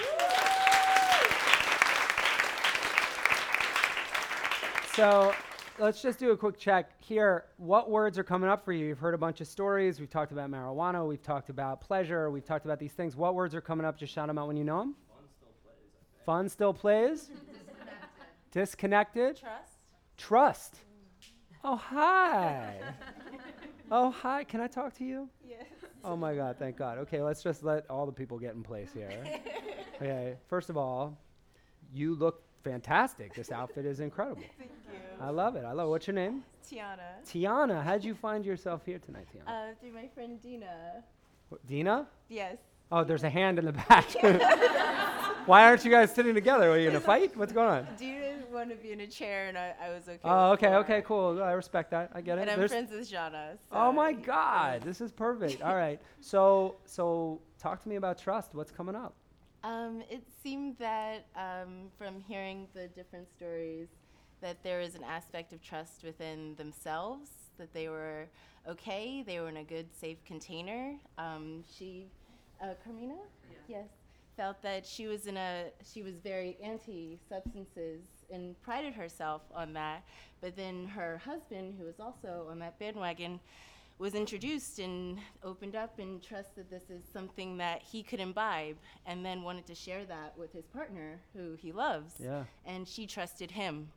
So 4.95 5.33
let's 5.80 6.02
just 6.02 6.20
do 6.20 6.32
a 6.32 6.38
quick 6.38 6.58
check 6.58 6.92
here. 7.00 7.46
What 7.58 7.89
words 7.89 8.18
are 8.18 8.24
coming 8.24 8.50
up 8.50 8.63
for 8.65 8.74
you? 8.74 8.88
You've 8.88 9.00
heard 9.00 9.13
a 9.13 9.18
bunch 9.18 9.42
of 9.42 9.48
stories. 9.48 10.00
We've 10.00 10.10
talked 10.10 10.32
about 10.32 10.52
marijuana. 10.52 11.08
We've 11.08 11.22
talked 11.22 11.50
about 11.50 11.82
pleasure. 11.82 12.30
We've 12.30 12.46
talked 12.46 12.65
about 12.65 12.80
these 12.80 12.92
things. 12.92 13.15
What 13.15 13.36
words 13.36 13.56
are 13.56 13.62
coming 13.62 13.86
up? 13.86 13.98
Just 13.98 14.13
shout 14.13 14.28
them 14.28 14.38
out 14.38 14.48
when 14.48 14.58
you 14.58 14.63
know 14.63 14.80
them. 14.80 14.96
Fun 16.26 16.50
still 16.50 16.74
plays. 16.74 17.32
Disconnected. 18.52 19.38
Trust. 19.38 19.74
Trust. 20.18 20.74
Mm. 20.76 20.80
Oh, 21.63 21.76
hi. 21.76 22.76
oh, 23.92 24.12
hi. 24.12 24.44
Can 24.44 24.62
I 24.62 24.68
talk 24.68 24.94
to 24.98 25.06
you? 25.06 25.30
Yes. 25.48 25.65
Oh 26.04 26.15
my 26.15 26.34
God, 26.34 26.56
thank 26.58 26.78
God. 26.78 26.98
Okay, 27.00 27.22
let's 27.22 27.44
just 27.44 27.63
let 27.63 27.89
all 27.89 28.06
the 28.06 28.12
people 28.12 28.39
get 28.39 28.54
in 28.54 28.63
place 28.63 28.89
here. 28.94 29.12
okay, 29.96 30.36
first 30.48 30.70
of 30.70 30.78
all, 30.78 31.18
you 31.94 32.15
look 32.15 32.44
fantastic. 32.63 33.34
This 33.34 33.52
outfit 33.52 33.86
is 33.86 34.00
incredible. 34.00 34.41
Thank 34.58 34.72
you. 34.91 35.00
I 35.22 35.30
love 35.30 35.56
it. 35.56 35.65
I 35.65 35.72
love 35.72 35.88
it. 35.88 35.89
What's 35.91 36.08
your 36.08 36.15
name? 36.15 36.43
Tiana. 36.69 36.98
Tiana. 37.26 37.84
How'd 37.84 38.04
you 38.04 38.15
find 38.15 38.45
yourself 38.45 38.82
here 38.86 39.00
tonight, 39.00 39.28
Tiana? 39.34 39.48
Uh, 39.72 39.74
through 39.82 39.93
my 39.93 40.08
friend 40.13 40.41
Dina. 40.41 41.04
Wh- 41.52 41.67
Dina? 41.67 42.08
Yes. 42.30 42.58
Oh, 42.91 43.04
there's 43.04 43.24
a 43.24 43.30
hand 43.30 43.60
in 43.60 43.65
the 43.65 43.72
back. 43.74 44.06
Why 45.45 45.63
aren't 45.65 45.84
you 45.86 45.91
guys 45.91 46.13
sitting 46.13 46.34
together? 46.34 46.72
Are 46.72 46.78
you 46.78 46.89
in 46.89 46.95
a 46.95 47.00
fight? 47.00 47.36
What's 47.38 47.54
going 47.54 47.67
on? 47.69 47.88
Dina 47.98 48.36
wanted 48.52 48.78
to 48.78 48.82
be 48.84 48.91
in 48.91 49.02
a 49.02 49.08
chair, 49.08 49.48
and 49.48 49.58
I, 49.58 49.74
I 49.82 49.89
was 49.89 50.04
okay. 50.08 50.19
Oh, 50.24 50.52
okay, 50.52 50.74
okay, 50.76 51.02
cool. 51.06 51.41
I 51.41 51.52
respect 51.52 51.91
that. 51.91 52.12
I 52.13 52.22
get 52.22 52.38
it. 52.38 52.41
And 52.41 52.52
I'm 52.52 52.58
There's- 52.58 52.72
friends 52.72 52.91
with 52.91 53.10
Zhana. 53.10 53.58
Oh 53.72 53.91
my 53.91 54.13
God, 54.13 54.82
this 54.82 55.02
is 55.02 55.12
perfect. 55.12 55.62
All 55.62 55.76
right, 55.76 56.00
so 56.19 56.76
so 56.86 57.42
talk 57.60 57.81
to 57.83 57.90
me 57.90 57.96
about 57.96 58.17
trust. 58.17 58.54
What's 58.56 58.71
coming 58.71 58.96
up? 58.96 59.13
Um, 59.63 60.03
it 60.10 60.23
seemed 60.41 60.77
that 60.79 61.25
um, 61.35 61.91
from 61.97 62.21
hearing 62.21 62.67
the 62.73 62.87
different 62.87 63.27
stories, 63.35 63.87
that 64.41 64.63
there 64.63 64.79
is 64.79 64.95
an 64.95 65.03
aspect 65.03 65.51
of 65.51 65.62
trust 65.62 66.03
within 66.03 66.55
themselves, 66.55 67.29
that 67.57 67.73
they 67.73 67.89
were 67.89 68.27
okay, 68.67 69.21
they 69.21 69.39
were 69.39 69.49
in 69.49 69.57
a 69.57 69.63
good, 69.63 69.87
safe 69.93 70.23
container. 70.25 70.95
Um, 71.17 71.63
she, 71.77 72.07
uh, 72.62 72.73
Carmina, 72.83 73.15
yes, 73.67 73.87
felt 74.37 74.62
that 74.62 74.85
she 74.85 75.07
was 75.07 75.27
in 75.27 75.35
a, 75.35 75.65
she 75.91 76.03
was 76.03 76.15
very 76.23 76.57
anti-substances 76.63 78.05
and 78.31 78.62
prided 78.62 78.93
herself 78.93 79.41
on 79.53 79.73
that. 79.73 80.03
But 80.39 80.55
then 80.55 80.87
her 80.87 81.17
husband, 81.17 81.75
who 81.77 81.85
was 81.85 81.99
also 81.99 82.47
on 82.49 82.60
that 82.60 82.79
bandwagon, 82.79 83.39
was 84.00 84.15
introduced 84.15 84.79
and 84.79 85.19
opened 85.43 85.75
up 85.75 86.00
and 86.00 86.23
trusted 86.23 86.65
this 86.69 86.89
is 86.89 87.04
something 87.13 87.58
that 87.58 87.81
he 87.83 88.02
could 88.02 88.19
imbibe 88.19 88.77
and 89.06 89.25
then 89.25 89.43
wanted 89.43 89.65
to 89.67 89.75
share 89.75 90.06
that 90.06 90.33
with 90.37 90.52
his 90.54 90.65
partner 90.67 91.19
who 91.35 91.56
he 91.62 91.71
loves 91.71 92.13
Yeah. 92.19 92.45
and 92.65 92.87
she 92.87 93.06
trusted 93.06 93.52
him 93.52 93.89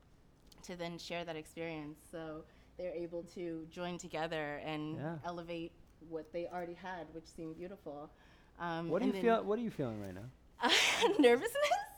to 0.65 0.77
then 0.77 0.99
share 0.99 1.25
that 1.25 1.37
experience 1.37 1.99
so 2.11 2.43
they're 2.79 2.93
able 2.95 3.23
to 3.35 3.67
join 3.71 3.97
together 3.97 4.61
and 4.65 4.97
Yeah. 4.97 5.15
elevate 5.25 5.73
what 6.09 6.33
they 6.33 6.49
already 6.49 6.75
had, 6.75 7.07
which 7.13 7.27
seemed 7.27 7.57
beautiful. 7.57 8.11
Um, 8.59 8.89
What 8.89 9.03
do 9.03 9.07
you 9.07 9.13
feel? 9.13 9.45
What 9.45 9.57
are 9.59 9.63
you 9.63 9.71
feeling 9.71 10.01
right 10.01 10.15
now? 10.15 10.29
nervousness. 11.21 11.55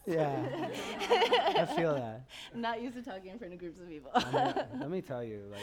Yeah, 0.06 0.44
I 1.58 1.64
feel 1.74 1.94
that. 1.94 2.22
Not 2.54 2.82
used 2.82 2.96
to 2.96 3.02
talking 3.02 3.30
in 3.30 3.38
front 3.38 3.54
of 3.54 3.58
groups 3.58 3.80
of 3.80 3.88
people. 3.88 4.10
I 4.14 4.30
mean, 4.32 4.54
let 4.80 4.90
me 4.90 5.00
tell 5.00 5.24
you, 5.24 5.40
like, 5.50 5.62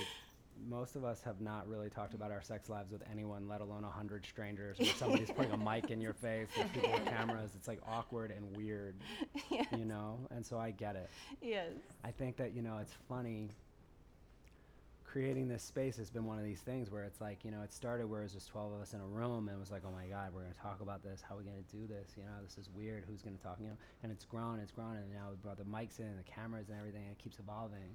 most 0.68 0.96
of 0.96 1.04
us 1.04 1.22
have 1.24 1.42
not 1.42 1.68
really 1.68 1.90
talked 1.90 2.14
about 2.14 2.32
our 2.32 2.42
sex 2.42 2.70
lives 2.70 2.92
with 2.92 3.02
anyone, 3.12 3.48
let 3.48 3.62
alone 3.62 3.84
a 3.84 3.90
hundred 3.90 4.26
strangers. 4.26 4.78
When 4.80 4.90
somebody's 4.98 5.32
putting 5.32 5.52
a 5.52 5.58
mic 5.58 5.92
in 5.92 6.02
your 6.02 6.14
face, 6.14 6.48
with 6.58 6.72
people 6.74 6.92
with 6.92 7.06
cameras, 7.18 7.52
it's 7.56 7.68
like 7.68 7.80
awkward 7.88 8.32
and 8.32 8.56
weird, 8.56 8.96
yes. 9.50 9.68
you 9.78 9.86
know. 9.86 10.20
And 10.32 10.46
so 10.46 10.58
I 10.58 10.72
get 10.72 10.96
it. 10.96 11.10
yes. 11.42 11.72
I 12.04 12.12
think 12.12 12.38
that 12.38 12.54
you 12.54 12.62
know 12.62 12.78
it's 12.82 12.94
funny. 13.08 13.50
Creating 15.04 15.50
this 15.50 15.62
space 15.62 15.98
has 15.98 16.10
been 16.10 16.24
one 16.24 16.40
of 16.40 16.46
these 16.46 16.62
things 16.62 16.90
where 16.90 17.04
it's 17.04 17.20
like 17.20 17.44
you 17.44 17.52
know 17.52 17.62
it 17.64 17.74
started 17.74 18.10
where 18.10 18.22
it 18.22 18.24
was 18.24 18.34
just 18.34 18.48
twelve 18.48 18.72
of 18.72 18.80
us 18.80 18.94
in 18.94 19.02
a 19.02 19.06
room 19.06 19.50
and 19.50 19.58
it 19.58 19.60
was 19.60 19.70
like 19.70 19.82
oh 19.86 19.92
my 19.92 20.06
god 20.06 20.32
we're 20.34 20.44
gonna 20.44 20.54
talk 20.54 20.80
about 20.80 21.04
this 21.04 21.22
how 21.28 21.36
are 21.36 21.40
we 21.40 21.44
gonna 21.44 21.58
do 21.70 21.86
this 21.86 22.12
you 22.16 22.24
know 22.24 22.32
this 22.42 22.58
is 22.58 22.70
weird 22.74 23.04
who's 23.10 23.22
gonna 23.22 23.36
talk 23.44 23.58
you 23.60 23.68
know 23.68 23.76
and 24.04 24.12
it's 24.14 24.24
grown 24.24 24.58
it's 24.62 24.72
grown 24.72 24.96
and 24.96 25.12
now 25.12 25.28
we 25.30 25.36
brought 25.44 25.58
the 25.58 25.66
mics 25.66 26.00
in 26.00 26.06
and 26.06 26.18
the 26.18 26.24
cameras 26.24 26.70
and 26.70 26.80
everything 26.80 27.02
and 27.02 27.12
it 27.12 27.18
keeps 27.22 27.40
evolving 27.40 27.92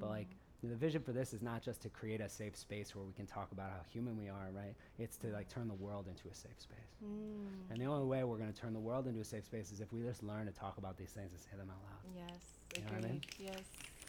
but 0.00 0.08
like 0.08 0.28
mm. 0.28 0.43
The 0.62 0.74
vision 0.74 1.02
for 1.02 1.12
this 1.12 1.34
is 1.34 1.42
not 1.42 1.60
just 1.62 1.82
to 1.82 1.88
create 1.90 2.20
a 2.22 2.28
safe 2.28 2.56
space 2.56 2.94
where 2.94 3.04
we 3.04 3.12
can 3.12 3.26
talk 3.26 3.52
about 3.52 3.70
how 3.70 3.80
human 3.92 4.16
we 4.16 4.28
are 4.28 4.48
right 4.54 4.74
it's 4.98 5.16
to 5.18 5.26
like 5.28 5.48
turn 5.48 5.68
the 5.68 5.74
world 5.74 6.06
into 6.08 6.28
a 6.28 6.34
safe 6.34 6.58
space 6.58 6.78
Mm. 7.04 7.70
and 7.70 7.80
the 7.80 7.84
only 7.86 8.06
way 8.06 8.24
we're 8.24 8.38
going 8.38 8.50
to 8.52 8.58
turn 8.58 8.72
the 8.72 8.78
world 8.80 9.06
into 9.06 9.20
a 9.20 9.24
safe 9.24 9.44
space 9.44 9.70
is 9.72 9.80
if 9.80 9.92
we 9.92 10.00
just 10.02 10.22
learn 10.22 10.46
to 10.46 10.52
talk 10.52 10.78
about 10.78 10.96
these 10.96 11.10
things 11.10 11.32
and 11.32 11.40
say 11.40 11.56
them 11.58 11.68
out 11.70 11.82
loud 11.84 12.26
Yes. 12.28 12.40
You 12.76 12.82
know 12.84 12.96
what 12.96 13.04
I 13.04 13.08
mean? 13.08 13.20
Yes. 13.38 13.58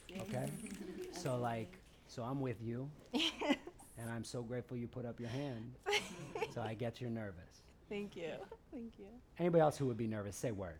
yes. 0.07 0.21
Okay. 0.21 0.45
So 1.21 1.37
like, 1.37 1.77
so 2.07 2.23
I'm 2.23 2.39
with 2.39 2.61
you, 2.61 2.89
and 3.13 4.09
I'm 4.11 4.23
so 4.23 4.41
grateful 4.43 4.77
you 4.77 4.87
put 4.87 5.05
up 5.05 5.19
your 5.19 5.29
hand. 5.29 5.73
so 6.53 6.61
I 6.61 6.73
get 6.73 7.01
you're 7.01 7.09
nervous. 7.09 7.63
Thank 7.89 8.15
you. 8.15 8.31
Thank 8.71 8.93
you. 8.99 9.05
Anybody 9.39 9.61
else 9.61 9.77
who 9.77 9.85
would 9.87 9.97
be 9.97 10.07
nervous, 10.07 10.35
say 10.35 10.51
word. 10.51 10.77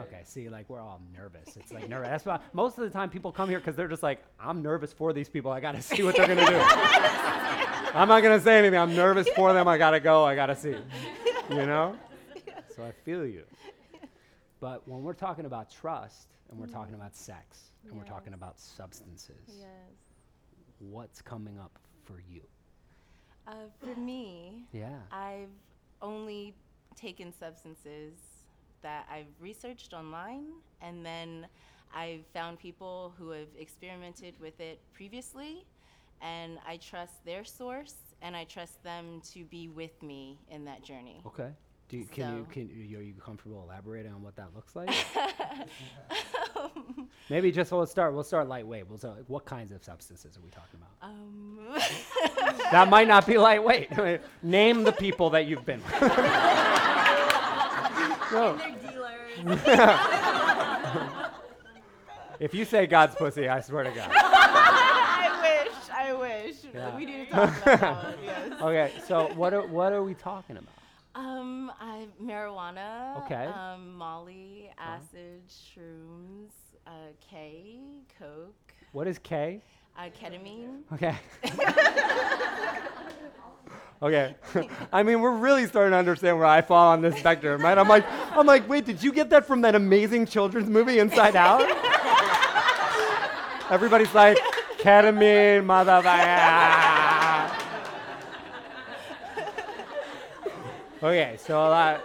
Okay. 0.00 0.20
See, 0.24 0.48
like 0.48 0.68
we're 0.68 0.80
all 0.80 1.00
nervous. 1.14 1.56
It's 1.56 1.72
like 1.72 1.88
nervous. 1.88 2.08
That's 2.08 2.24
why 2.24 2.40
most 2.52 2.78
of 2.78 2.84
the 2.84 2.90
time 2.90 3.10
people 3.10 3.30
come 3.32 3.48
here 3.48 3.58
because 3.58 3.76
they're 3.76 3.88
just 3.88 4.02
like, 4.02 4.22
I'm 4.40 4.62
nervous 4.62 4.92
for 4.92 5.12
these 5.12 5.28
people. 5.28 5.50
I 5.50 5.60
got 5.60 5.72
to 5.72 5.82
see 5.82 6.02
what 6.02 6.16
they're 6.16 6.26
gonna 6.26 6.46
do. 6.46 6.56
I'm 7.94 8.08
not 8.08 8.22
gonna 8.22 8.40
say 8.40 8.58
anything. 8.58 8.78
I'm 8.78 8.94
nervous 8.96 9.28
for 9.36 9.52
them. 9.52 9.68
I 9.68 9.76
gotta 9.78 10.00
go. 10.00 10.24
I 10.24 10.34
gotta 10.34 10.56
see. 10.56 10.74
You 11.50 11.66
know. 11.66 11.96
So 12.74 12.84
I 12.84 12.92
feel 13.04 13.26
you. 13.26 13.44
But 14.60 14.86
when 14.88 15.02
we're 15.02 15.12
talking 15.12 15.44
about 15.44 15.70
trust 15.70 16.28
and 16.50 16.58
we're 16.58 16.66
talking 16.68 16.94
about 16.94 17.14
sex 17.14 17.72
and 17.88 17.98
we're 17.98 18.04
talking 18.04 18.32
about 18.32 18.58
substances, 18.58 19.36
Yes. 19.58 19.66
what's 20.78 21.20
coming 21.20 21.58
up 21.58 21.78
for 22.04 22.22
you? 22.30 22.40
Uh, 23.46 23.52
for 23.80 23.94
me, 23.98 24.64
Yeah. 24.72 25.00
I've 25.10 25.50
only 26.00 26.54
taken 26.96 27.32
substances 27.38 28.14
that 28.82 29.06
I've 29.10 29.32
researched 29.40 29.92
online, 29.92 30.46
and 30.80 31.04
then 31.04 31.46
I've 31.94 32.26
found 32.32 32.58
people 32.58 33.14
who 33.18 33.30
have 33.30 33.48
experimented 33.58 34.34
with 34.40 34.58
it 34.60 34.80
previously, 34.92 35.64
and 36.20 36.58
I 36.66 36.76
trust 36.76 37.24
their 37.24 37.44
source, 37.44 37.94
and 38.22 38.36
I 38.36 38.44
trust 38.44 38.82
them 38.82 39.20
to 39.32 39.44
be 39.44 39.68
with 39.68 40.02
me 40.02 40.38
in 40.50 40.64
that 40.66 40.82
journey. 40.82 41.22
Okay. 41.26 41.50
Do 41.88 41.98
you, 41.98 42.04
can 42.06 42.38
you 42.38 42.46
can 42.50 42.70
are 42.96 43.02
you 43.02 43.12
comfortable 43.22 43.62
elaborating 43.64 44.14
on 44.14 44.22
what 44.22 44.34
that 44.36 44.54
looks 44.54 44.74
like? 44.74 44.88
Maybe 47.30 47.52
just 47.52 47.70
we'll 47.70 47.84
start 47.86 48.14
we'll 48.14 48.24
start 48.24 48.48
lightweight. 48.48 48.88
We'll 48.88 48.98
start 48.98 49.24
what 49.28 49.44
kinds 49.44 49.72
of 49.72 49.84
substances 49.84 50.38
are 50.38 50.40
we 50.40 50.50
talking 50.50 50.80
about? 50.80 51.10
Um, 51.10 51.58
that 52.72 52.88
might 52.88 53.08
not 53.08 53.26
be 53.26 53.36
lightweight. 53.36 53.90
Name 54.42 54.84
the 54.84 54.92
people 54.92 55.28
that 55.30 55.46
you've 55.46 55.66
been 55.66 55.82
with. 55.82 56.68
No. 58.32 58.58
they're. 59.44 59.98
If 62.42 62.52
you 62.52 62.64
say 62.64 62.88
God's 62.88 63.14
pussy, 63.14 63.48
I 63.48 63.60
swear 63.60 63.84
to 63.84 63.90
God. 63.92 64.10
I 64.12 65.62
wish. 65.64 65.90
I 65.94 66.12
wish. 66.12 66.56
Yeah. 66.74 66.96
We 66.96 67.06
need 67.06 67.26
to 67.26 67.32
talk 67.32 67.62
about 67.62 67.64
that 67.64 68.04
one. 68.04 68.14
Yes. 68.24 68.60
Okay, 68.60 68.92
so 69.06 69.32
what 69.34 69.54
are 69.54 69.64
what 69.64 69.92
are 69.92 70.02
we 70.02 70.14
talking 70.14 70.56
about? 70.56 70.74
Um, 71.14 71.70
I 71.80 72.08
marijuana. 72.20 73.24
Okay. 73.24 73.44
Um, 73.44 73.94
Molly, 73.96 74.72
acid, 74.76 75.42
shrooms, 75.48 76.50
uh, 76.84 76.90
K, 77.30 77.78
coke, 78.18 78.74
What 78.90 79.06
is 79.06 79.20
K? 79.20 79.62
Uh, 79.96 80.08
ketamine. 80.20 80.82
Okay. 80.92 81.14
okay. 84.02 84.34
I 84.92 85.02
mean, 85.02 85.20
we're 85.20 85.36
really 85.36 85.66
starting 85.66 85.92
to 85.92 85.96
understand 85.96 86.38
where 86.38 86.46
I 86.46 86.60
fall 86.62 86.92
on 86.92 87.02
this 87.02 87.16
spectrum, 87.16 87.62
right? 87.62 87.76
I'm 87.76 87.88
like, 87.88 88.04
I'm 88.32 88.46
like, 88.46 88.68
wait, 88.68 88.84
did 88.84 89.02
you 89.02 89.12
get 89.12 89.30
that 89.30 89.46
from 89.46 89.62
that 89.62 89.74
amazing 89.74 90.26
children's 90.26 90.68
movie 90.68 90.98
Inside 90.98 91.36
Out? 91.36 91.62
Everybody's 93.70 94.12
like, 94.14 94.38
ketamine, 94.78 95.64
motherfucker. 95.64 97.52
okay, 101.02 101.36
so 101.38 101.58
a 101.58 101.70
lot, 101.70 102.02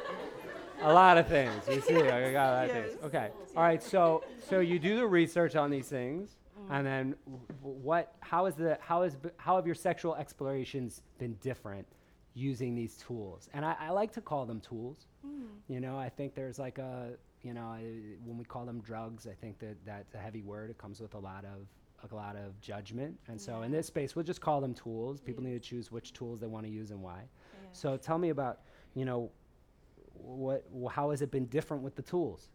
a 0.81 0.93
lot 0.93 1.17
of 1.17 1.27
things. 1.27 1.67
You 1.67 1.81
see, 1.81 1.95
I 1.95 2.31
got 2.31 2.49
a 2.49 2.53
lot 2.53 2.65
of 2.65 2.71
things. 2.71 2.97
Okay. 3.05 3.29
All 3.55 3.63
right. 3.63 3.81
So, 3.81 4.23
so 4.47 4.59
you 4.59 4.77
do 4.77 4.95
the 4.95 5.07
research 5.07 5.55
on 5.55 5.71
these 5.71 5.87
things, 5.87 6.37
and 6.69 6.85
then 6.85 7.15
what? 7.61 8.15
How 8.21 8.45
is 8.45 8.55
the 8.55 8.77
how 8.81 9.03
is 9.03 9.17
how 9.37 9.55
have 9.55 9.65
your 9.65 9.75
sexual 9.75 10.15
explorations 10.15 11.01
been 11.17 11.35
different 11.41 11.87
using 12.33 12.75
these 12.75 12.97
tools? 12.97 13.49
And 13.53 13.65
I, 13.65 13.75
I 13.79 13.89
like 13.91 14.11
to 14.13 14.21
call 14.21 14.45
them 14.45 14.59
tools. 14.59 15.05
You 15.67 15.79
know, 15.79 15.97
I 15.97 16.09
think 16.09 16.35
there's 16.35 16.59
like 16.59 16.77
a 16.77 17.11
you 17.43 17.53
know 17.53 17.65
I- 17.65 18.17
when 18.25 18.37
we 18.37 18.45
call 18.45 18.65
them 18.65 18.81
drugs, 18.81 19.27
I 19.27 19.33
think 19.33 19.59
that 19.59 19.75
that's 19.85 20.13
a 20.15 20.17
heavy 20.17 20.41
word. 20.41 20.69
It 20.69 20.77
comes 20.77 20.99
with 20.99 21.13
a 21.13 21.19
lot 21.19 21.45
of 21.45 21.67
a 22.11 22.15
lot 22.15 22.35
of 22.35 22.59
judgment, 22.61 23.17
and 23.27 23.41
so 23.41 23.63
in 23.63 23.71
this 23.71 23.87
space, 23.87 24.15
we'll 24.15 24.23
just 24.23 24.39
call 24.39 24.61
them 24.61 24.73
tools. 24.73 25.19
People 25.19 25.43
need 25.43 25.53
to 25.53 25.59
choose 25.59 25.91
which 25.91 26.13
tools 26.13 26.39
they 26.39 26.47
want 26.47 26.65
to 26.65 26.71
use 26.71 26.91
and 26.91 27.01
why. 27.01 27.21
So 27.71 27.97
tell 27.97 28.17
me 28.17 28.29
about 28.29 28.59
you 28.93 29.03
know 29.05 29.31
what 30.13 30.63
wh- 30.73 30.91
how 30.91 31.09
has 31.11 31.21
it 31.21 31.31
been 31.31 31.45
different 31.47 31.81
with 31.83 31.95
the 31.95 32.01
tools? 32.01 32.49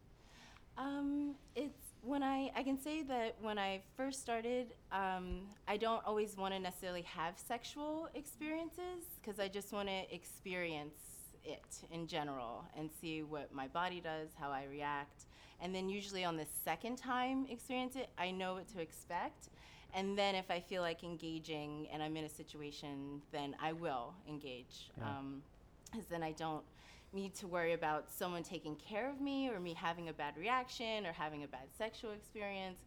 Um, 0.79 1.35
it's 1.55 1.82
when 2.03 2.23
I 2.23 2.51
I 2.57 2.63
can 2.63 2.79
say 2.79 3.03
that 3.05 3.37
when 3.41 3.59
I 3.59 3.81
first 3.97 4.21
started, 4.21 4.75
um, 4.91 5.43
I 5.69 5.77
don't 5.77 6.05
always 6.05 6.37
want 6.37 6.53
to 6.55 6.61
necessarily 6.61 7.03
have 7.03 7.35
sexual 7.39 8.09
experiences 8.15 9.05
because 9.21 9.39
I 9.41 9.49
just 9.49 9.73
want 9.73 9.89
to 9.89 10.15
experience 10.15 10.99
it 11.45 11.65
in 11.91 12.07
general 12.07 12.65
and 12.77 12.91
see 13.01 13.23
what 13.23 13.53
my 13.55 13.69
body 13.69 14.01
does, 14.01 14.31
how 14.39 14.51
I 14.51 14.65
react, 14.65 15.27
and 15.61 15.75
then 15.75 15.89
usually 15.89 16.25
on 16.25 16.37
the 16.37 16.47
second 16.65 16.97
time 16.97 17.47
experience 17.49 17.97
it, 17.97 18.11
I 18.19 18.31
know 18.31 18.55
what 18.55 18.69
to 18.75 18.81
expect. 18.81 19.49
And 19.95 20.17
then 20.17 20.35
if 20.35 20.51
I 20.51 20.59
feel 20.59 20.81
like 20.81 21.05
engaging 21.05 21.87
and 21.93 22.03
I'm 22.03 22.17
in 22.17 22.25
a 22.25 22.29
situation, 22.29 23.21
then 23.31 23.55
I 23.61 23.75
will 23.75 24.15
engage. 24.27 24.91
Yeah. 24.97 25.05
Um, 25.05 25.43
because 25.91 26.07
then 26.07 26.23
I 26.23 26.33
don't 26.33 26.65
need 27.13 27.35
to 27.37 27.47
worry 27.47 27.73
about 27.73 28.11
someone 28.11 28.43
taking 28.43 28.77
care 28.77 29.09
of 29.09 29.21
me 29.21 29.49
or 29.49 29.61
me 29.61 29.75
having 29.75 30.09
a 30.09 30.13
bad 30.13 30.37
reaction 30.37 31.07
or 31.07 31.13
having 31.13 31.45
a 31.45 31.47
bad 31.47 31.67
sexual 31.77 32.13
experience. 32.13 32.79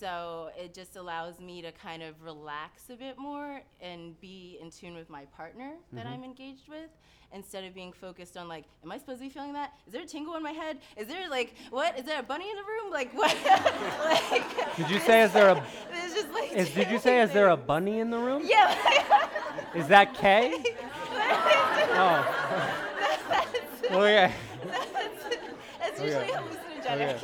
So 0.00 0.50
it 0.58 0.74
just 0.74 0.96
allows 0.96 1.38
me 1.40 1.62
to 1.62 1.70
kind 1.72 2.02
of 2.02 2.20
relax 2.22 2.90
a 2.90 2.96
bit 2.96 3.18
more 3.18 3.62
and 3.80 4.18
be 4.20 4.58
in 4.60 4.70
tune 4.70 4.94
with 4.94 5.08
my 5.08 5.24
partner 5.36 5.72
that 5.92 6.06
I'm 6.06 6.14
mm-hmm. 6.14 6.24
engaged 6.24 6.68
with 6.68 6.90
instead 7.32 7.64
of 7.64 7.74
being 7.74 7.92
focused 7.92 8.36
on 8.36 8.48
like, 8.48 8.64
am 8.82 8.92
I 8.92 8.98
supposed 8.98 9.18
to 9.18 9.24
be 9.24 9.30
feeling 9.30 9.52
that? 9.52 9.72
Is 9.86 9.92
there 9.92 10.02
a 10.02 10.06
tingle 10.06 10.36
in 10.36 10.42
my 10.42 10.52
head? 10.52 10.78
Is 10.96 11.06
there 11.06 11.28
like 11.28 11.54
what? 11.70 11.98
Is 11.98 12.04
there 12.04 12.20
a 12.20 12.22
bunny 12.22 12.48
in 12.48 12.56
the 12.56 12.62
room? 12.62 12.92
Like 12.92 13.12
what? 13.12 13.36
like, 14.30 14.76
Did 14.76 14.90
you 14.90 14.98
say 15.06 15.22
is 15.22 15.32
there 15.32 15.48
a 15.48 15.66
it's 15.92 16.14
just 16.14 16.32
like 16.32 16.52
is 16.52 16.70
did 16.70 16.90
you 16.90 16.98
say 16.98 17.20
is 17.20 17.32
there 17.32 17.48
a 17.48 17.56
bunny 17.56 17.98
in 18.00 18.10
the 18.10 18.18
room? 18.18 18.42
Yeah. 18.44 18.74
Is 19.74 19.88
that 19.88 20.14
K? 20.14 20.54
oh. 21.96 22.43
Okay. 23.98 24.32
It's 25.86 26.00
Okay. 26.00 26.08
usually 26.08 26.26
hallucinogenic. 26.26 27.14
Okay. 27.16 27.18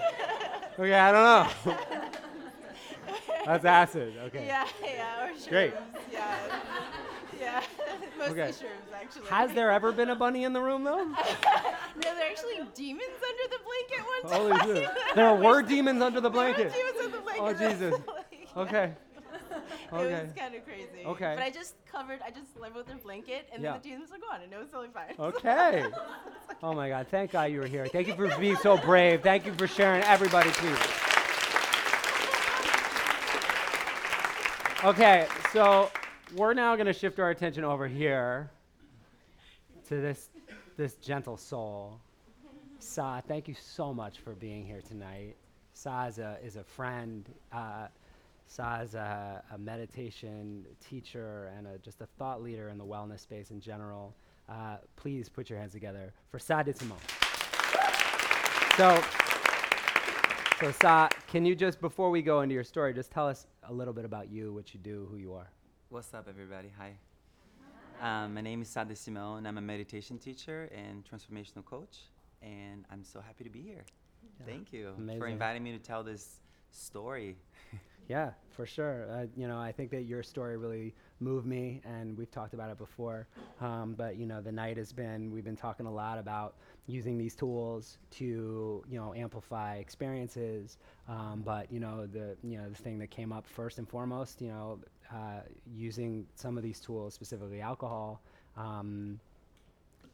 Okay, 0.79 0.95
I 0.95 1.12
don't 1.12 1.25
know. 1.66 1.77
That's 3.47 3.64
acid. 3.64 4.14
Okay. 4.27 4.47
Yeah, 4.47 4.66
yeah, 4.85 5.25
or 5.25 5.29
shrooms. 5.33 5.49
Great. 5.49 5.73
Yeah, 6.12 6.37
yeah, 7.41 7.62
mostly 8.18 8.33
Okay. 8.43 8.51
shrooms 8.51 8.93
actually. 8.95 9.27
Has 9.29 9.53
there 9.55 9.71
ever 9.73 9.93
been 9.93 10.11
a 10.11 10.14
bunny 10.14 10.45
in 10.45 10.53
the 10.53 10.61
room 10.61 10.85
though? 10.85 11.05
no, 11.05 11.14
there 12.03 12.27
are 12.27 12.31
actually 12.31 12.61
demons 12.75 13.03
under 13.29 13.47
the 13.51 13.61
blanket 13.66 14.03
one 14.07 14.33
Holy 14.41 14.59
time. 14.59 14.66
shit. 14.77 15.14
There 15.16 15.35
were 15.35 15.62
demons 15.62 16.03
under 16.03 16.21
the 16.21 16.29
There 16.31 16.39
were 16.39 16.53
blanket. 16.53 16.73
demons 16.73 16.97
under 17.05 17.16
the 17.16 17.23
blanket. 17.23 17.43
Oh 17.43 17.53
Jesus. 17.71 17.93
Like, 17.93 18.68
Okay. 18.68 18.93
It 19.93 19.97
Okay. 19.97 20.22
was 20.22 20.32
kind 20.36 20.55
of 20.55 20.64
crazy. 20.64 21.05
Okay. 21.05 21.34
But 21.36 21.43
I 21.43 21.51
just 21.51 21.74
covered, 21.91 22.20
I 22.24 22.30
just 22.30 22.57
leveled 22.59 22.86
their 22.86 22.97
blanket, 22.97 23.49
and 23.53 23.62
Yeah. 23.62 23.72
then 23.72 23.80
the 23.82 23.88
demons 23.88 24.11
were 24.11 24.18
gone, 24.18 24.41
and 24.43 24.53
it 24.53 24.59
was 24.59 24.68
totally 24.68 24.91
fine. 24.93 25.14
Okay. 25.18 25.86
Oh 26.62 26.74
my 26.74 26.91
God. 26.91 27.07
Thank 27.11 27.30
God 27.32 27.51
you 27.51 27.61
were 27.61 27.66
here. 27.66 27.86
Thank 27.86 28.07
you 28.07 28.14
for 28.14 28.28
being 28.38 28.57
so 28.57 28.76
brave. 28.76 29.22
Thank 29.22 29.47
you 29.47 29.55
for 29.55 29.66
sharing. 29.66 30.03
Everybody, 30.03 30.51
please. 30.51 30.76
Okay, 34.84 35.26
so 35.55 35.91
we're 36.36 36.53
now 36.53 36.74
going 36.74 36.86
to 36.86 36.93
shift 36.93 37.18
our 37.18 37.30
attention 37.30 37.64
over 37.64 37.86
here 37.88 38.51
to 39.88 39.97
this 40.01 40.28
this 40.76 40.95
gentle 40.97 41.36
soul. 41.38 42.01
Sa, 42.78 43.20
thank 43.22 43.49
you 43.49 43.55
so 43.55 43.95
much 43.95 44.18
for 44.20 44.32
being 44.34 44.66
here 44.66 44.80
tonight. 44.86 45.36
Sa 45.72 46.07
is 46.07 46.18
a, 46.18 46.38
is 46.43 46.57
a 46.57 46.64
friend. 46.64 47.26
Uh, 47.53 47.86
Sa 48.51 48.81
is 48.81 48.97
a, 48.97 49.45
a 49.55 49.59
meditation 49.59 50.67
teacher 50.81 51.53
and 51.57 51.69
a, 51.69 51.79
just 51.79 52.01
a 52.01 52.07
thought 52.19 52.43
leader 52.43 52.69
in 52.69 52.79
the 52.79 52.85
wellness 52.85 53.21
space 53.21 53.53
in 53.53 53.61
general. 53.61 54.17
Uh, 54.49 54.79
please 54.97 55.29
put 55.29 55.49
your 55.49 55.57
hands 55.57 55.71
together 55.71 56.13
for 56.33 56.41
Sade 56.41 56.77
Simone. 56.77 56.99
So, 58.77 59.01
so 60.59 60.73
Sa, 60.83 61.09
can 61.29 61.47
you 61.47 61.55
just 61.55 61.81
before 61.81 62.11
we 62.11 62.23
go 62.23 62.41
into 62.41 62.53
your 62.53 62.65
story, 62.65 62.93
just 62.93 63.13
tell 63.13 63.29
us 63.29 63.47
a 63.69 63.73
little 63.73 63.95
bit 63.95 64.05
about 64.05 64.29
you, 64.29 64.53
what 64.53 64.75
you 64.75 64.81
do, 64.81 65.07
who 65.09 65.17
you 65.17 65.33
are. 65.33 65.49
What's 65.89 66.13
up, 66.13 66.27
everybody? 66.29 66.73
Hi. 66.77 66.95
Um, 68.03 68.35
my 68.35 68.41
name 68.41 68.63
is 68.63 68.69
Sade 68.69 68.99
Simone. 68.99 69.39
And 69.39 69.47
I'm 69.47 69.59
a 69.59 69.63
meditation 69.63 70.19
teacher 70.19 70.69
and 70.75 71.05
transformational 71.05 71.65
coach, 71.65 71.99
and 72.43 72.85
I'm 72.91 73.05
so 73.05 73.21
happy 73.21 73.45
to 73.45 73.51
be 73.51 73.63
here. 73.63 73.85
Yeah. 74.41 74.47
Thank 74.47 74.73
you 74.73 74.95
for 75.19 75.29
inviting 75.29 75.63
me 75.63 75.71
to 75.71 75.79
tell 75.79 76.03
this 76.03 76.41
story. 76.73 77.37
Yeah, 78.11 78.33
for 78.51 78.67
sure. 78.67 79.07
Uh, 79.09 79.27
you 79.37 79.47
know, 79.47 79.57
I 79.57 79.71
think 79.71 79.93
that 79.93 80.03
your 80.03 80.25
story 80.25 80.57
really 80.57 80.97
moved 81.21 81.47
me, 81.47 81.81
and 81.85 82.19
we've 82.19 82.31
talked 82.33 82.55
about 82.55 82.69
it 82.69 82.77
before. 82.77 83.29
Um, 83.61 83.95
but 83.97 84.17
you 84.17 84.27
know, 84.27 84.41
the 84.41 84.51
night 84.51 84.79
has 84.79 84.93
been 84.93 85.31
we've 85.31 85.45
been 85.45 85.55
talking 85.55 85.87
a 85.87 85.93
lot 85.93 86.19
about 86.19 86.57
using 86.89 87.17
these 87.19 87.37
tools 87.37 87.99
to 88.19 88.83
you 88.89 88.99
know 88.99 89.15
amplify 89.15 89.77
experiences. 89.77 90.79
Um, 91.09 91.43
but 91.45 91.71
you 91.71 91.79
know, 91.79 92.09
the 92.09 92.37
you 92.43 92.59
know 92.59 92.69
the 92.69 92.75
thing 92.75 92.99
that 92.99 93.13
came 93.13 93.33
up 93.33 93.47
first 93.47 93.79
and 93.79 93.89
foremost, 93.89 94.43
you 94.43 94.49
know, 94.49 94.81
uh, 95.15 95.43
using 95.73 96.27
some 96.35 96.57
of 96.57 96.65
these 96.65 96.81
tools, 96.81 97.15
specifically 97.15 97.61
alcohol. 97.61 98.23
Um, 98.57 99.21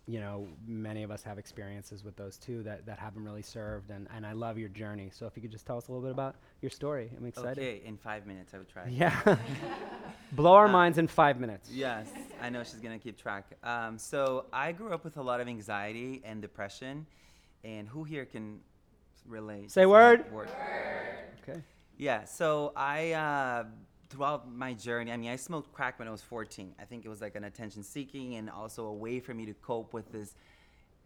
you 0.09 0.21
know, 0.21 0.47
many 0.69 1.03
of 1.03 1.11
us 1.11 1.23
have 1.25 1.37
experiences 1.37 2.05
with 2.05 2.15
those 2.17 2.39
too 2.39 2.63
that, 2.63 2.87
that 2.87 2.99
haven't 2.99 3.25
really 3.25 3.43
served, 3.43 3.91
and, 3.91 4.07
and 4.15 4.25
I 4.25 4.33
love 4.33 4.57
your 4.57 4.69
journey. 4.69 5.11
So 5.13 5.27
if 5.27 5.33
you 5.37 5.43
could 5.43 5.51
just 5.51 5.67
tell 5.67 5.77
us 5.79 5.89
a 5.89 5.93
little 5.93 6.03
bit 6.05 6.13
about 6.13 6.37
your 6.63 6.71
story, 6.71 7.11
I'm 7.17 7.27
excited. 7.27 7.59
Okay, 7.59 7.83
in 7.85 7.97
five 7.97 8.25
minutes, 8.27 8.55
I 8.55 8.59
would 8.59 8.69
try. 8.69 8.87
Yeah. 8.89 9.37
Blow 10.33 10.55
our 10.55 10.67
Uh, 10.69 10.73
minds 10.73 10.99
in 10.99 11.09
five 11.09 11.41
minutes. 11.41 11.71
Yes, 11.73 12.09
I 12.41 12.51
know 12.51 12.63
she's 12.63 12.81
gonna 12.81 12.99
keep 13.01 13.17
track. 13.19 13.47
Um, 13.65 13.99
so 13.99 14.47
I 14.53 14.71
grew 14.73 14.93
up 14.93 15.03
with 15.05 15.17
a 15.17 15.23
lot 15.23 15.41
of 15.41 15.49
anxiety 15.49 16.23
and 16.25 16.41
depression, 16.41 17.07
and 17.65 17.89
who 17.89 18.05
here 18.05 18.25
can 18.27 18.61
relate? 19.27 19.73
Say 19.73 19.83
to 19.83 19.89
word. 19.89 20.31
Word. 20.33 20.49
Okay. 21.49 21.61
Yeah. 21.99 22.25
So 22.25 22.73
I, 22.77 23.13
uh, 23.13 23.65
throughout 24.09 24.51
my 24.51 24.73
journey, 24.73 25.13
I 25.13 25.17
mean, 25.17 25.31
I 25.31 25.37
smoked 25.37 25.73
crack 25.73 25.99
when 25.99 26.09
I 26.09 26.11
was 26.11 26.23
14. 26.23 26.75
I 26.79 26.85
think 26.85 27.05
it 27.05 27.09
was 27.09 27.21
like 27.21 27.35
an 27.37 27.45
attention 27.45 27.83
seeking 27.83 28.37
and 28.37 28.51
also 28.51 28.87
a 28.87 28.93
way 28.93 29.21
for 29.21 29.35
me 29.35 29.47
to 29.47 29.55
cope 29.55 29.93
with 29.93 30.11
this 30.13 30.35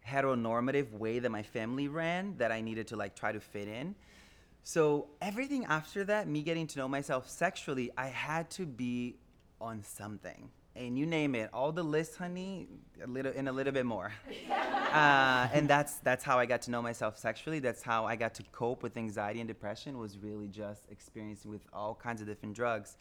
heteronormative 0.07 0.91
way 0.93 1.19
that 1.19 1.29
my 1.29 1.43
family 1.43 1.87
ran 1.87 2.35
that 2.37 2.51
I 2.51 2.61
needed 2.61 2.87
to 2.87 2.95
like 2.95 3.15
try 3.15 3.31
to 3.31 3.39
fit 3.39 3.67
in. 3.67 3.95
So 4.63 5.07
everything 5.21 5.65
after 5.65 6.03
that, 6.05 6.27
me 6.27 6.43
getting 6.43 6.67
to 6.67 6.79
know 6.79 6.87
myself 6.87 7.29
sexually, 7.29 7.91
I 7.97 8.07
had 8.07 8.49
to 8.51 8.65
be 8.65 9.17
on 9.59 9.83
something. 9.83 10.49
And 10.75 10.97
you 10.97 11.05
name 11.05 11.35
it, 11.35 11.49
all 11.53 11.71
the 11.71 11.83
lists, 11.83 12.15
honey, 12.15 12.67
a 13.03 13.07
little 13.07 13.33
and 13.35 13.49
a 13.49 13.51
little 13.51 13.73
bit 13.73 13.85
more. 13.85 14.13
uh, 14.91 15.49
and 15.53 15.67
that's 15.67 15.95
that's 15.95 16.23
how 16.23 16.39
I 16.39 16.45
got 16.45 16.61
to 16.63 16.71
know 16.71 16.81
myself 16.81 17.17
sexually. 17.17 17.59
That's 17.59 17.83
how 17.83 18.05
I 18.05 18.15
got 18.15 18.33
to 18.35 18.43
cope 18.51 18.81
with 18.81 18.95
anxiety 18.95 19.41
and 19.41 19.47
depression. 19.47 19.97
Was 19.97 20.17
really 20.17 20.47
just 20.47 20.83
experiencing 20.89 21.51
with 21.51 21.65
all 21.73 21.93
kinds 21.93 22.21
of 22.21 22.27
different 22.27 22.55
drugs. 22.55 22.95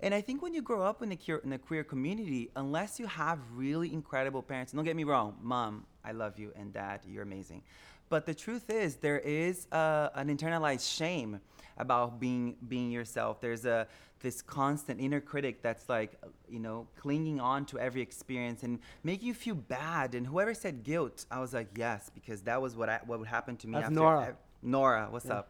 And 0.00 0.12
I 0.12 0.20
think 0.20 0.42
when 0.42 0.52
you 0.54 0.60
grow 0.60 0.82
up 0.82 1.02
in 1.02 1.08
the 1.08 1.16
queer, 1.16 1.40
in 1.44 1.50
the 1.50 1.58
queer 1.58 1.84
community, 1.84 2.50
unless 2.56 2.98
you 2.98 3.06
have 3.06 3.38
really 3.54 3.92
incredible 3.92 4.42
parents, 4.42 4.72
don't 4.72 4.84
get 4.84 4.96
me 4.96 5.04
wrong, 5.04 5.36
mom, 5.40 5.86
I 6.04 6.12
love 6.12 6.38
you, 6.38 6.52
and 6.56 6.72
dad, 6.72 7.00
you're 7.08 7.22
amazing. 7.22 7.62
But 8.08 8.26
the 8.26 8.34
truth 8.34 8.70
is, 8.70 8.96
there 8.96 9.18
is 9.18 9.66
uh, 9.72 10.10
an 10.14 10.28
internalized 10.28 10.88
shame 10.94 11.40
about 11.78 12.20
being 12.20 12.56
being 12.68 12.90
yourself. 12.90 13.40
There's 13.40 13.64
a 13.64 13.86
this 14.20 14.40
constant 14.40 15.00
inner 15.00 15.20
critic 15.20 15.60
that's 15.60 15.86
like, 15.88 16.12
you 16.48 16.58
know, 16.58 16.86
clinging 16.96 17.40
on 17.40 17.66
to 17.66 17.78
every 17.78 18.00
experience 18.00 18.62
and 18.62 18.78
making 19.02 19.28
you 19.28 19.34
feel 19.34 19.54
bad. 19.54 20.14
And 20.14 20.26
whoever 20.26 20.54
said 20.54 20.82
guilt, 20.82 21.26
I 21.30 21.40
was 21.40 21.52
like, 21.52 21.68
yes, 21.76 22.10
because 22.14 22.40
that 22.42 22.62
was 22.62 22.74
what 22.74 22.88
I, 22.88 23.00
what 23.04 23.18
would 23.18 23.28
happen 23.28 23.56
to 23.58 23.66
me. 23.66 23.74
That's 23.74 23.84
after 23.86 23.94
Nora. 23.94 24.26
ev- 24.28 24.36
Nora, 24.62 25.08
what's 25.10 25.26
Yeah. 25.26 25.34
up? 25.40 25.48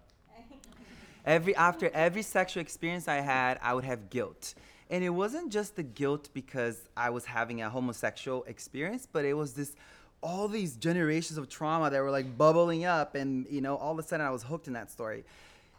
every 1.24 1.54
after 1.56 1.88
every 1.94 2.22
sexual 2.22 2.60
experience 2.60 3.08
I 3.08 3.16
had, 3.20 3.58
I 3.62 3.74
would 3.74 3.84
have 3.84 4.10
guilt. 4.10 4.54
And 4.90 5.02
it 5.02 5.10
wasn't 5.10 5.50
just 5.50 5.76
the 5.76 5.82
guilt 5.82 6.28
because 6.34 6.88
I 6.96 7.10
was 7.10 7.24
having 7.24 7.62
a 7.62 7.70
homosexual 7.70 8.44
experience, 8.44 9.08
but 9.10 9.24
it 9.24 9.34
was 9.34 9.54
this 9.54 9.74
all 10.24 10.48
these 10.48 10.74
generations 10.76 11.36
of 11.38 11.48
trauma 11.48 11.90
that 11.90 12.00
were 12.00 12.10
like 12.10 12.38
bubbling 12.38 12.84
up 12.86 13.14
and 13.14 13.46
you 13.50 13.60
know 13.60 13.76
all 13.76 13.92
of 13.92 13.98
a 13.98 14.02
sudden 14.02 14.24
I 14.24 14.30
was 14.30 14.42
hooked 14.42 14.66
in 14.66 14.72
that 14.72 14.90
story 14.90 15.24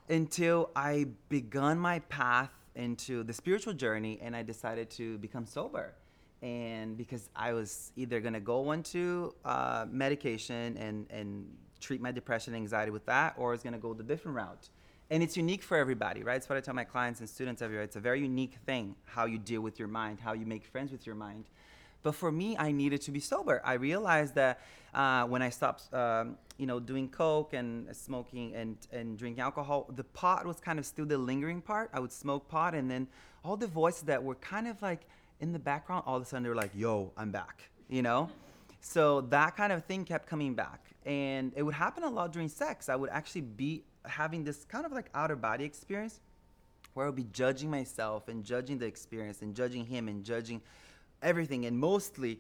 until 0.07 0.69
I 0.75 1.07
begun 1.29 1.79
my 1.79 1.99
path 1.99 2.51
into 2.75 3.23
the 3.23 3.33
spiritual 3.33 3.73
journey 3.73 4.19
and 4.21 4.35
I 4.35 4.43
decided 4.43 4.89
to 4.91 5.17
become 5.17 5.45
sober. 5.45 5.93
And 6.41 6.97
because 6.97 7.29
I 7.35 7.53
was 7.53 7.91
either 7.95 8.19
going 8.19 8.33
to 8.33 8.39
go 8.39 8.71
into 8.73 9.33
uh, 9.43 9.85
medication 9.89 10.77
and, 10.77 11.07
and 11.09 11.49
treat 11.79 12.01
my 12.01 12.11
depression 12.11 12.53
and 12.53 12.61
anxiety 12.61 12.91
with 12.91 13.05
that, 13.07 13.33
or 13.37 13.49
I 13.49 13.51
was 13.51 13.63
going 13.63 13.73
to 13.73 13.79
go 13.79 13.93
the 13.93 14.03
different 14.03 14.37
route. 14.37 14.69
And 15.09 15.23
it's 15.23 15.37
unique 15.37 15.63
for 15.63 15.77
everybody, 15.77 16.23
right? 16.23 16.35
It's 16.35 16.49
what 16.49 16.57
I 16.57 16.61
tell 16.61 16.73
my 16.73 16.83
clients 16.83 17.19
and 17.19 17.29
students 17.29 17.61
everywhere. 17.61 17.83
It's 17.83 17.95
a 17.95 17.99
very 17.99 18.21
unique 18.21 18.57
thing 18.65 18.95
how 19.05 19.25
you 19.25 19.37
deal 19.37 19.61
with 19.61 19.79
your 19.79 19.87
mind, 19.87 20.19
how 20.19 20.33
you 20.33 20.45
make 20.45 20.65
friends 20.65 20.91
with 20.91 21.05
your 21.05 21.15
mind. 21.15 21.45
But 22.05 22.13
for 22.13 22.31
me, 22.31 22.55
I 22.55 22.71
needed 22.71 23.01
to 23.01 23.11
be 23.11 23.19
sober. 23.19 23.63
I 23.65 23.73
realized 23.73 24.35
that 24.35 24.61
uh, 24.93 25.23
when 25.23 25.41
I 25.41 25.49
stopped, 25.49 25.91
um, 25.91 26.37
you 26.59 26.67
know, 26.67 26.79
doing 26.79 27.09
coke 27.09 27.53
and 27.53 27.93
smoking 27.95 28.53
and, 28.53 28.77
and 28.91 29.17
drinking 29.17 29.41
alcohol, 29.41 29.87
the 29.95 30.03
pot 30.03 30.45
was 30.45 30.59
kind 30.59 30.77
of 30.77 30.85
still 30.85 31.07
the 31.07 31.17
lingering 31.17 31.61
part. 31.61 31.89
I 31.95 31.99
would 31.99 32.11
smoke 32.11 32.47
pot, 32.47 32.75
and 32.75 32.91
then 32.91 33.07
all 33.43 33.57
the 33.57 33.65
voices 33.65 34.03
that 34.03 34.23
were 34.23 34.35
kind 34.35 34.67
of 34.67 34.79
like 34.83 35.01
in 35.39 35.51
the 35.51 35.57
background, 35.57 36.03
all 36.05 36.17
of 36.17 36.21
a 36.21 36.25
sudden 36.25 36.43
they 36.43 36.49
were 36.49 36.55
like, 36.55 36.75
"Yo, 36.75 37.11
I'm 37.17 37.31
back," 37.31 37.71
you 37.89 38.03
know. 38.03 38.29
So 38.81 39.21
that 39.21 39.57
kind 39.57 39.73
of 39.73 39.83
thing 39.85 40.05
kept 40.05 40.27
coming 40.27 40.53
back, 40.53 40.81
and 41.07 41.53
it 41.55 41.63
would 41.63 41.73
happen 41.73 42.03
a 42.03 42.09
lot 42.11 42.31
during 42.31 42.49
sex. 42.49 42.87
I 42.87 42.95
would 42.95 43.09
actually 43.09 43.41
be 43.41 43.83
having 44.03 44.43
this 44.43 44.63
kind 44.63 44.85
of 44.85 44.91
like 44.91 45.09
outer 45.15 45.35
body 45.35 45.65
experience 45.65 46.19
where 46.93 47.07
I 47.07 47.09
would 47.09 47.15
be 47.15 47.29
judging 47.33 47.71
myself 47.71 48.27
and 48.27 48.43
judging 48.43 48.77
the 48.77 48.85
experience 48.85 49.41
and 49.41 49.55
judging 49.55 49.87
him 49.87 50.07
and 50.07 50.23
judging 50.23 50.61
everything 51.25 51.65
and 51.65 51.77
mostly 51.77 52.39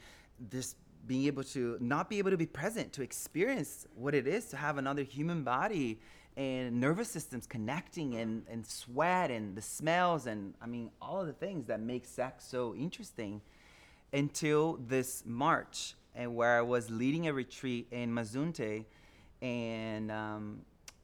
this 0.49 0.75
being 1.07 1.25
able 1.25 1.43
to 1.43 1.77
not 1.79 2.09
be 2.09 2.17
able 2.17 2.31
to 2.31 2.37
be 2.37 2.45
present 2.45 2.93
to 2.93 3.01
experience 3.01 3.85
what 3.95 4.15
it 4.15 4.27
is 4.27 4.45
to 4.45 4.57
have 4.57 4.77
another 4.77 5.03
human 5.03 5.43
body 5.43 5.99
and 6.37 6.79
nervous 6.79 7.09
systems 7.09 7.45
connecting 7.47 8.15
and, 8.15 8.43
and 8.49 8.65
sweat 8.65 9.31
and 9.31 9.55
the 9.55 9.61
smells 9.61 10.25
and 10.27 10.53
i 10.61 10.65
mean 10.65 10.89
all 11.01 11.21
of 11.21 11.27
the 11.27 11.33
things 11.33 11.67
that 11.67 11.79
make 11.79 12.05
sex 12.05 12.45
so 12.45 12.73
interesting 12.75 13.41
until 14.13 14.79
this 14.87 15.23
march 15.25 15.95
and 16.15 16.35
where 16.35 16.57
i 16.57 16.61
was 16.61 16.89
leading 16.89 17.27
a 17.27 17.33
retreat 17.33 17.87
in 17.91 18.11
mazunte 18.11 18.85
and 19.41 20.11
um, 20.11 20.61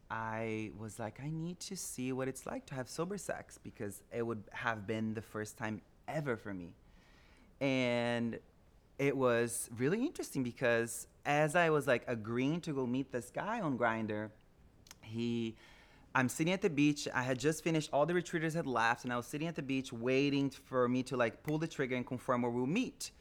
I 0.09 0.71
was 0.77 0.99
like, 0.99 1.21
I 1.23 1.29
need 1.29 1.59
to 1.61 1.77
see 1.77 2.11
what 2.11 2.27
it's 2.27 2.45
like 2.45 2.65
to 2.67 2.75
have 2.75 2.89
sober 2.89 3.17
sex 3.17 3.57
because 3.63 4.01
it 4.11 4.25
would 4.25 4.43
have 4.51 4.85
been 4.85 5.13
the 5.13 5.21
first 5.21 5.57
time 5.57 5.81
ever 6.07 6.35
for 6.35 6.53
me. 6.53 6.73
And 7.61 8.39
it 8.97 9.15
was 9.15 9.69
really 9.77 10.01
interesting 10.01 10.43
because 10.43 11.07
as 11.25 11.55
I 11.55 11.69
was 11.69 11.87
like 11.87 12.03
agreeing 12.07 12.59
to 12.61 12.73
go 12.73 12.85
meet 12.85 13.11
this 13.11 13.29
guy 13.29 13.61
on 13.61 13.77
Grindr, 13.77 14.31
he 15.01 15.55
I'm 16.13 16.27
sitting 16.27 16.51
at 16.51 16.61
the 16.61 16.69
beach. 16.69 17.07
I 17.13 17.21
had 17.21 17.39
just 17.39 17.63
finished 17.63 17.89
all 17.93 18.05
the 18.05 18.13
retreaters 18.13 18.53
had 18.53 18.67
left 18.67 19.05
and 19.05 19.13
I 19.13 19.17
was 19.17 19.25
sitting 19.27 19.47
at 19.47 19.55
the 19.55 19.61
beach 19.61 19.93
waiting 19.93 20.49
for 20.49 20.89
me 20.89 21.03
to 21.03 21.15
like 21.15 21.41
pull 21.43 21.57
the 21.57 21.67
trigger 21.67 21.95
and 21.95 22.05
confirm 22.05 22.41
where 22.41 22.51
we'll 22.51 22.65
meet. 22.65 23.11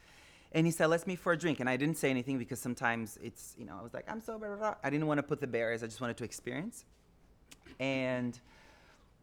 And 0.52 0.66
he 0.66 0.72
said, 0.72 0.86
let's 0.86 1.06
meet 1.06 1.20
for 1.20 1.32
a 1.32 1.38
drink. 1.38 1.60
And 1.60 1.70
I 1.70 1.76
didn't 1.76 1.96
say 1.96 2.10
anything 2.10 2.36
because 2.36 2.58
sometimes 2.58 3.16
it's, 3.22 3.54
you 3.56 3.64
know, 3.64 3.76
I 3.78 3.82
was 3.82 3.94
like, 3.94 4.10
I'm 4.10 4.20
sober. 4.20 4.76
I 4.82 4.90
didn't 4.90 5.06
want 5.06 5.18
to 5.18 5.22
put 5.22 5.40
the 5.40 5.46
barriers. 5.46 5.84
I 5.84 5.86
just 5.86 6.00
wanted 6.00 6.16
to 6.16 6.24
experience. 6.24 6.84
And 7.78 8.38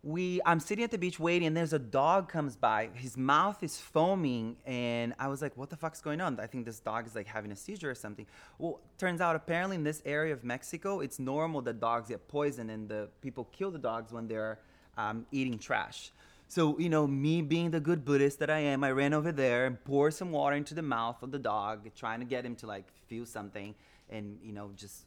we, 0.03 0.39
I'm 0.45 0.59
sitting 0.59 0.83
at 0.83 0.91
the 0.91 0.97
beach 0.97 1.19
waiting, 1.19 1.47
and 1.47 1.57
there's 1.57 1.73
a 1.73 1.79
dog 1.79 2.29
comes 2.29 2.55
by. 2.55 2.89
His 2.93 3.17
mouth 3.17 3.61
is 3.63 3.77
foaming, 3.77 4.55
and 4.65 5.13
I 5.19 5.27
was 5.27 5.41
like, 5.41 5.57
"What 5.57 5.69
the 5.69 5.75
fuck's 5.75 6.01
going 6.01 6.21
on?" 6.21 6.39
I 6.39 6.47
think 6.47 6.65
this 6.65 6.79
dog 6.79 7.07
is 7.07 7.15
like 7.15 7.27
having 7.27 7.51
a 7.51 7.55
seizure 7.55 7.89
or 7.89 7.95
something. 7.95 8.25
Well, 8.57 8.79
turns 8.97 9.21
out 9.21 9.35
apparently 9.35 9.75
in 9.75 9.83
this 9.83 10.01
area 10.05 10.33
of 10.33 10.43
Mexico, 10.43 10.99
it's 10.99 11.19
normal 11.19 11.61
that 11.63 11.79
dogs 11.79 12.09
get 12.09 12.27
poisoned, 12.27 12.71
and 12.71 12.87
the 12.87 13.09
people 13.21 13.45
kill 13.51 13.71
the 13.71 13.79
dogs 13.79 14.11
when 14.11 14.27
they're 14.27 14.59
um, 14.97 15.25
eating 15.31 15.57
trash. 15.57 16.11
So 16.47 16.77
you 16.79 16.89
know, 16.89 17.07
me 17.07 17.41
being 17.41 17.71
the 17.71 17.79
good 17.79 18.05
Buddhist 18.05 18.39
that 18.39 18.49
I 18.49 18.59
am, 18.59 18.83
I 18.83 18.91
ran 18.91 19.13
over 19.13 19.31
there 19.31 19.65
and 19.65 19.83
poured 19.83 20.13
some 20.13 20.31
water 20.31 20.55
into 20.55 20.73
the 20.73 20.83
mouth 20.83 21.21
of 21.23 21.31
the 21.31 21.39
dog, 21.39 21.89
trying 21.95 22.19
to 22.19 22.25
get 22.25 22.45
him 22.45 22.55
to 22.57 22.67
like 22.67 22.85
feel 23.07 23.25
something, 23.25 23.73
and 24.09 24.37
you 24.43 24.53
know, 24.53 24.71
just 24.75 25.05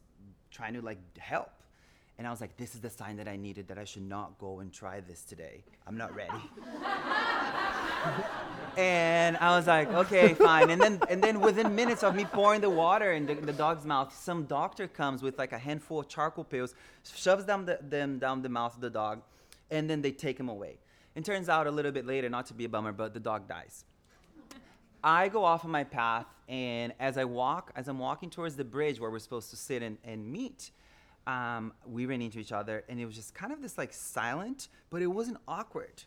trying 0.50 0.74
to 0.74 0.82
like 0.82 0.98
help 1.16 1.50
And 2.20 2.26
I 2.26 2.30
was 2.30 2.42
like, 2.42 2.54
this 2.58 2.74
is 2.74 2.82
the 2.82 2.90
sign 2.90 3.16
that 3.16 3.28
I 3.28 3.36
needed 3.36 3.66
that 3.68 3.78
I 3.78 3.84
should 3.84 4.06
not 4.06 4.38
go 4.38 4.60
and 4.60 4.70
try 4.70 5.00
this 5.00 5.24
today. 5.24 5.64
I'm 5.86 5.96
not 5.96 6.14
ready. 6.14 6.28
and 8.76 9.38
I 9.38 9.56
was 9.56 9.66
like, 9.66 9.90
okay, 9.90 10.34
fine. 10.34 10.68
And 10.68 10.78
then, 10.78 11.00
and 11.08 11.22
then 11.22 11.40
within 11.40 11.74
minutes 11.74 12.02
of 12.02 12.14
me 12.14 12.26
pouring 12.26 12.60
the 12.60 12.68
water 12.68 13.14
in 13.14 13.24
the, 13.24 13.36
the 13.36 13.54
dog's 13.54 13.86
mouth, 13.86 14.14
some 14.14 14.44
doctor 14.44 14.86
comes 14.86 15.22
with 15.22 15.38
like 15.38 15.52
a 15.52 15.58
handful 15.58 16.00
of 16.00 16.08
charcoal 16.08 16.44
pills, 16.44 16.74
shoves 17.04 17.46
them, 17.46 17.64
the, 17.64 17.78
them 17.80 18.18
down 18.18 18.42
the 18.42 18.50
mouth 18.50 18.74
of 18.74 18.82
the 18.82 18.90
dog, 18.90 19.22
and 19.70 19.88
then 19.88 20.02
they 20.02 20.12
take 20.12 20.38
him 20.38 20.50
away. 20.50 20.76
And 21.16 21.24
turns 21.24 21.48
out 21.48 21.66
a 21.66 21.70
little 21.70 21.90
bit 21.90 22.04
later, 22.04 22.28
not 22.28 22.44
to 22.48 22.52
be 22.52 22.66
a 22.66 22.68
bummer, 22.68 22.92
but 22.92 23.14
the 23.14 23.20
dog 23.20 23.48
dies. 23.48 23.86
I 25.02 25.30
go 25.30 25.42
off 25.42 25.64
on 25.64 25.70
my 25.70 25.84
path, 25.84 26.26
and 26.50 26.92
as 27.00 27.16
I 27.16 27.24
walk, 27.24 27.72
as 27.76 27.88
I'm 27.88 27.98
walking 27.98 28.28
towards 28.28 28.56
the 28.56 28.64
bridge 28.64 29.00
where 29.00 29.10
we're 29.10 29.20
supposed 29.20 29.48
to 29.48 29.56
sit 29.56 29.82
and, 29.82 29.96
and 30.04 30.30
meet, 30.30 30.70
um, 31.30 31.72
we 31.86 32.06
ran 32.06 32.22
into 32.22 32.38
each 32.38 32.52
other, 32.52 32.84
and 32.88 32.98
it 32.98 33.06
was 33.06 33.14
just 33.14 33.34
kind 33.34 33.52
of 33.52 33.62
this 33.62 33.76
like 33.78 33.92
silent, 33.92 34.68
but 34.90 35.02
it 35.02 35.06
wasn't 35.06 35.38
awkward 35.46 36.04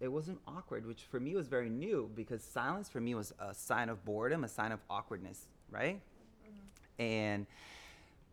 it 0.00 0.08
wasn't 0.08 0.38
awkward, 0.46 0.86
which 0.86 1.02
for 1.02 1.18
me 1.18 1.34
was 1.34 1.48
very 1.48 1.70
new 1.70 2.10
because 2.14 2.42
silence 2.42 2.88
for 2.88 3.00
me 3.00 3.14
was 3.14 3.32
a 3.38 3.54
sign 3.54 3.88
of 3.88 4.04
boredom, 4.04 4.44
a 4.44 4.48
sign 4.48 4.72
of 4.72 4.80
awkwardness, 4.90 5.46
right? 5.70 5.96
Mm-hmm. 5.96 7.02
And 7.02 7.46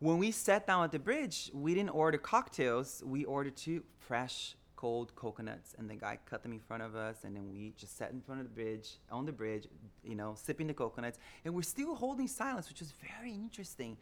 when 0.00 0.18
we 0.18 0.30
sat 0.30 0.66
down 0.66 0.84
at 0.84 0.92
the 0.92 0.98
bridge, 0.98 1.50
we 1.54 1.74
didn't 1.74 1.90
order 1.90 2.18
cocktails. 2.18 3.02
We 3.04 3.24
ordered 3.24 3.56
two 3.56 3.82
fresh, 3.98 4.56
cold 4.76 5.14
coconuts, 5.16 5.74
and 5.78 5.88
the 5.88 5.94
guy 5.94 6.18
cut 6.26 6.42
them 6.42 6.52
in 6.52 6.60
front 6.60 6.82
of 6.82 6.94
us, 6.94 7.24
and 7.24 7.34
then 7.34 7.48
we 7.48 7.72
just 7.78 7.96
sat 7.96 8.10
in 8.10 8.20
front 8.20 8.42
of 8.42 8.46
the 8.46 8.52
bridge, 8.52 8.98
on 9.10 9.24
the 9.24 9.32
bridge, 9.32 9.66
you 10.02 10.14
know, 10.14 10.34
sipping 10.36 10.66
the 10.66 10.74
coconuts, 10.74 11.18
and 11.46 11.54
we're 11.54 11.62
still 11.62 11.94
holding 11.94 12.28
silence, 12.28 12.68
which 12.68 12.80
was 12.80 12.92
very 13.16 13.32
interesting 13.32 13.96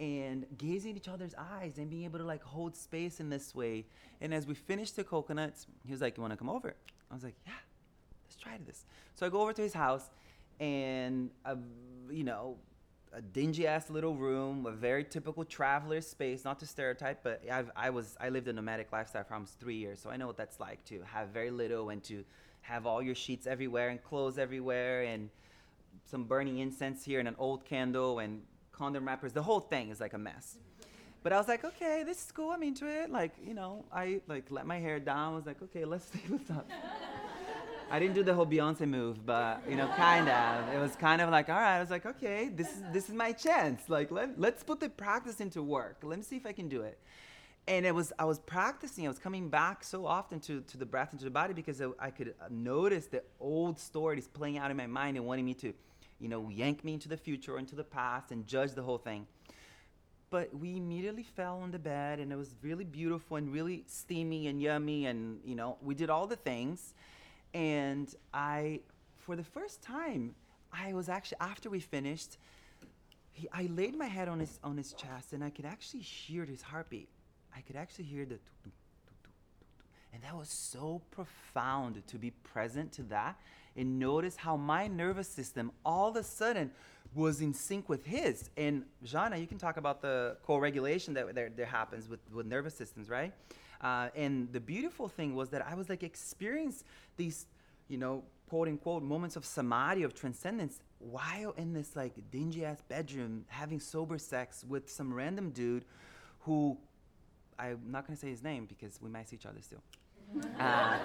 and 0.00 0.46
gazing 0.58 0.92
at 0.92 0.96
each 0.96 1.08
other's 1.08 1.34
eyes 1.36 1.78
and 1.78 1.90
being 1.90 2.04
able 2.04 2.18
to 2.18 2.24
like 2.24 2.42
hold 2.42 2.76
space 2.76 3.20
in 3.20 3.28
this 3.30 3.54
way. 3.54 3.84
And 4.20 4.32
as 4.32 4.46
we 4.46 4.54
finished 4.54 4.96
the 4.96 5.04
coconuts, 5.04 5.66
he 5.84 5.92
was 5.92 6.00
like, 6.00 6.16
"You 6.16 6.22
want 6.22 6.32
to 6.32 6.36
come 6.36 6.48
over?" 6.48 6.74
I 7.10 7.14
was 7.14 7.24
like, 7.24 7.34
"Yeah, 7.46 7.52
let's 8.24 8.36
try 8.36 8.58
this." 8.66 8.84
So 9.14 9.26
I 9.26 9.28
go 9.28 9.40
over 9.40 9.52
to 9.52 9.62
his 9.62 9.74
house, 9.74 10.10
and 10.60 11.30
a, 11.44 11.56
you 12.10 12.24
know, 12.24 12.56
a 13.12 13.20
dingy 13.20 13.66
ass 13.66 13.90
little 13.90 14.14
room, 14.14 14.66
a 14.66 14.72
very 14.72 15.04
typical 15.04 15.44
traveler 15.44 16.00
space. 16.00 16.44
Not 16.44 16.58
to 16.60 16.66
stereotype, 16.66 17.22
but 17.22 17.42
I've, 17.50 17.70
I 17.76 17.90
was 17.90 18.16
I 18.20 18.30
lived 18.30 18.48
a 18.48 18.52
nomadic 18.52 18.90
lifestyle 18.92 19.24
for 19.24 19.34
almost 19.34 19.60
three 19.60 19.76
years, 19.76 20.00
so 20.00 20.10
I 20.10 20.16
know 20.16 20.26
what 20.26 20.36
that's 20.36 20.58
like 20.58 20.84
to 20.86 21.02
have 21.02 21.28
very 21.28 21.50
little 21.50 21.90
and 21.90 22.02
to 22.04 22.24
have 22.62 22.86
all 22.86 23.02
your 23.02 23.14
sheets 23.14 23.46
everywhere 23.46 23.88
and 23.90 24.02
clothes 24.02 24.38
everywhere 24.38 25.02
and 25.02 25.28
some 26.04 26.24
burning 26.24 26.58
incense 26.58 27.04
here 27.04 27.18
and 27.18 27.28
an 27.28 27.34
old 27.38 27.64
candle 27.64 28.20
and 28.20 28.42
condom 28.82 29.06
wrappers. 29.06 29.32
The 29.32 29.42
whole 29.42 29.60
thing 29.60 29.90
is 29.90 30.00
like 30.00 30.12
a 30.12 30.18
mess. 30.18 30.56
But 31.22 31.32
I 31.32 31.36
was 31.36 31.46
like, 31.46 31.64
okay, 31.64 32.02
this 32.04 32.18
is 32.24 32.32
cool. 32.32 32.50
I'm 32.50 32.64
into 32.64 32.86
it. 32.86 33.10
Like, 33.10 33.32
you 33.48 33.54
know, 33.54 33.84
I 33.92 34.20
like 34.26 34.46
let 34.50 34.66
my 34.66 34.80
hair 34.80 34.98
down. 34.98 35.34
I 35.34 35.36
was 35.36 35.46
like, 35.46 35.62
okay, 35.62 35.84
let's 35.84 36.06
see 36.12 36.24
what's 36.28 36.50
up. 36.50 36.68
I 37.92 38.00
didn't 38.00 38.14
do 38.14 38.24
the 38.24 38.34
whole 38.34 38.46
Beyonce 38.54 38.88
move, 38.88 39.24
but 39.24 39.62
you 39.70 39.76
know, 39.76 39.86
kind 39.96 40.28
of. 40.28 40.74
It 40.74 40.80
was 40.80 40.96
kind 40.96 41.20
of 41.20 41.30
like, 41.30 41.48
all 41.48 41.62
right. 41.66 41.76
I 41.76 41.80
was 41.80 41.90
like, 41.90 42.06
okay, 42.06 42.50
this 42.52 42.70
is 42.76 42.82
this 42.92 43.08
is 43.08 43.14
my 43.14 43.30
chance. 43.30 43.88
Like, 43.88 44.10
let 44.10 44.28
let's 44.46 44.64
put 44.64 44.80
the 44.80 44.88
practice 44.88 45.38
into 45.40 45.62
work. 45.62 45.98
Let 46.02 46.18
me 46.18 46.24
see 46.24 46.38
if 46.42 46.46
I 46.52 46.54
can 46.60 46.68
do 46.68 46.80
it. 46.82 46.98
And 47.68 47.86
it 47.86 47.94
was 47.94 48.12
I 48.18 48.24
was 48.24 48.40
practicing. 48.40 49.04
I 49.06 49.10
was 49.14 49.20
coming 49.26 49.48
back 49.48 49.84
so 49.84 50.06
often 50.06 50.40
to 50.48 50.54
to 50.72 50.76
the 50.76 50.88
breath 50.92 51.10
and 51.12 51.20
to 51.20 51.26
the 51.30 51.36
body 51.40 51.54
because 51.54 51.80
I, 51.80 51.86
I 52.08 52.10
could 52.10 52.34
notice 52.50 53.06
the 53.06 53.22
old 53.38 53.78
stories 53.78 54.26
playing 54.26 54.58
out 54.58 54.72
in 54.72 54.76
my 54.76 54.88
mind 54.88 55.16
and 55.18 55.24
wanting 55.24 55.44
me 55.44 55.54
to 55.64 55.72
you 56.22 56.28
know, 56.28 56.48
yank 56.48 56.84
me 56.84 56.94
into 56.94 57.08
the 57.08 57.16
future 57.16 57.58
into 57.58 57.74
the 57.74 57.84
past 57.84 58.30
and 58.30 58.46
judge 58.46 58.72
the 58.72 58.82
whole 58.82 58.98
thing. 58.98 59.26
But 60.30 60.54
we 60.56 60.76
immediately 60.76 61.24
fell 61.24 61.58
on 61.58 61.72
the 61.72 61.78
bed 61.78 62.20
and 62.20 62.32
it 62.32 62.36
was 62.36 62.54
really 62.62 62.84
beautiful 62.84 63.36
and 63.36 63.52
really 63.52 63.84
steamy 63.88 64.46
and 64.46 64.62
yummy 64.62 65.06
and, 65.06 65.40
you 65.44 65.56
know, 65.56 65.76
we 65.82 65.94
did 65.94 66.08
all 66.08 66.26
the 66.26 66.36
things. 66.36 66.94
And 67.52 68.14
I, 68.32 68.80
for 69.18 69.36
the 69.36 69.44
first 69.44 69.82
time, 69.82 70.34
I 70.72 70.94
was 70.94 71.10
actually, 71.10 71.38
after 71.40 71.68
we 71.68 71.80
finished, 71.80 72.38
he, 73.32 73.48
I 73.52 73.68
laid 73.74 73.94
my 73.98 74.06
head 74.06 74.28
on 74.28 74.40
his, 74.40 74.58
on 74.64 74.76
his 74.76 74.92
chest 74.94 75.32
and 75.32 75.44
I 75.44 75.50
could 75.50 75.66
actually 75.66 76.00
hear 76.00 76.44
his 76.46 76.62
heartbeat. 76.62 77.08
I 77.54 77.60
could 77.60 77.76
actually 77.76 78.04
hear 78.04 78.24
the 78.24 78.38
and 80.12 80.22
that 80.22 80.36
was 80.36 80.50
so 80.50 81.00
profound 81.10 82.02
to 82.06 82.18
be 82.18 82.30
present 82.30 82.92
to 82.92 83.02
that 83.04 83.38
and 83.76 83.98
notice 83.98 84.36
how 84.36 84.56
my 84.56 84.86
nervous 84.86 85.28
system 85.28 85.72
all 85.84 86.10
of 86.10 86.16
a 86.16 86.22
sudden 86.22 86.70
was 87.14 87.40
in 87.40 87.52
sync 87.52 87.88
with 87.88 88.04
his. 88.04 88.50
And 88.56 88.84
Zhana, 89.04 89.40
you 89.40 89.46
can 89.46 89.58
talk 89.58 89.76
about 89.76 90.00
the 90.00 90.36
co-regulation 90.44 91.14
that 91.14 91.34
there, 91.34 91.50
there 91.54 91.66
happens 91.66 92.08
with, 92.08 92.20
with 92.32 92.46
nervous 92.46 92.74
systems, 92.74 93.08
right? 93.08 93.32
Uh, 93.80 94.08
and 94.14 94.50
the 94.52 94.60
beautiful 94.60 95.08
thing 95.08 95.34
was 95.34 95.50
that 95.50 95.66
I 95.66 95.74
was 95.74 95.88
like 95.88 96.02
experience 96.02 96.84
these, 97.16 97.46
you 97.88 97.98
know, 97.98 98.22
quote 98.48 98.68
unquote 98.68 99.02
moments 99.02 99.36
of 99.36 99.44
samadhi 99.44 100.02
of 100.02 100.14
transcendence 100.14 100.80
while 100.98 101.52
in 101.56 101.72
this 101.72 101.96
like 101.96 102.12
dingy 102.30 102.64
ass 102.64 102.82
bedroom 102.88 103.44
having 103.48 103.80
sober 103.80 104.18
sex 104.18 104.64
with 104.68 104.90
some 104.90 105.12
random 105.12 105.50
dude 105.50 105.84
who 106.40 106.76
I'm 107.58 107.80
not 107.86 108.06
gonna 108.06 108.16
say 108.16 108.28
his 108.28 108.42
name 108.42 108.66
because 108.66 109.00
we 109.00 109.08
might 109.10 109.28
see 109.28 109.36
each 109.36 109.46
other 109.46 109.60
still. 109.60 109.82
Uh, 110.58 110.98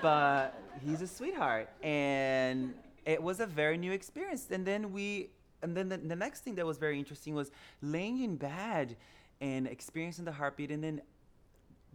but 0.00 0.54
he's 0.84 1.02
a 1.02 1.06
sweetheart, 1.06 1.68
and 1.82 2.74
it 3.04 3.22
was 3.22 3.40
a 3.40 3.46
very 3.46 3.76
new 3.76 3.92
experience. 3.92 4.48
And 4.50 4.66
then 4.66 4.92
we, 4.92 5.30
and 5.62 5.76
then 5.76 5.88
the, 5.88 5.98
the 5.98 6.16
next 6.16 6.40
thing 6.40 6.54
that 6.56 6.66
was 6.66 6.78
very 6.78 6.98
interesting 6.98 7.34
was 7.34 7.50
laying 7.80 8.22
in 8.22 8.36
bed 8.36 8.96
and 9.40 9.66
experiencing 9.66 10.24
the 10.24 10.32
heartbeat, 10.32 10.70
and 10.70 10.82
then 10.82 11.02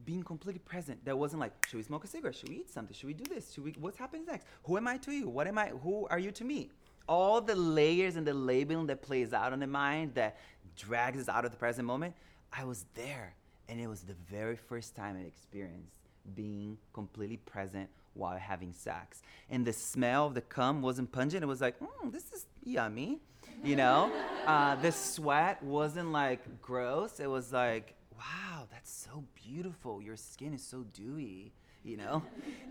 being 0.05 0.23
completely 0.23 0.59
present. 0.59 1.03
That 1.05 1.17
wasn't 1.17 1.39
like, 1.39 1.53
should 1.67 1.77
we 1.77 1.83
smoke 1.83 2.03
a 2.03 2.07
cigarette? 2.07 2.35
Should 2.35 2.49
we 2.49 2.57
eat 2.57 2.69
something? 2.69 2.95
Should 2.95 3.07
we 3.07 3.13
do 3.13 3.23
this? 3.33 3.53
Should 3.53 3.63
we? 3.63 3.71
What's 3.79 3.97
happening 3.97 4.25
next? 4.25 4.45
Who 4.63 4.77
am 4.77 4.87
I 4.87 4.97
to 4.97 5.11
you? 5.11 5.27
What 5.27 5.47
am 5.47 5.57
I? 5.57 5.67
Who 5.69 6.07
are 6.09 6.19
you 6.19 6.31
to 6.31 6.43
me? 6.43 6.69
All 7.07 7.39
the 7.41 7.55
layers 7.55 8.17
and 8.17 8.27
the 8.27 8.33
labeling 8.33 8.87
that 8.87 9.01
plays 9.01 9.33
out 9.33 9.53
in 9.53 9.59
the 9.59 9.67
mind 9.67 10.13
that 10.15 10.37
drags 10.75 11.19
us 11.19 11.29
out 11.29 11.45
of 11.45 11.51
the 11.51 11.57
present 11.57 11.87
moment. 11.87 12.13
I 12.51 12.65
was 12.65 12.85
there, 12.93 13.33
and 13.69 13.79
it 13.79 13.87
was 13.87 14.01
the 14.01 14.15
very 14.29 14.55
first 14.55 14.95
time 14.95 15.17
I 15.17 15.25
experienced 15.25 15.93
being 16.35 16.77
completely 16.93 17.37
present 17.37 17.89
while 18.13 18.37
having 18.37 18.73
sex. 18.73 19.21
And 19.49 19.65
the 19.65 19.73
smell 19.73 20.27
of 20.27 20.33
the 20.33 20.41
cum 20.41 20.81
wasn't 20.81 21.11
pungent. 21.11 21.43
It 21.43 21.47
was 21.47 21.61
like, 21.61 21.79
mm, 21.79 22.11
this 22.11 22.31
is 22.33 22.45
yummy, 22.63 23.19
you 23.63 23.75
know? 23.75 24.11
uh, 24.47 24.75
the 24.75 24.91
sweat 24.91 25.61
wasn't 25.63 26.11
like 26.11 26.61
gross. 26.61 27.19
It 27.19 27.29
was 27.29 27.53
like, 27.53 27.93
wow, 28.17 28.67
that's 28.71 28.91
so 28.91 29.23
beautiful. 29.35 30.01
Your 30.01 30.17
skin 30.17 30.53
is 30.53 30.63
so 30.63 30.85
dewy 30.93 31.53
you 31.87 31.95
know 31.95 32.21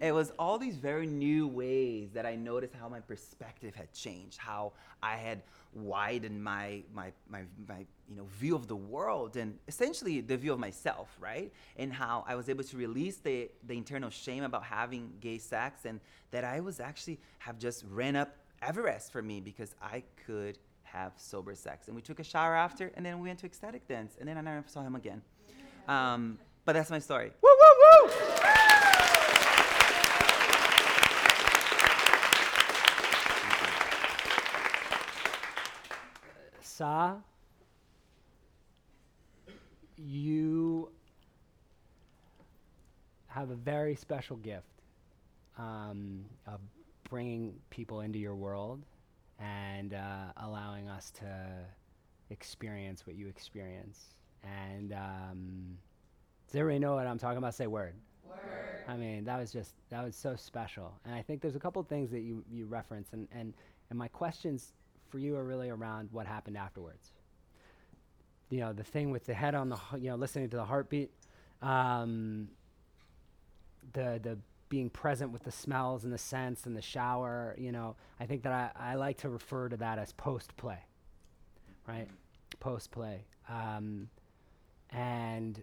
it 0.01 0.13
was 0.13 0.33
all 0.39 0.59
these 0.59 0.77
very 0.77 1.07
new 1.07 1.49
ways 1.49 2.11
that 2.13 2.27
i 2.27 2.37
noticed 2.37 2.75
how 2.75 2.89
my 2.89 3.01
perspective 3.01 3.75
had 3.75 3.91
changed 3.93 4.37
how 4.37 4.73
i 5.03 5.17
had 5.17 5.43
widened 5.77 6.43
my 6.43 6.83
my 6.95 7.13
my, 7.29 7.43
my 7.69 7.85
you 8.09 8.17
know 8.17 8.25
view 8.39 8.57
of 8.57 8.67
the 8.67 8.77
world 8.77 9.37
and 9.37 9.59
essentially 9.69 10.21
the 10.21 10.37
view 10.37 10.53
of 10.53 10.59
myself 10.59 11.09
right? 11.21 11.53
And 11.77 11.93
how 11.93 12.25
i 12.27 12.35
was 12.35 12.49
able 12.49 12.65
to 12.65 12.77
release 12.77 13.19
the 13.19 13.51
the 13.67 13.77
internal 13.77 14.11
shame 14.11 14.43
about 14.43 14.65
having 14.65 15.13
gay 15.21 15.39
sex 15.39 15.85
and 15.85 16.01
that 16.31 16.45
i 16.45 16.61
was 16.61 16.81
actually 16.81 17.21
have 17.39 17.59
just 17.59 17.85
ran 17.91 18.17
up 18.17 18.35
everest 18.63 19.13
for 19.13 19.23
me 19.23 19.41
because 19.41 19.75
i 19.83 20.03
could 20.25 20.59
have 20.87 21.13
sober 21.17 21.55
sex. 21.55 21.89
And 21.89 21.97
we 21.97 22.03
took 22.03 22.21
a 22.21 22.25
shower 22.25 22.55
after 22.55 22.91
and 22.97 23.05
then 23.05 23.21
we 23.21 23.29
went 23.29 23.39
to 23.41 23.47
ecstatic 23.47 23.87
dance 23.87 24.17
and 24.19 24.29
then 24.29 24.39
i 24.39 24.41
never 24.41 24.65
saw 24.67 24.83
him 24.83 24.95
again. 24.95 25.21
Um, 25.89 26.39
but 26.65 26.73
that's 26.73 26.91
my 26.91 26.99
story. 26.99 27.33
Woo 27.43 27.51
woo 27.61 28.09
woo 28.09 28.96
Sa, 36.77 37.15
you 39.97 40.91
have 43.29 43.49
a 43.49 43.55
very 43.55 43.95
special 43.95 44.37
gift 44.37 44.83
um, 45.57 46.27
of 46.47 46.61
bringing 47.09 47.55
people 47.71 48.03
into 48.03 48.19
your 48.19 48.35
world 48.35 48.83
and 49.39 49.95
uh, 49.95 50.33
allowing 50.37 50.87
us 50.91 51.11
to 51.13 51.27
experience 52.29 53.07
what 53.07 53.17
you 53.17 53.27
experience. 53.27 54.09
And 54.43 54.93
um, 54.93 55.79
does 56.47 56.57
everybody 56.57 56.79
know 56.79 56.95
what 56.97 57.07
I'm 57.07 57.19
talking 57.19 57.39
about? 57.39 57.55
Say 57.55 57.69
word. 57.69 57.95
Word. 58.29 58.37
I 58.87 58.99
mean, 58.99 59.25
that 59.25 59.39
was 59.39 59.51
just 59.51 59.73
that 59.89 60.05
was 60.05 60.15
so 60.15 60.37
special. 60.37 60.93
And 61.07 61.15
I 61.15 61.23
think 61.23 61.41
there's 61.41 61.57
a 61.57 61.61
couple 61.61 61.83
things 61.85 62.11
that 62.11 62.21
you 62.21 62.45
you 62.53 62.67
reference, 62.67 63.15
and 63.15 63.29
and 63.33 63.55
and 63.89 63.99
my 63.99 64.09
questions 64.09 64.75
for 65.17 65.21
you 65.21 65.35
are 65.35 65.45
really 65.45 65.71
around 65.71 66.11
what 66.13 66.27
happened 66.27 66.59
afterwards. 66.59 67.11
You 68.51 68.61
know, 68.61 68.75
the 68.75 68.85
thing 68.85 69.11
with 69.11 69.25
the 69.25 69.33
head 69.33 69.55
on 69.55 69.71
the, 69.71 69.79
you 69.97 70.11
know, 70.11 70.17
listening 70.17 70.51
to 70.51 70.57
the 70.59 70.65
heartbeat, 70.65 71.11
um, 71.63 72.49
the 73.95 74.21
the 74.23 74.39
being 74.69 74.91
present 74.91 75.33
with 75.33 75.43
the 75.43 75.51
smells 75.51 76.05
and 76.05 76.13
the 76.13 76.19
scents 76.19 76.67
and 76.67 76.77
the 76.77 76.83
shower. 76.83 77.55
You 77.57 77.73
know, 77.73 77.97
I 78.21 78.27
think 78.27 78.43
that 78.43 78.53
I, 78.77 78.91
I 78.91 78.95
like 78.97 79.17
to 79.19 79.31
refer 79.31 79.71
to 79.71 79.79
that 79.79 79.99
as 79.99 80.13
post 80.13 80.55
play, 80.59 80.81
right? 81.89 82.09
Post 82.61 82.91
play, 82.91 83.25
um, 83.49 84.11
and 84.91 85.63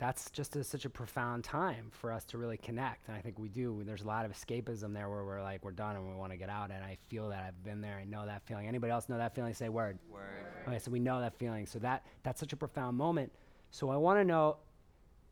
that's 0.00 0.30
just 0.30 0.56
a, 0.56 0.64
such 0.64 0.86
a 0.86 0.90
profound 0.90 1.44
time 1.44 1.90
for 1.90 2.10
us 2.10 2.24
to 2.24 2.38
really 2.38 2.56
connect. 2.56 3.06
And 3.08 3.16
I 3.16 3.20
think 3.20 3.38
we 3.38 3.50
do. 3.50 3.82
There's 3.84 4.00
a 4.00 4.06
lot 4.06 4.24
of 4.24 4.32
escapism 4.32 4.94
there 4.94 5.10
where 5.10 5.24
we're 5.26 5.42
like, 5.42 5.62
we're 5.62 5.72
done 5.72 5.94
and 5.94 6.08
we 6.08 6.14
want 6.14 6.32
to 6.32 6.38
get 6.38 6.48
out. 6.48 6.70
And 6.70 6.82
I 6.82 6.96
feel 7.08 7.28
that 7.28 7.44
I've 7.46 7.62
been 7.62 7.82
there. 7.82 7.98
I 8.00 8.04
know 8.04 8.24
that 8.24 8.42
feeling. 8.46 8.66
Anybody 8.66 8.90
else 8.90 9.10
know 9.10 9.18
that 9.18 9.34
feeling? 9.34 9.52
Say 9.52 9.68
word. 9.68 9.98
Word. 10.10 10.22
Okay, 10.66 10.78
so 10.78 10.90
we 10.90 11.00
know 11.00 11.20
that 11.20 11.34
feeling. 11.38 11.66
So 11.66 11.78
that 11.80 12.06
that's 12.22 12.40
such 12.40 12.54
a 12.54 12.56
profound 12.56 12.96
moment. 12.96 13.30
So 13.70 13.90
I 13.90 13.96
want 13.96 14.18
to 14.18 14.24
know, 14.24 14.56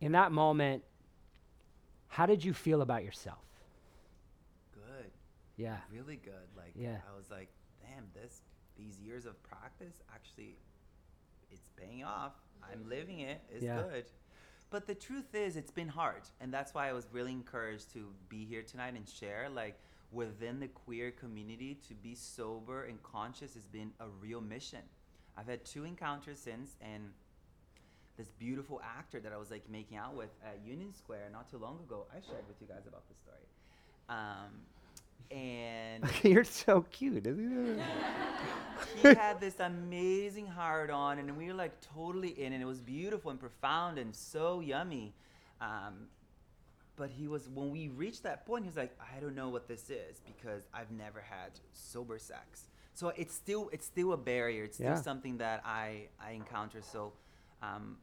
in 0.03 0.13
that 0.13 0.33
moment, 0.33 0.85
how 2.09 2.27
did 2.27 2.45
you 2.45 2.53
feel 2.53 2.83
about 2.83 3.03
yourself? 3.05 3.39
Good. 4.75 5.11
Yeah. 5.57 5.79
Really 5.91 6.17
good. 6.17 6.49
Like 6.55 6.73
Yeah. 6.75 6.99
I 7.11 7.17
was 7.17 7.31
like, 7.31 7.49
damn, 7.81 8.05
this 8.13 8.43
these 8.77 9.01
years 9.01 9.25
of 9.25 9.43
practice 9.43 9.95
actually 10.15 10.59
it's 11.51 11.63
paying 11.75 12.05
off. 12.05 12.33
I'm 12.63 12.87
living 12.87 13.21
it. 13.21 13.41
It's 13.51 13.65
Yeah. 13.65 13.83
good. 13.83 14.05
But 14.71 14.87
the 14.87 14.95
truth 14.95 15.35
is 15.35 15.57
it's 15.57 15.71
been 15.71 15.89
hard. 15.89 16.23
And 16.41 16.53
that's 16.53 16.75
why 16.75 16.89
I 16.89 16.93
was 16.93 17.07
really 17.13 17.33
encouraged 17.33 17.93
to 17.95 18.07
be 18.29 18.45
here 18.45 18.63
tonight 18.63 18.95
and 18.95 19.09
share 19.09 19.49
like 19.55 19.79
within 20.11 20.61
the 20.61 20.69
queer 20.69 21.11
community 21.11 21.79
to 21.89 21.95
be 21.95 22.15
sober 22.15 22.85
and 22.85 23.03
conscious 23.03 23.55
has 23.55 23.67
been 23.67 23.93
a 24.01 24.07
real 24.21 24.41
mission. 24.41 24.81
I've 25.37 25.47
had 25.47 25.65
two 25.65 25.85
encounters 25.85 26.39
since 26.39 26.77
and 26.81 27.11
this 28.17 28.29
beautiful 28.39 28.83
actor 28.85 29.21
that 29.21 29.33
I 29.33 29.37
was 29.37 29.51
like 29.51 29.69
making 29.71 29.97
out 29.97 30.17
with 30.17 30.31
at 30.45 30.59
Union 30.67 30.93
Square 30.93 31.29
not 31.33 31.49
too 31.49 31.59
long 31.59 31.79
ago. 31.79 32.07
I 32.11 32.21
shared 32.21 32.47
with 32.49 32.57
you 32.61 32.67
guys 32.67 32.87
about 32.89 33.09
this 33.09 33.19
story. 33.19 33.47
Um, 34.09 34.51
and 35.31 36.05
You're 36.23 36.45
so 36.45 36.83
cute. 36.91 37.27
isn't 37.27 37.79
it? 37.79 37.85
he 39.03 39.09
had 39.15 39.41
this 39.41 39.59
amazing 39.61 40.47
heart 40.47 40.91
on, 40.91 41.19
and 41.19 41.37
we 41.37 41.47
were 41.49 41.55
like 41.55 41.73
totally 41.95 42.31
in, 42.41 42.53
and 42.53 42.63
it 42.63 42.67
was 42.67 42.81
beautiful 42.81 43.31
and 43.31 43.39
profound 43.41 43.99
and 43.99 44.15
so 44.15 44.61
yummy. 44.61 45.13
Um, 45.61 46.07
but 46.97 47.11
he 47.11 47.29
was 47.29 47.49
when 47.49 47.71
we 47.71 47.89
reached 47.89 48.23
that 48.25 48.47
point, 48.47 48.65
he 48.65 48.69
was 48.69 48.77
like, 48.77 48.97
"I 49.01 49.21
don't 49.21 49.35
know 49.35 49.49
what 49.49 49.69
this 49.69 49.91
is 49.91 50.21
because 50.27 50.63
I've 50.75 50.91
never 50.91 51.21
had 51.21 51.51
sober 51.73 52.19
sex." 52.19 52.65
So 52.95 53.11
it's 53.11 53.35
still 53.35 53.69
it's 53.73 53.87
still 53.87 54.13
a 54.13 54.17
barrier. 54.17 54.65
It's 54.65 54.77
still 54.77 54.89
Yeah. 54.89 55.01
something 55.03 55.39
that 55.39 55.63
I 55.65 56.09
I 56.21 56.33
encounter. 56.33 56.81
So 56.83 57.13
um, 57.63 57.99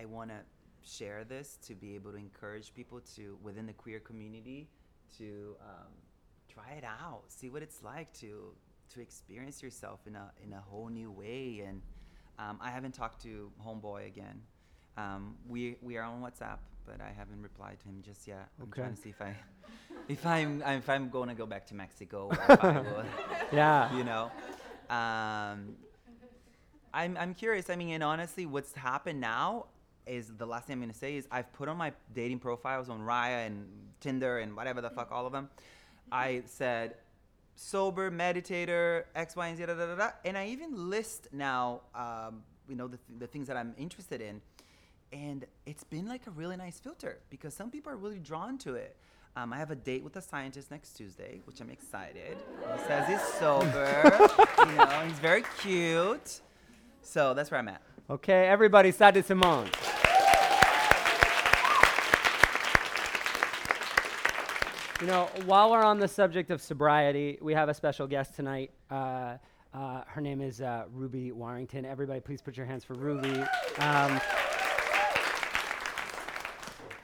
I 0.00 0.04
want 0.06 0.30
to 0.30 0.36
share 0.84 1.24
this 1.24 1.58
to 1.66 1.74
be 1.74 1.94
able 1.94 2.10
to 2.12 2.16
encourage 2.18 2.72
people 2.74 3.00
to 3.16 3.36
within 3.42 3.66
the 3.66 3.72
queer 3.72 4.00
community 4.00 4.68
to 5.18 5.56
um, 5.60 5.92
try 6.52 6.72
it 6.76 6.84
out, 6.84 7.22
see 7.28 7.48
what 7.50 7.62
it's 7.62 7.82
like 7.82 8.12
to 8.20 8.54
to 8.94 9.00
experience 9.00 9.62
yourself 9.62 10.00
in 10.06 10.14
a 10.16 10.30
in 10.44 10.52
a 10.52 10.60
whole 10.60 10.88
new 10.88 11.10
way. 11.10 11.64
And 11.66 11.80
um, 12.38 12.58
I 12.60 12.70
haven't 12.70 12.92
talked 12.92 13.22
to 13.22 13.50
Homeboy 13.66 14.06
again. 14.06 14.40
Um, 14.96 15.36
we 15.48 15.76
we 15.82 15.96
are 15.96 16.04
on 16.04 16.20
WhatsApp, 16.22 16.58
but 16.86 17.00
I 17.00 17.12
haven't 17.16 17.40
replied 17.42 17.78
to 17.80 17.88
him 17.88 18.02
just 18.04 18.26
yet. 18.28 18.48
I'm 18.60 18.70
trying 18.70 18.94
to 18.94 19.00
see 19.00 19.10
if 19.10 19.20
I 19.22 19.34
if 20.08 20.26
I'm 20.26 20.62
if 20.62 20.88
I'm 20.90 21.08
going 21.10 21.28
to 21.28 21.34
go 21.34 21.46
back 21.46 21.66
to 21.68 21.74
Mexico. 21.74 22.30
Or 22.30 22.56
will, 22.82 23.04
Yeah. 23.52 23.94
you 23.96 24.04
know. 24.04 24.30
Um, 24.90 25.76
I'm, 26.94 27.16
I'm 27.16 27.32
curious. 27.34 27.70
I 27.70 27.76
mean, 27.76 27.90
and 27.94 28.02
honestly, 28.02 28.44
what's 28.44 28.74
happened 28.74 29.18
now 29.20 29.66
is 30.06 30.30
the 30.36 30.44
last 30.46 30.66
thing 30.66 30.74
I'm 30.74 30.80
gonna 30.80 30.92
say 30.92 31.16
is 31.16 31.26
I've 31.30 31.50
put 31.54 31.68
on 31.68 31.76
my 31.78 31.92
dating 32.14 32.40
profiles 32.40 32.88
on 32.90 33.00
Raya 33.00 33.46
and 33.46 33.66
Tinder 34.02 34.40
and 34.40 34.54
whatever 34.54 34.82
the 34.82 34.90
fuck, 34.90 35.10
all 35.10 35.24
of 35.26 35.32
them. 35.32 35.48
I 36.10 36.42
said 36.44 36.96
sober, 37.54 38.10
meditator, 38.10 39.04
X, 39.14 39.36
Y, 39.36 39.48
and 39.48 39.56
Z, 39.56 39.66
da, 39.66 39.74
da, 39.74 39.94
da, 39.94 40.10
and 40.24 40.36
I 40.36 40.48
even 40.48 40.90
list 40.90 41.28
now, 41.32 41.80
um, 41.94 42.42
you 42.68 42.76
know, 42.76 42.88
the, 42.88 42.98
th- 42.98 43.18
the 43.18 43.26
things 43.26 43.46
that 43.46 43.56
I'm 43.56 43.74
interested 43.78 44.20
in, 44.20 44.40
and 45.12 45.44
it's 45.66 45.84
been 45.84 46.06
like 46.06 46.26
a 46.26 46.30
really 46.30 46.56
nice 46.56 46.78
filter 46.78 47.20
because 47.30 47.54
some 47.54 47.70
people 47.70 47.92
are 47.92 47.96
really 47.96 48.18
drawn 48.18 48.58
to 48.58 48.74
it. 48.74 48.96
Um, 49.36 49.52
I 49.52 49.58
have 49.58 49.70
a 49.70 49.74
date 49.74 50.02
with 50.02 50.16
a 50.16 50.22
scientist 50.22 50.70
next 50.70 50.92
Tuesday, 50.92 51.40
which 51.44 51.60
I'm 51.60 51.70
excited. 51.70 52.36
He 52.76 52.82
says 52.86 53.08
he's 53.08 53.22
sober. 53.38 54.28
you 54.58 54.74
know, 54.74 55.02
he's 55.06 55.18
very 55.18 55.44
cute. 55.58 56.40
So 57.02 57.32
that's 57.32 57.50
where 57.50 57.60
I'm 57.60 57.68
at. 57.68 57.80
Okay, 58.10 58.46
everybody, 58.46 58.92
Sade 58.92 59.24
Simone. 59.24 59.70
You 65.02 65.08
know, 65.08 65.28
while 65.46 65.68
we're 65.68 65.82
on 65.82 65.98
the 65.98 66.06
subject 66.06 66.52
of 66.52 66.62
sobriety, 66.62 67.36
we 67.42 67.54
have 67.54 67.68
a 67.68 67.74
special 67.74 68.06
guest 68.06 68.36
tonight. 68.36 68.70
Uh, 68.88 69.36
uh, 69.74 70.02
her 70.06 70.20
name 70.20 70.40
is 70.40 70.60
uh, 70.60 70.84
Ruby 70.92 71.32
Warrington. 71.32 71.84
Everybody, 71.84 72.20
please 72.20 72.40
put 72.40 72.56
your 72.56 72.66
hands 72.66 72.84
for 72.84 72.94
Ruby. 72.94 73.42
Um, 73.78 74.20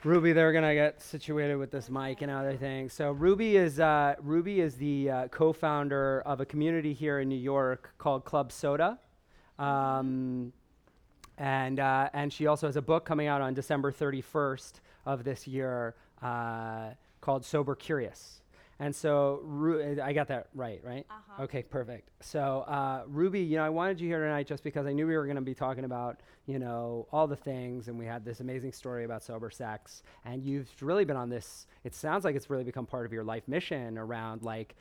Ruby, 0.05 0.33
they're 0.33 0.53
gonna 0.53 0.75
get 0.75 1.03
situated 1.03 1.57
with 1.57 1.73
this 1.73 1.91
mic 1.91 2.23
and 2.23 2.31
other 2.31 2.57
things. 2.57 2.93
So 2.93 3.11
Ruby 3.11 3.57
is 3.57 3.81
uh, 3.81 4.15
Ruby 4.23 4.61
is 4.61 4.77
the 4.77 5.11
uh, 5.11 5.29
co-founder 5.29 6.21
of 6.21 6.41
a 6.41 6.47
community 6.47 6.93
here 6.93 7.19
in 7.19 7.29
New 7.29 7.35
York 7.35 7.95
called 7.99 8.25
Club 8.25 8.53
Soda, 8.53 9.01
um, 9.59 10.53
and 11.37 11.81
uh, 11.81 12.11
and 12.13 12.33
she 12.33 12.47
also 12.47 12.69
has 12.69 12.77
a 12.77 12.83
book 12.83 13.05
coming 13.05 13.27
out 13.27 13.41
on 13.41 13.55
December 13.55 13.91
31st 13.91 14.75
of 15.05 15.25
this 15.25 15.49
year 15.49 15.97
uh, 16.23 16.91
called 17.29 17.45
Sober 17.45 17.75
Curious. 17.75 18.41
And 18.79 18.97
so 18.97 19.41
Ru- 19.43 20.01
I 20.03 20.15
got 20.15 20.29
that 20.29 20.47
right, 20.55 20.81
right? 20.83 21.05
Uh-huh. 21.11 21.43
Okay, 21.43 21.63
perfect. 21.63 22.09
So 22.21 22.61
uh, 22.67 23.03
Ruby, 23.07 23.41
you 23.41 23.59
know, 23.59 23.65
I 23.65 23.69
wanted 23.69 24.01
you 24.01 24.09
here 24.09 24.23
tonight 24.25 24.47
just 24.47 24.65
because 24.65 24.87
I 24.87 24.95
knew 24.95 25.07
we 25.07 25.15
were 25.15 25.27
going 25.27 25.37
to 25.37 25.43
be 25.43 25.53
talking 25.53 25.85
about, 25.85 26.21
you 26.47 26.59
know, 26.59 27.07
all 27.13 27.27
the 27.27 27.37
things, 27.37 27.89
and 27.89 27.99
we 27.99 28.07
had 28.07 28.25
this 28.25 28.41
amazing 28.41 28.73
story 28.73 29.05
about 29.05 29.23
sober 29.23 29.51
sex, 29.51 30.03
and 30.25 30.43
you've 30.43 30.71
really 30.81 31.05
been 31.05 31.19
on 31.19 31.29
this. 31.29 31.67
It 31.85 31.95
sounds 31.95 32.25
like 32.25 32.35
it's 32.35 32.49
really 32.49 32.65
become 32.65 32.87
part 32.87 33.05
of 33.05 33.13
your 33.13 33.25
life 33.25 33.47
mission 33.47 33.99
around 33.99 34.43
like 34.43 34.75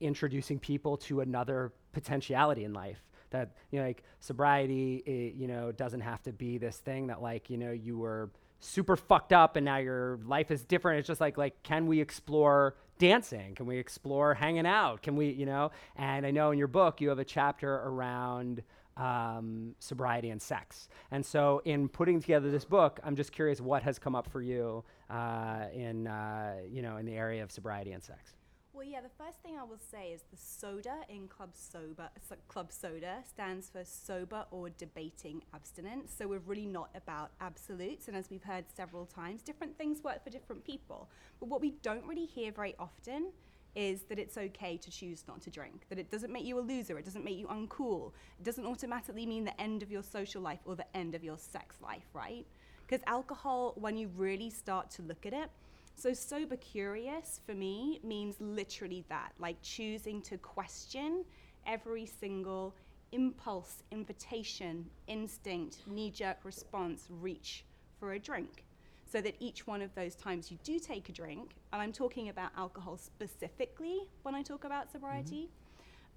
introducing 0.00 0.58
people 0.58 0.96
to 0.96 1.20
another 1.20 1.70
potentiality 1.92 2.64
in 2.64 2.72
life. 2.72 3.00
That 3.30 3.52
you 3.70 3.78
know, 3.78 3.86
like 3.86 4.02
sobriety, 4.18 5.04
i 5.06 5.38
you 5.40 5.46
know, 5.46 5.70
doesn't 5.70 6.00
have 6.00 6.20
to 6.24 6.32
be 6.32 6.58
this 6.58 6.78
thing 6.78 7.06
that 7.06 7.22
like 7.22 7.48
you 7.48 7.58
know 7.58 7.70
you 7.70 7.96
were 7.96 8.28
super 8.62 8.96
fucked 8.96 9.32
up 9.32 9.56
and 9.56 9.64
now 9.64 9.78
your 9.78 10.18
life 10.24 10.50
is 10.50 10.64
different. 10.64 11.00
It's 11.00 11.08
just 11.08 11.20
like 11.20 11.36
like 11.36 11.62
can 11.62 11.86
we 11.86 12.00
explore 12.00 12.76
dancing? 12.98 13.54
Can 13.54 13.66
we 13.66 13.78
explore 13.78 14.34
hanging 14.34 14.66
out? 14.66 15.02
Can 15.02 15.16
we 15.16 15.30
you 15.30 15.46
know? 15.46 15.70
And 15.96 16.24
I 16.24 16.30
know 16.30 16.50
in 16.50 16.58
your 16.58 16.68
book 16.68 17.00
you 17.00 17.08
have 17.08 17.18
a 17.18 17.24
chapter 17.24 17.74
around 17.74 18.62
um, 18.96 19.74
sobriety 19.78 20.30
and 20.30 20.40
sex. 20.40 20.88
And 21.10 21.24
so 21.24 21.62
in 21.64 21.88
putting 21.88 22.20
together 22.20 22.50
this 22.50 22.64
book, 22.64 23.00
I'm 23.02 23.16
just 23.16 23.32
curious 23.32 23.60
what 23.60 23.82
has 23.82 23.98
come 23.98 24.14
up 24.14 24.30
for 24.30 24.42
you 24.42 24.84
uh, 25.10 25.64
in 25.74 26.06
uh, 26.06 26.56
you 26.70 26.82
know 26.82 26.96
in 26.98 27.06
the 27.06 27.14
area 27.14 27.42
of 27.42 27.50
sobriety 27.50 27.92
and 27.92 28.02
sex. 28.02 28.34
Well, 28.74 28.86
yeah, 28.86 29.02
the 29.02 29.22
first 29.22 29.38
thing 29.42 29.58
I 29.58 29.64
will 29.64 29.80
say 29.90 30.12
is 30.12 30.22
the 30.30 30.36
soda 30.38 31.00
in 31.10 31.28
Club 31.28 31.50
Sober, 31.52 32.08
so 32.26 32.36
Club 32.48 32.72
Soda 32.72 33.18
stands 33.28 33.68
for 33.68 33.84
sober 33.84 34.46
or 34.50 34.70
debating 34.70 35.42
abstinence. 35.54 36.14
So 36.16 36.26
we're 36.26 36.38
really 36.38 36.64
not 36.64 36.88
about 36.94 37.32
absolutes. 37.42 38.08
And 38.08 38.16
as 38.16 38.30
we've 38.30 38.42
heard 38.42 38.64
several 38.74 39.04
times, 39.04 39.42
different 39.42 39.76
things 39.76 40.02
work 40.02 40.24
for 40.24 40.30
different 40.30 40.64
people. 40.64 41.10
But 41.38 41.50
what 41.50 41.60
we 41.60 41.72
don't 41.82 42.06
really 42.06 42.24
hear 42.24 42.50
very 42.50 42.74
often 42.78 43.32
is 43.74 44.04
that 44.04 44.18
it's 44.18 44.38
okay 44.38 44.78
to 44.78 44.90
choose 44.90 45.24
not 45.28 45.42
to 45.42 45.50
drink, 45.50 45.84
that 45.90 45.98
it 45.98 46.10
doesn't 46.10 46.32
make 46.32 46.46
you 46.46 46.58
a 46.58 46.60
loser, 46.60 46.98
it 46.98 47.04
doesn't 47.04 47.24
make 47.24 47.36
you 47.36 47.48
uncool, 47.48 48.12
it 48.38 48.44
doesn't 48.44 48.66
automatically 48.66 49.26
mean 49.26 49.44
the 49.44 49.60
end 49.60 49.82
of 49.82 49.90
your 49.90 50.02
social 50.02 50.40
life 50.40 50.60
or 50.64 50.76
the 50.76 50.96
end 50.96 51.14
of 51.14 51.22
your 51.22 51.36
sex 51.36 51.76
life, 51.82 52.06
right? 52.14 52.46
Because 52.86 53.02
alcohol, 53.06 53.74
when 53.76 53.98
you 53.98 54.10
really 54.16 54.50
start 54.50 54.90
to 54.92 55.02
look 55.02 55.26
at 55.26 55.34
it, 55.34 55.50
so, 55.94 56.12
sober 56.12 56.56
curious 56.56 57.40
for 57.44 57.54
me 57.54 58.00
means 58.02 58.36
literally 58.40 59.04
that, 59.08 59.32
like 59.38 59.60
choosing 59.62 60.22
to 60.22 60.38
question 60.38 61.24
every 61.66 62.06
single 62.06 62.74
impulse, 63.12 63.82
invitation, 63.90 64.86
instinct, 65.06 65.78
knee 65.86 66.10
jerk 66.10 66.38
response, 66.44 67.06
reach 67.10 67.64
for 68.00 68.14
a 68.14 68.18
drink. 68.18 68.64
So 69.04 69.20
that 69.20 69.36
each 69.40 69.66
one 69.66 69.82
of 69.82 69.94
those 69.94 70.14
times 70.14 70.50
you 70.50 70.58
do 70.64 70.78
take 70.78 71.10
a 71.10 71.12
drink, 71.12 71.52
and 71.72 71.82
I'm 71.82 71.92
talking 71.92 72.30
about 72.30 72.50
alcohol 72.56 72.96
specifically 72.96 74.08
when 74.22 74.34
I 74.34 74.42
talk 74.42 74.64
about 74.64 74.90
sobriety, 74.90 75.50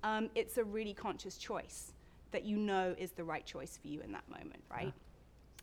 um, 0.04 0.30
it's 0.34 0.58
a 0.58 0.64
really 0.64 0.94
conscious 0.94 1.38
choice 1.38 1.92
that 2.32 2.46
you 2.46 2.56
know 2.58 2.96
is 2.98 3.12
the 3.12 3.24
right 3.24 3.46
choice 3.46 3.78
for 3.82 3.88
you 3.90 4.00
in 4.02 4.14
that 4.14 4.28
moment, 4.30 4.64
right? 4.72 4.94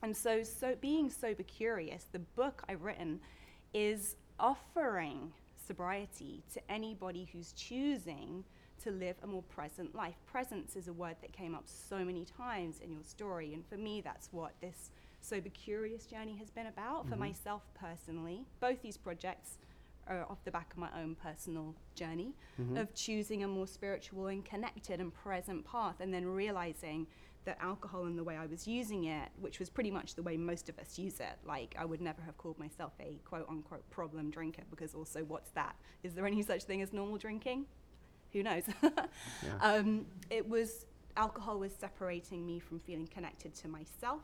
And 0.02 0.16
so, 0.16 0.42
so 0.42 0.74
being 0.80 1.08
sober 1.10 1.44
curious, 1.44 2.06
the 2.12 2.18
book 2.18 2.62
I've 2.68 2.82
written 2.82 3.20
is 3.74 4.16
offering 4.38 5.32
sobriety 5.66 6.42
to 6.52 6.60
anybody 6.70 7.28
who's 7.32 7.52
choosing 7.52 8.44
to 8.82 8.90
live 8.90 9.16
a 9.22 9.26
more 9.26 9.42
present 9.44 9.94
life. 9.94 10.16
Presence 10.26 10.74
is 10.74 10.88
a 10.88 10.92
word 10.92 11.16
that 11.20 11.32
came 11.32 11.54
up 11.54 11.64
so 11.66 12.04
many 12.04 12.24
times 12.24 12.80
in 12.80 12.92
your 12.92 13.04
story, 13.04 13.54
and 13.54 13.64
for 13.66 13.76
me, 13.76 14.00
that's 14.00 14.32
what 14.32 14.52
this 14.60 14.90
sober 15.20 15.50
curious 15.50 16.04
journey 16.06 16.36
has 16.36 16.50
been 16.50 16.66
about 16.66 17.06
for 17.08 17.14
Mhm. 17.14 17.20
myself 17.20 17.62
personally. 17.74 18.44
Both 18.58 18.82
these 18.82 18.96
projects 18.96 19.58
are 20.08 20.28
off 20.28 20.42
the 20.42 20.50
back 20.50 20.72
of 20.72 20.78
my 20.78 20.90
own 21.00 21.14
personal 21.14 21.76
journey 21.94 22.34
Mhm. 22.58 22.76
of 22.76 22.92
choosing 22.92 23.44
a 23.44 23.48
more 23.48 23.68
spiritual 23.68 24.26
and 24.26 24.44
connected 24.44 25.00
and 25.00 25.14
present 25.14 25.64
path, 25.64 26.00
and 26.00 26.12
then 26.12 26.26
realizing 26.26 27.06
that 27.45 27.59
alcohol 27.61 28.05
and 28.05 28.16
the 28.16 28.24
way 28.24 28.36
I 28.36 28.47
was 28.47 28.66
using 28.66 29.05
it, 29.05 29.28
which 29.40 29.59
was 29.59 29.68
pretty 29.68 29.90
much 29.90 30.14
the 30.14 30.22
way 30.22 30.36
most 30.36 30.68
of 30.68 30.78
us 30.78 30.99
use 30.99 31.20
it. 31.20 31.36
Like, 31.45 31.74
I 31.78 31.84
would 31.84 32.01
never 32.01 32.22
have 32.22 32.38
called 32.38 32.59
myself 32.59 32.93
a 33.01 33.18
quote 33.24 33.47
unquote 33.49 33.88
problem 33.90 34.30
drinker 34.30 34.62
because 34.70 34.95
also, 34.95 35.24
what's 35.24 35.51
that? 35.51 35.74
Is 36.03 36.14
there 36.14 36.26
any 36.26 36.43
such 36.43 36.64
thing 36.64 36.82
as 36.82 36.93
normal 36.93 37.18
drinking? 37.18 37.66
Who 38.32 38.43
knows? 38.43 38.64
um, 39.61 40.07
it 40.30 40.49
was, 40.49 40.86
alcohol 41.16 41.59
was 41.59 41.72
separating 41.72 42.47
me 42.47 42.59
from 42.61 42.78
feeling 42.80 43.09
connected 43.09 43.55
to 43.57 43.68
myself 43.68 44.22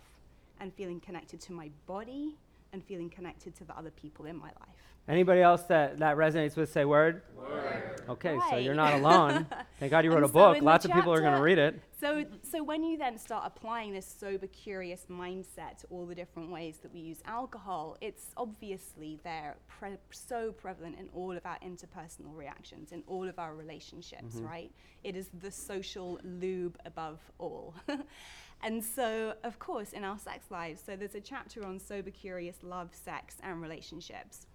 and 0.61 0.73
feeling 0.75 1.01
connected 1.01 1.41
to 1.41 1.53
my 1.53 1.71
body 1.87 2.37
and 2.73 2.85
feeling 2.85 3.11
connected 3.11 3.55
to 3.57 3.64
the 3.64 3.77
other 3.77 3.91
people 3.91 4.27
in 4.27 4.37
my 4.37 4.47
life. 4.61 4.77
Anybody 5.09 5.41
else 5.41 5.62
that, 5.64 5.99
that 6.01 6.16
resonates 6.19 6.55
with 6.55 6.71
say 6.71 6.85
word? 6.85 7.23
Word. 7.35 8.03
Okay, 8.11 8.39
so 8.51 8.57
you're 8.57 8.75
not 8.75 8.93
alone. 8.93 9.47
Thank 9.81 9.91
God 9.91 10.05
you 10.05 10.11
wrote 10.11 10.19
And 10.19 10.27
a 10.27 10.29
so 10.29 10.33
book. 10.35 10.57
in 10.59 10.64
the 10.64 10.66
Lots 10.71 10.85
of 10.85 10.93
people 10.93 11.12
are 11.14 11.21
going 11.21 11.35
to 11.37 11.41
read 11.43 11.57
it. 11.57 11.81
So, 11.99 12.25
so 12.43 12.62
when 12.62 12.85
you 12.85 12.99
then 12.99 13.16
start 13.16 13.45
applying 13.47 13.93
this 13.95 14.07
sober, 14.07 14.47
curious 14.49 15.07
mindset 15.11 15.79
to 15.81 15.87
all 15.89 16.05
the 16.05 16.14
different 16.14 16.51
ways 16.51 16.77
that 16.83 16.93
we 16.93 17.01
use 17.01 17.21
alcohol, 17.25 17.97
it's 18.03 18.27
obviously 18.37 19.19
there, 19.25 19.57
pre- 19.66 19.97
so 20.11 20.53
prevalent 20.53 20.99
in 20.99 21.09
all 21.14 21.33
of 21.33 21.45
our 21.47 21.59
interpersonal 21.64 22.35
reactions, 22.37 22.93
in 22.93 23.03
all 23.07 23.27
of 23.29 23.39
our 23.39 23.55
relationships, 23.55 24.37
Mhm. 24.37 24.47
right? 24.47 24.71
It 25.05 25.16
is 25.16 25.31
the 25.41 25.51
social 25.51 26.21
lube 26.23 26.77
above 26.85 27.19
all. 27.39 27.75
and 28.63 28.83
so, 28.85 29.35
of 29.45 29.59
course, 29.59 29.93
in 29.93 30.05
our 30.05 30.19
sex 30.19 30.51
lives, 30.51 30.83
so 30.85 30.97
there's 30.97 31.15
a 31.15 31.21
chapter 31.21 31.65
on 31.65 31.79
sober, 31.79 32.11
curious 32.11 32.57
love, 32.63 32.91
sex, 32.93 33.37
and 33.43 33.63
relationships. 33.63 34.47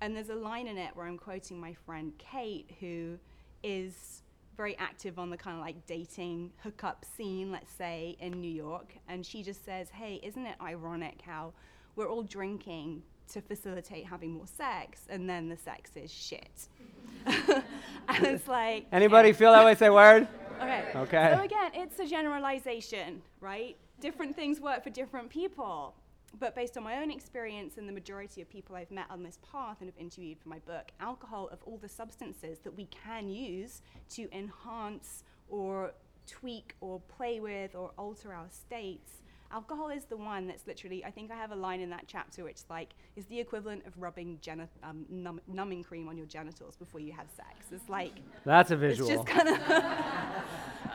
And 0.00 0.16
there's 0.16 0.30
a 0.30 0.34
line 0.34 0.66
in 0.66 0.78
it 0.78 0.90
where 0.94 1.06
I'm 1.06 1.18
quoting 1.18 1.60
my 1.60 1.74
friend 1.74 2.12
Kate, 2.18 2.70
who 2.80 3.18
is 3.62 4.22
very 4.56 4.76
active 4.78 5.18
on 5.18 5.30
the 5.30 5.36
kind 5.36 5.56
of 5.56 5.62
like 5.62 5.86
dating 5.86 6.50
hookup 6.62 7.04
scene, 7.16 7.52
let's 7.52 7.72
say, 7.72 8.16
in 8.20 8.40
New 8.40 8.50
York. 8.50 8.94
And 9.08 9.24
she 9.24 9.42
just 9.42 9.64
says, 9.64 9.88
Hey, 9.90 10.20
isn't 10.22 10.44
it 10.44 10.56
ironic 10.60 11.20
how 11.24 11.52
we're 11.94 12.08
all 12.08 12.22
drinking 12.22 13.02
to 13.32 13.40
facilitate 13.40 14.06
having 14.06 14.32
more 14.32 14.46
sex, 14.46 15.06
and 15.08 15.28
then 15.28 15.48
the 15.48 15.56
sex 15.56 15.90
is 15.94 16.12
shit? 16.12 16.68
and 17.26 18.26
it's 18.26 18.48
like. 18.48 18.86
Anybody 18.92 19.32
feel 19.32 19.52
that 19.52 19.64
way? 19.64 19.74
Say 19.74 19.90
word. 19.90 20.26
Okay. 20.62 20.92
Okay. 20.94 21.34
So 21.36 21.42
again, 21.42 21.70
it's 21.74 21.98
a 21.98 22.06
generalization, 22.06 23.20
right? 23.42 23.76
Different 24.00 24.34
things 24.34 24.60
work 24.60 24.82
for 24.82 24.90
different 24.90 25.28
people. 25.28 25.94
But 26.38 26.54
based 26.54 26.78
on 26.78 26.84
my 26.84 27.02
own 27.02 27.10
experience 27.10 27.76
and 27.76 27.86
the 27.86 27.92
majority 27.92 28.40
of 28.40 28.48
people 28.48 28.74
I've 28.74 28.90
met 28.90 29.06
on 29.10 29.22
this 29.22 29.38
path 29.50 29.78
and 29.80 29.88
have 29.90 29.98
interviewed 29.98 30.38
for 30.38 30.48
my 30.48 30.60
book, 30.60 30.90
alcohol, 30.98 31.48
of 31.52 31.58
all 31.64 31.76
the 31.76 31.88
substances 31.88 32.60
that 32.60 32.74
we 32.74 32.86
can 32.86 33.28
use 33.28 33.82
to 34.10 34.34
enhance 34.34 35.24
or 35.50 35.92
tweak 36.26 36.74
or 36.80 37.00
play 37.00 37.40
with 37.40 37.74
or 37.74 37.90
alter 37.98 38.32
our 38.32 38.48
states, 38.48 39.21
alcohol 39.52 39.88
is 39.90 40.04
the 40.06 40.16
one 40.16 40.46
that's 40.46 40.66
literally, 40.66 41.04
I 41.04 41.10
think 41.10 41.30
I 41.30 41.36
have 41.36 41.52
a 41.52 41.56
line 41.56 41.80
in 41.80 41.90
that 41.90 42.04
chapter 42.06 42.44
which 42.44 42.60
like 42.70 42.90
is 43.16 43.26
the 43.26 43.38
equivalent 43.38 43.86
of 43.86 43.92
rubbing 44.00 44.38
geni- 44.40 44.66
um, 44.82 45.04
numb- 45.10 45.40
numbing 45.46 45.82
cream 45.84 46.08
on 46.08 46.16
your 46.16 46.26
genitals 46.26 46.76
before 46.76 47.00
you 47.00 47.12
have 47.12 47.26
sex. 47.36 47.66
It's 47.70 47.88
like, 47.88 48.12
That's 48.44 48.70
a 48.70 48.76
visual. 48.76 49.10
it's 49.10 49.18
just 49.22 49.28
kind 49.28 49.48
of. 49.48 49.58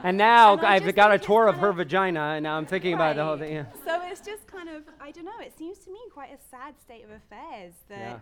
And 0.04 0.16
now 0.16 0.54
And 0.58 0.66
I've 0.66 0.94
got 0.96 1.12
a 1.12 1.18
tour 1.18 1.48
of 1.48 1.58
her 1.58 1.74
vagina, 1.74 2.20
and 2.36 2.44
now 2.44 2.56
I'm 2.56 2.68
thinking 2.68 2.94
about 2.94 3.16
the 3.16 3.26
whole 3.26 3.36
thing. 3.38 3.52
Yeah. 3.54 3.66
So 3.84 4.00
it's 4.04 4.22
just 4.22 4.46
kind 4.46 4.70
of, 4.70 4.84
I 5.02 5.10
don't 5.10 5.26
know, 5.26 5.40
it 5.42 5.58
seems 5.58 5.80
to 5.80 5.92
me 5.92 5.98
quite 6.14 6.30
a 6.32 6.38
sad 6.52 6.76
state 6.80 7.04
of 7.04 7.10
affairs 7.10 7.74
that 7.90 8.00
Yeah. 8.00 8.20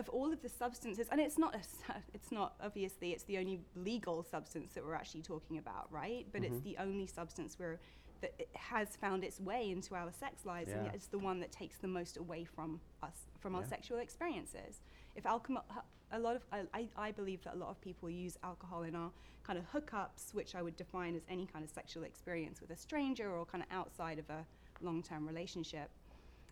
of 0.00 0.08
all 0.08 0.32
of 0.32 0.40
the 0.40 0.48
substances, 0.48 1.06
and 1.12 1.20
it's 1.20 1.36
not, 1.36 1.54
a, 1.54 1.58
it's 2.14 2.32
not, 2.32 2.54
obviously, 2.64 3.12
it's 3.12 3.24
the 3.24 3.36
only 3.36 3.60
legal 3.76 4.22
substance 4.22 4.72
that 4.74 4.82
we're 4.84 4.94
actually 4.94 5.20
talking 5.22 5.58
about, 5.58 5.92
right? 5.92 6.26
But 6.32 6.42
it's 6.42 6.56
Mhm. 6.56 6.64
the 6.64 6.76
only 6.78 7.06
substance 7.06 7.58
where 7.58 7.78
that 8.20 8.34
it 8.38 8.48
has 8.54 8.96
found 8.96 9.24
its 9.24 9.40
way 9.40 9.70
into 9.70 9.94
our 9.94 10.10
sex 10.12 10.44
lives, 10.44 10.70
and 10.72 10.86
yet 10.86 10.94
it's 10.94 11.06
the 11.06 11.18
one 11.18 11.40
that 11.40 11.52
takes 11.52 11.78
the 11.78 11.88
most 11.88 12.16
away 12.16 12.44
from 12.44 12.80
us, 13.02 13.26
from 13.40 13.54
our 13.54 13.62
sexual 13.68 13.98
experiences. 13.98 14.80
If 15.16 15.26
alcohol, 15.26 15.64
a 16.12 16.18
lot 16.18 16.36
of, 16.36 16.42
I, 16.52 16.62
I, 16.74 16.88
I 16.96 17.10
believe 17.12 17.42
that 17.44 17.54
a 17.54 17.56
lot 17.58 17.70
of 17.70 17.80
people 17.80 18.08
use 18.10 18.36
alcohol 18.42 18.82
in 18.82 18.94
our 18.94 19.10
kind 19.44 19.58
of 19.58 19.64
hookups, 19.72 20.34
which 20.34 20.54
I 20.54 20.62
would 20.62 20.76
define 20.76 21.14
as 21.16 21.22
any 21.28 21.46
kind 21.46 21.64
of 21.64 21.70
sexual 21.70 22.04
experience 22.04 22.60
with 22.60 22.70
a 22.70 22.76
stranger 22.76 23.30
or 23.30 23.46
kind 23.46 23.62
of 23.62 23.76
outside 23.76 24.18
of 24.18 24.28
a 24.30 24.44
long-term 24.80 25.26
relationship. 25.26 25.90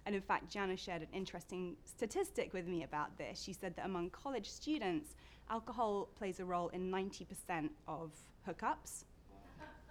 And 0.06 0.14
in 0.14 0.22
fact, 0.22 0.54
Zhana 0.54 0.78
shared 0.78 1.02
an 1.02 1.08
interesting 1.12 1.76
statistic 1.84 2.52
with 2.52 2.66
me 2.66 2.84
about 2.84 3.18
this. 3.18 3.42
She 3.42 3.52
said 3.52 3.74
that 3.76 3.84
among 3.84 4.10
college 4.10 4.48
students, 4.48 5.16
alcohol 5.50 6.08
plays 6.16 6.38
a 6.38 6.44
role 6.44 6.68
in 6.68 6.90
90% 6.90 7.70
of 7.88 8.12
hookups, 8.48 9.04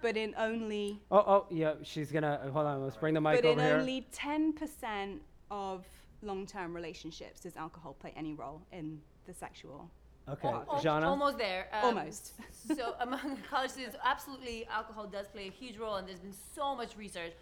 but 0.06 0.16
in 0.16 0.34
only 0.38 1.00
Oh, 1.10 1.24
oh, 1.34 1.46
yeah. 1.50 1.74
She's 1.82 2.12
gonna 2.12 2.38
hold 2.52 2.66
on. 2.66 2.84
Let's 2.84 2.96
bring 2.96 3.14
the 3.14 3.20
mic 3.20 3.38
but 3.38 3.44
in 3.44 3.58
over 3.58 3.62
here. 3.68 3.76
only 3.76 4.06
10% 4.14 5.18
of 5.50 5.84
long-term 6.22 6.72
relationships 6.72 7.40
does 7.40 7.56
alcohol 7.56 7.92
play 8.02 8.12
any 8.16 8.32
role 8.32 8.62
in 8.70 9.00
the 9.26 9.34
sexual 9.34 9.90
Okay, 10.28 10.48
part. 10.48 10.68
Al- 10.68 10.80
Zhana. 10.84 11.06
Almost 11.06 11.38
there. 11.38 11.66
Um, 11.72 11.84
Almost. 11.98 12.34
so 12.76 12.94
among 13.00 13.36
college 13.50 13.70
students, 13.72 13.96
absolutely, 14.04 14.66
alcohol 14.78 15.06
does 15.06 15.26
play 15.26 15.48
a 15.48 15.50
huge 15.50 15.76
role, 15.76 15.96
and 15.96 16.06
there's 16.06 16.24
been 16.28 16.40
so 16.54 16.76
much 16.76 16.96
research 16.96 17.32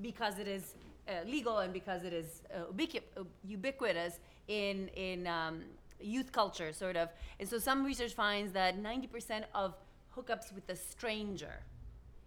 because 0.00 0.38
it 0.38 0.48
is 0.48 0.74
uh, 1.08 1.12
legal 1.26 1.58
and 1.58 1.72
because 1.74 2.04
it 2.04 2.14
is 2.14 2.28
uh, 2.54 2.72
ubiqui- 2.72 3.08
uh, 3.18 3.24
ubiquitous 3.46 4.14
in 4.48 4.88
in 5.08 5.26
um, 5.26 5.56
youth 6.00 6.32
culture, 6.32 6.70
sort 6.72 6.96
of. 7.02 7.08
And 7.38 7.46
so 7.48 7.58
some 7.58 7.84
research 7.84 8.14
finds 8.14 8.52
that 8.52 8.72
90% 8.78 9.44
of 9.54 9.74
hookups 10.16 10.48
with 10.54 10.66
a 10.68 10.76
stranger 10.76 11.56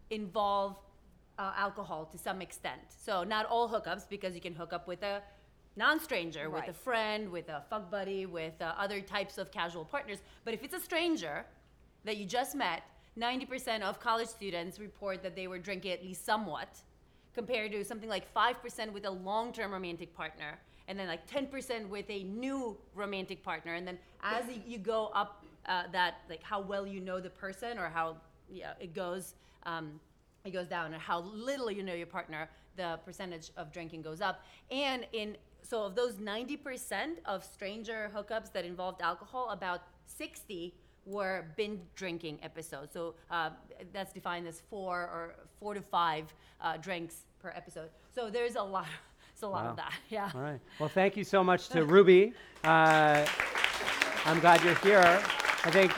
involve 0.10 0.76
uh, 1.38 1.53
alcohol 1.55 2.05
to 2.12 2.18
some 2.18 2.41
extent. 2.41 2.82
So 2.89 3.24
not 3.24 3.45
all 3.45 3.70
hookups, 3.70 4.08
because 4.10 4.34
you 4.36 4.41
can 4.41 4.55
hook 4.55 4.74
up 4.74 4.88
with 4.88 5.03
a 5.03 5.22
non-stranger, 5.76 6.49
with 6.49 6.64
a 6.64 6.68
Right. 6.68 6.76
friend, 6.76 7.30
with 7.32 7.49
a 7.49 7.64
fuck 7.70 7.91
buddy, 7.91 8.26
with 8.26 8.60
uh, 8.62 8.74
other 8.78 8.99
types 9.01 9.38
of 9.38 9.51
casual 9.51 9.86
partners. 9.86 10.20
But 10.43 10.53
if 10.55 10.64
it's 10.64 10.74
a 10.74 10.80
stranger 10.80 11.45
that 12.03 12.18
you 12.18 12.26
just 12.26 12.55
met, 12.55 12.82
90% 13.18 13.82
of 13.82 13.99
college 13.99 14.28
students 14.28 14.80
report 14.80 15.22
that 15.24 15.36
they 15.36 15.47
were 15.47 15.60
drinking 15.60 15.91
at 15.91 16.03
least 16.03 16.26
somewhat, 16.26 16.70
compared 17.36 17.72
to 17.72 17.84
something 17.84 18.10
like 18.10 18.32
5% 18.34 18.91
with 18.91 19.05
a 19.05 19.12
long-term 19.12 19.72
romantic 19.72 20.16
partner, 20.16 20.58
and 20.88 20.97
then 20.97 21.08
like 21.08 21.28
10% 21.30 21.88
with 21.89 22.10
a 22.10 22.24
new 22.24 22.76
romantic 22.95 23.43
partner. 23.43 23.76
And 23.76 23.88
then 23.88 23.99
as 24.24 24.45
you 24.66 24.80
go 24.80 25.12
up 25.14 25.43
uh, 25.68 25.84
that, 25.91 26.16
like 26.30 26.41
how 26.41 26.62
well 26.62 26.88
you 26.88 27.01
know 27.01 27.20
the 27.20 27.30
person 27.30 27.78
or 27.78 27.89
how 27.89 28.18
yeah, 28.49 28.74
it 28.80 28.95
goes, 28.95 29.36
um, 29.68 29.99
it 30.45 30.51
goes 30.51 30.68
down, 30.68 30.93
and 30.93 31.01
how 31.01 31.20
little 31.22 31.70
you 31.70 31.84
know 31.84 31.93
your 31.93 32.07
partner, 32.07 32.49
the 32.76 32.99
percentage 33.05 33.51
of 33.57 33.72
drinking 33.72 34.01
goes 34.01 34.22
up. 34.22 34.41
And 34.72 35.05
in 35.13 35.38
so 35.61 35.84
of 35.84 35.95
those 35.95 36.13
90% 36.13 37.18
of 37.26 37.43
stranger 37.43 38.09
hookups 38.15 38.51
that 38.53 38.63
involved 38.63 39.01
alcohol, 39.01 39.49
about 39.49 39.82
60 40.05 40.74
were 41.05 41.45
binge 41.57 41.82
drinking 41.95 42.39
episodes. 42.41 42.93
So 42.93 43.15
uh, 43.30 43.49
that's 43.91 44.13
defined 44.13 44.47
as 44.47 44.61
four 44.70 45.01
or 45.01 45.36
four 45.59 45.74
to 45.74 45.82
five 45.82 46.34
uh, 46.61 46.78
drinks 46.78 47.26
per 47.39 47.49
episode. 47.55 47.89
So 48.15 48.30
there's 48.30 48.55
a 48.55 48.63
lot. 48.63 48.88
It's 49.34 49.43
a 49.43 49.47
lot 49.47 49.65
Wow. 49.65 49.70
of 49.72 49.76
that. 49.78 49.93
Yeah. 50.09 50.32
All 50.34 50.41
right. 50.41 50.59
Well, 50.80 50.89
thank 50.89 51.18
you 51.18 51.24
so 51.26 51.43
much 51.43 51.68
to 51.70 51.84
Ruby. 51.95 52.34
Uh, 52.63 53.26
I'm 54.26 54.39
glad 54.39 54.63
you're 54.63 54.76
here. 54.76 55.01
I 55.65 55.72
think 55.72 55.91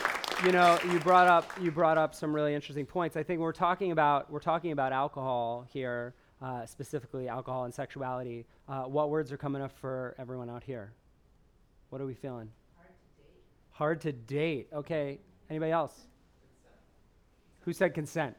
you 0.46 0.54
know 0.54 0.80
you 0.90 1.00
brought 1.00 1.28
up 1.28 1.52
you 1.62 1.70
brought 1.70 1.98
up 1.98 2.16
some 2.16 2.34
really 2.34 2.54
interesting 2.54 2.86
points. 2.86 3.18
I 3.18 3.24
think 3.24 3.42
we're 3.42 3.52
talking 3.52 3.92
about 3.92 4.32
we're 4.32 4.40
talking 4.40 4.72
about 4.72 4.94
alcohol 4.94 5.66
here, 5.72 6.14
uh, 6.42 6.66
specifically 6.66 7.28
alcohol 7.28 7.66
and 7.66 7.74
sexuality. 7.74 8.46
Uh, 8.68 8.84
what 8.84 9.10
words 9.10 9.32
are 9.32 9.38
coming 9.38 9.62
up 9.62 9.72
for 9.80 10.16
everyone 10.18 10.50
out 10.50 10.64
here? 10.64 10.94
What 11.90 12.02
are 12.02 12.06
we 12.06 12.14
feeling? 12.14 12.50
Hard 12.78 12.92
to 12.92 13.22
date. 13.22 13.42
Hard 13.72 14.02
to 14.02 14.12
date. 14.12 14.68
Okay. 14.74 15.20
Anybody 15.50 15.72
else? 15.72 15.94
Who 17.62 17.74
said 17.74 17.94
consent? 17.94 18.36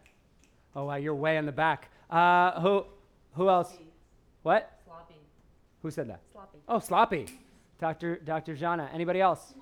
Oh 0.75 0.87
wow, 0.87 0.97
you're 0.97 1.15
way 1.15 1.37
in 1.37 1.45
the 1.45 1.53
back. 1.53 1.91
Uh, 2.09 2.61
who 2.61 2.85
who 3.33 3.49
else? 3.51 3.77
What? 4.43 4.79
Sloppy. 4.87 5.15
Who 5.83 5.91
said 5.91 6.09
that? 6.09 6.21
Sloppy. 6.33 6.59
Oh, 6.67 6.79
sloppy. 6.79 7.27
Dr. 7.79 8.17
Dr. 8.17 8.57
Zhana. 8.57 8.89
Anybody 8.95 9.21
else? 9.21 9.55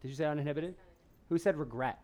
Did 0.00 0.08
you 0.08 0.14
say 0.14 0.24
uninhibited? 0.26 0.74
Who 1.28 1.38
said 1.38 1.56
regret? 1.56 1.98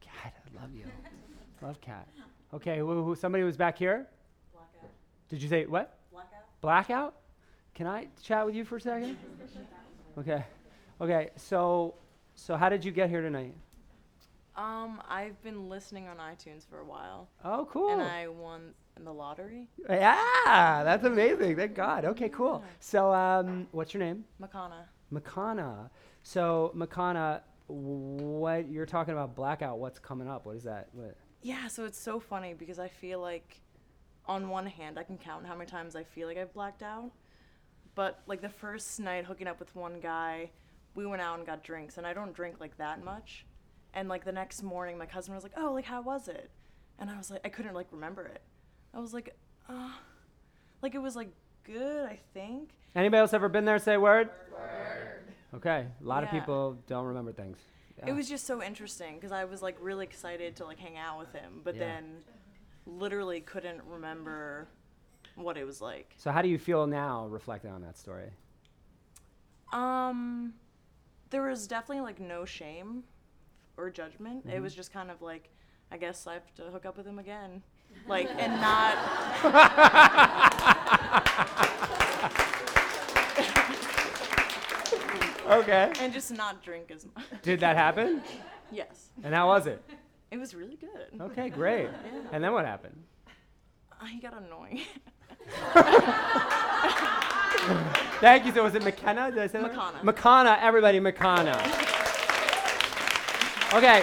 Cat, 0.00 0.34
I 0.36 0.60
love 0.62 0.74
you. 0.74 0.84
love 1.62 1.80
cat. 1.80 2.08
Okay, 2.52 2.78
who, 2.78 3.02
who, 3.02 3.14
somebody 3.14 3.44
was 3.44 3.56
back 3.56 3.76
here? 3.76 4.06
Blackout. 4.52 4.90
Did 5.28 5.42
you 5.42 5.48
say 5.48 5.66
what? 5.66 5.98
Blackout. 6.12 6.60
Blackout? 6.60 7.14
Can 7.74 7.86
I 7.86 8.06
chat 8.22 8.46
with 8.46 8.54
you 8.54 8.64
for 8.64 8.76
a 8.76 8.80
second? 8.80 9.16
Okay. 10.16 10.44
Okay, 11.00 11.30
so 11.34 11.94
so 12.36 12.56
how 12.56 12.68
did 12.68 12.84
you 12.84 12.92
get 12.92 13.10
here 13.10 13.20
tonight? 13.20 13.52
Um, 14.56 15.02
I've 15.08 15.40
been 15.42 15.68
listening 15.68 16.06
on 16.06 16.18
iTunes 16.18 16.64
for 16.68 16.78
a 16.78 16.84
while. 16.84 17.28
Oh, 17.44 17.66
cool. 17.70 17.92
And 17.92 18.02
I 18.02 18.28
won 18.28 18.72
in 18.96 19.04
the 19.04 19.12
lottery. 19.12 19.68
Yeah, 19.88 20.82
that's 20.84 21.04
amazing. 21.04 21.56
Thank 21.56 21.74
God. 21.74 22.04
Okay, 22.04 22.28
cool. 22.28 22.62
So 22.78 23.12
um, 23.12 23.66
what's 23.72 23.92
your 23.92 24.02
name? 24.04 24.24
Makana. 24.40 24.84
Makana. 25.12 25.90
So 26.24 26.72
Makana, 26.74 27.42
what 27.66 28.68
you're 28.70 28.86
talking 28.86 29.12
about 29.12 29.36
blackout? 29.36 29.78
What's 29.78 29.98
coming 29.98 30.26
up? 30.26 30.46
What 30.46 30.56
is 30.56 30.64
that? 30.64 30.88
What? 30.92 31.16
Yeah, 31.42 31.68
so 31.68 31.84
it's 31.84 31.98
so 31.98 32.18
funny 32.18 32.54
because 32.54 32.78
I 32.78 32.88
feel 32.88 33.20
like, 33.20 33.60
on 34.26 34.48
one 34.48 34.66
hand, 34.66 34.98
I 34.98 35.02
can 35.02 35.18
count 35.18 35.46
how 35.46 35.54
many 35.54 35.70
times 35.70 35.94
I 35.94 36.02
feel 36.02 36.26
like 36.26 36.38
I've 36.38 36.52
blacked 36.54 36.82
out. 36.82 37.12
But 37.94 38.22
like 38.26 38.40
the 38.40 38.48
first 38.48 38.98
night 38.98 39.26
hooking 39.26 39.46
up 39.46 39.60
with 39.60 39.76
one 39.76 40.00
guy, 40.00 40.50
we 40.94 41.04
went 41.06 41.20
out 41.20 41.36
and 41.36 41.46
got 41.46 41.62
drinks, 41.62 41.98
and 41.98 42.06
I 42.06 42.14
don't 42.14 42.32
drink 42.32 42.56
like 42.58 42.78
that 42.78 43.04
much. 43.04 43.44
And 43.92 44.08
like 44.08 44.24
the 44.24 44.32
next 44.32 44.62
morning, 44.62 44.96
my 44.96 45.06
cousin 45.06 45.34
was 45.34 45.42
like, 45.44 45.52
"Oh, 45.56 45.72
like 45.74 45.84
how 45.84 46.00
was 46.00 46.26
it?" 46.26 46.50
And 46.98 47.10
I 47.10 47.18
was 47.18 47.30
like, 47.30 47.42
I 47.44 47.50
couldn't 47.50 47.74
like 47.74 47.88
remember 47.92 48.24
it. 48.24 48.40
I 48.94 48.98
was 48.98 49.12
like, 49.12 49.36
uh, 49.68 49.90
like 50.80 50.94
it 50.94 51.02
was 51.02 51.14
like 51.16 51.28
good, 51.64 52.06
I 52.06 52.18
think. 52.32 52.70
Anybody 52.96 53.20
else 53.20 53.34
ever 53.34 53.48
been 53.50 53.66
there? 53.66 53.78
Say 53.78 53.98
word. 53.98 54.30
Okay, 55.56 55.86
a 56.00 56.04
lot 56.06 56.24
of 56.24 56.30
people 56.30 56.76
don't 56.86 57.04
remember 57.06 57.32
things. 57.32 57.58
It 58.06 58.12
was 58.12 58.28
just 58.28 58.46
so 58.46 58.62
interesting 58.62 59.14
because 59.14 59.32
I 59.32 59.44
was 59.44 59.62
like 59.62 59.76
really 59.80 60.04
excited 60.04 60.56
to 60.56 60.64
like 60.64 60.78
hang 60.78 60.98
out 60.98 61.18
with 61.18 61.32
him, 61.32 61.60
but 61.64 61.74
Yeah. 61.74 61.80
then 61.84 62.24
literally 62.86 63.40
couldn't 63.40 63.82
remember 63.84 64.68
what 65.36 65.56
it 65.56 65.64
was 65.64 65.80
like. 65.80 66.14
So 66.18 66.30
how 66.30 66.42
do 66.42 66.48
you 66.48 66.58
feel 66.58 66.86
now, 66.86 67.26
reflecting 67.28 67.70
on 67.70 67.80
that 67.82 67.96
story? 67.96 68.30
Um, 69.72 70.54
there 71.30 71.42
was 71.48 71.66
definitely 71.66 72.02
like 72.02 72.20
no 72.20 72.44
shame 72.44 73.04
or 73.76 73.90
judgment. 73.90 74.44
It 74.46 74.58
Mhm. 74.58 74.62
was 74.62 74.74
just 74.74 74.92
kind 74.92 75.10
of 75.10 75.22
like, 75.22 75.50
I 75.90 75.96
guess 75.96 76.26
I 76.26 76.34
have 76.34 76.54
to 76.56 76.64
hook 76.64 76.84
up 76.84 76.96
with 76.96 77.06
him 77.06 77.18
again, 77.18 77.62
like 78.06 78.28
and 78.38 78.60
not. 78.60 78.98
Okay. 85.46 85.92
And 86.00 86.12
just 86.12 86.32
not 86.32 86.62
drink 86.62 86.90
as 86.90 87.06
much. 87.14 87.24
Did 87.42 87.60
that 87.60 87.76
happen? 87.76 88.22
Yes. 88.70 89.10
And 89.22 89.34
how 89.34 89.48
was 89.48 89.66
it? 89.66 89.82
It 90.30 90.38
was 90.38 90.54
really 90.54 90.76
good. 90.76 91.20
Okay, 91.20 91.48
great. 91.48 91.88
Yeah. 92.04 92.20
And 92.32 92.42
then 92.42 92.52
what 92.52 92.64
happened? 92.64 92.96
I 94.00 94.18
got 94.20 94.34
annoying. 94.42 94.80
Thank 98.20 98.46
you. 98.46 98.52
So 98.52 98.62
was 98.62 98.74
it 98.74 98.82
McKenna? 98.82 99.30
Did 99.30 99.40
I 99.40 99.46
say 99.46 99.60
that? 99.62 99.72
McConna. 99.72 100.00
McConna. 100.02 100.58
Everybody, 100.60 101.00
McKenna. 101.00 101.56
Okay. 103.74 104.02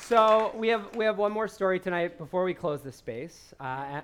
So 0.00 0.52
we 0.54 0.68
have 0.68 0.94
we 0.94 1.04
have 1.04 1.18
one 1.18 1.32
more 1.32 1.48
story 1.48 1.80
tonight 1.80 2.16
before 2.18 2.44
we 2.44 2.54
close 2.54 2.82
the 2.82 2.92
space. 2.92 3.54
Uh, 3.58 4.00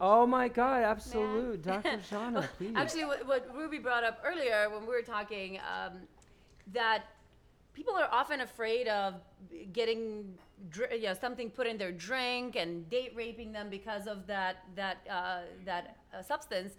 oh 0.00 0.26
my 0.26 0.48
God! 0.48 0.82
Absolute, 0.82 1.62
Dr. 1.62 1.98
Zhana, 2.10 2.48
please. 2.56 2.72
Actually, 2.74 3.04
what, 3.04 3.26
what 3.26 3.48
Ruby 3.54 3.78
brought 3.78 4.04
up 4.04 4.22
earlier 4.24 4.68
when 4.70 4.82
we 4.82 4.88
were 4.88 5.02
talking, 5.02 5.58
um, 5.58 5.98
that 6.72 7.04
people 7.74 7.94
are 7.94 8.08
often 8.10 8.40
afraid 8.40 8.88
of 8.88 9.14
getting 9.72 10.34
dr- 10.68 10.92
you 10.92 11.04
know, 11.04 11.14
something 11.14 11.50
put 11.50 11.66
in 11.66 11.78
their 11.78 11.92
drink 11.92 12.56
and 12.56 12.88
date 12.90 13.12
raping 13.14 13.52
them 13.52 13.68
because 13.70 14.06
of 14.06 14.26
that 14.26 14.64
that 14.76 14.98
uh, 15.10 15.40
that 15.64 15.96
uh, 16.14 16.22
substance. 16.22 16.74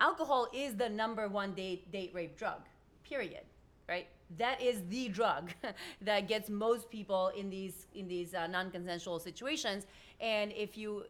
Alcohol 0.00 0.48
is 0.52 0.74
the 0.76 0.88
number 0.88 1.28
one 1.28 1.54
date 1.54 1.90
date 1.92 2.10
rape 2.12 2.36
drug. 2.36 2.60
Period. 3.04 3.44
Right. 3.88 4.08
That 4.38 4.60
is 4.62 4.82
the 4.88 5.08
drug 5.18 5.52
that 6.02 6.28
gets 6.28 6.50
most 6.50 6.90
people 6.90 7.28
in 7.36 7.50
these 7.50 7.86
in 7.94 8.08
these 8.08 8.34
uh, 8.34 8.46
non-consensual 8.46 9.18
situations. 9.20 9.86
And 10.22 10.52
if 10.52 10.78
you 10.78 11.04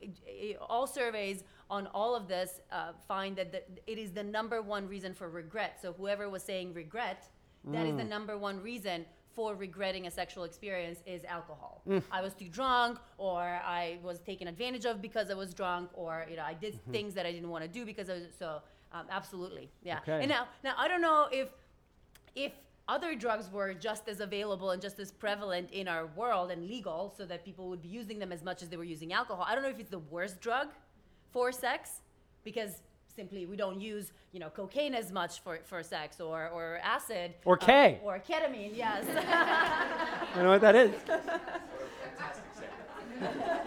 all 0.60 0.86
surveys 0.86 1.44
on 1.70 1.86
all 1.88 2.14
of 2.16 2.26
this 2.28 2.60
uh, 2.70 2.92
find 3.06 3.36
that 3.36 3.52
the, 3.52 3.62
it 3.86 3.98
is 3.98 4.10
the 4.12 4.22
number 4.22 4.60
one 4.62 4.88
reason 4.88 5.12
for 5.14 5.28
regret. 5.28 5.78
So 5.82 5.92
whoever 5.92 6.28
was 6.28 6.42
saying 6.42 6.72
regret, 6.74 7.28
that 7.74 7.86
is 7.86 7.94
the 7.96 8.02
Mm. 8.02 8.08
number 8.08 8.36
one 8.38 8.60
reason 8.62 9.04
for 9.36 9.54
regretting 9.54 10.06
a 10.06 10.10
sexual 10.10 10.44
experience 10.44 10.98
is 11.06 11.24
alcohol. 11.24 11.80
Mm. 11.88 12.02
I 12.10 12.20
was 12.20 12.34
too 12.34 12.48
drunk, 12.48 12.98
or 13.18 13.40
I 13.80 13.98
was 14.02 14.18
taken 14.20 14.48
advantage 14.48 14.84
of 14.84 15.00
because 15.00 15.30
I 15.30 15.34
was 15.34 15.54
drunk, 15.54 15.90
or 15.94 16.26
you 16.30 16.36
know 16.36 16.42
I 16.44 16.54
did 16.54 16.74
Mhm. 16.74 16.92
things 16.92 17.14
that 17.14 17.24
I 17.24 17.32
didn't 17.32 17.48
want 17.54 17.62
to 17.64 17.68
do 17.78 17.84
because 17.86 18.08
I 18.10 18.14
was 18.14 18.24
so. 18.38 18.48
Um, 18.94 19.06
absolutely, 19.10 19.70
yeah. 19.82 20.00
Okay. 20.00 20.18
And 20.22 20.28
now, 20.28 20.48
now 20.64 20.74
I 20.76 20.86
don't 20.88 21.00
know 21.00 21.28
if 21.32 21.48
if 22.34 22.52
other 22.94 23.14
drugs 23.24 23.46
were 23.56 23.72
just 23.88 24.04
as 24.12 24.18
available 24.20 24.68
and 24.72 24.80
just 24.88 24.98
as 25.04 25.10
prevalent 25.24 25.70
in 25.80 25.86
our 25.94 26.04
world 26.20 26.50
and 26.54 26.60
legal 26.76 27.00
so 27.16 27.22
that 27.30 27.38
people 27.48 27.64
would 27.70 27.82
be 27.88 27.92
using 28.00 28.18
them 28.22 28.32
as 28.36 28.42
much 28.48 28.62
as 28.62 28.68
they 28.70 28.76
were 28.82 28.90
using 28.96 29.10
alcohol 29.20 29.44
i 29.48 29.54
don't 29.54 29.64
know 29.66 29.74
if 29.76 29.80
it's 29.84 29.94
the 29.98 30.06
worst 30.16 30.36
drug 30.46 30.68
for 31.34 31.46
sex 31.50 31.82
because 32.44 32.72
simply 33.18 33.46
we 33.46 33.56
don't 33.56 33.80
use 33.80 34.06
you 34.32 34.40
know 34.42 34.50
cocaine 34.60 34.94
as 35.02 35.08
much 35.20 35.40
for, 35.44 35.54
for 35.70 35.82
sex 35.82 36.20
or, 36.20 36.48
or 36.56 36.64
acid 36.96 37.28
Or 37.50 37.56
uh, 37.62 37.66
K. 37.66 38.00
or 38.06 38.14
ketamine 38.28 38.72
yes 38.84 39.04
I 40.34 40.42
know 40.42 40.50
what 40.50 40.60
that 40.62 40.76
is. 40.76 40.92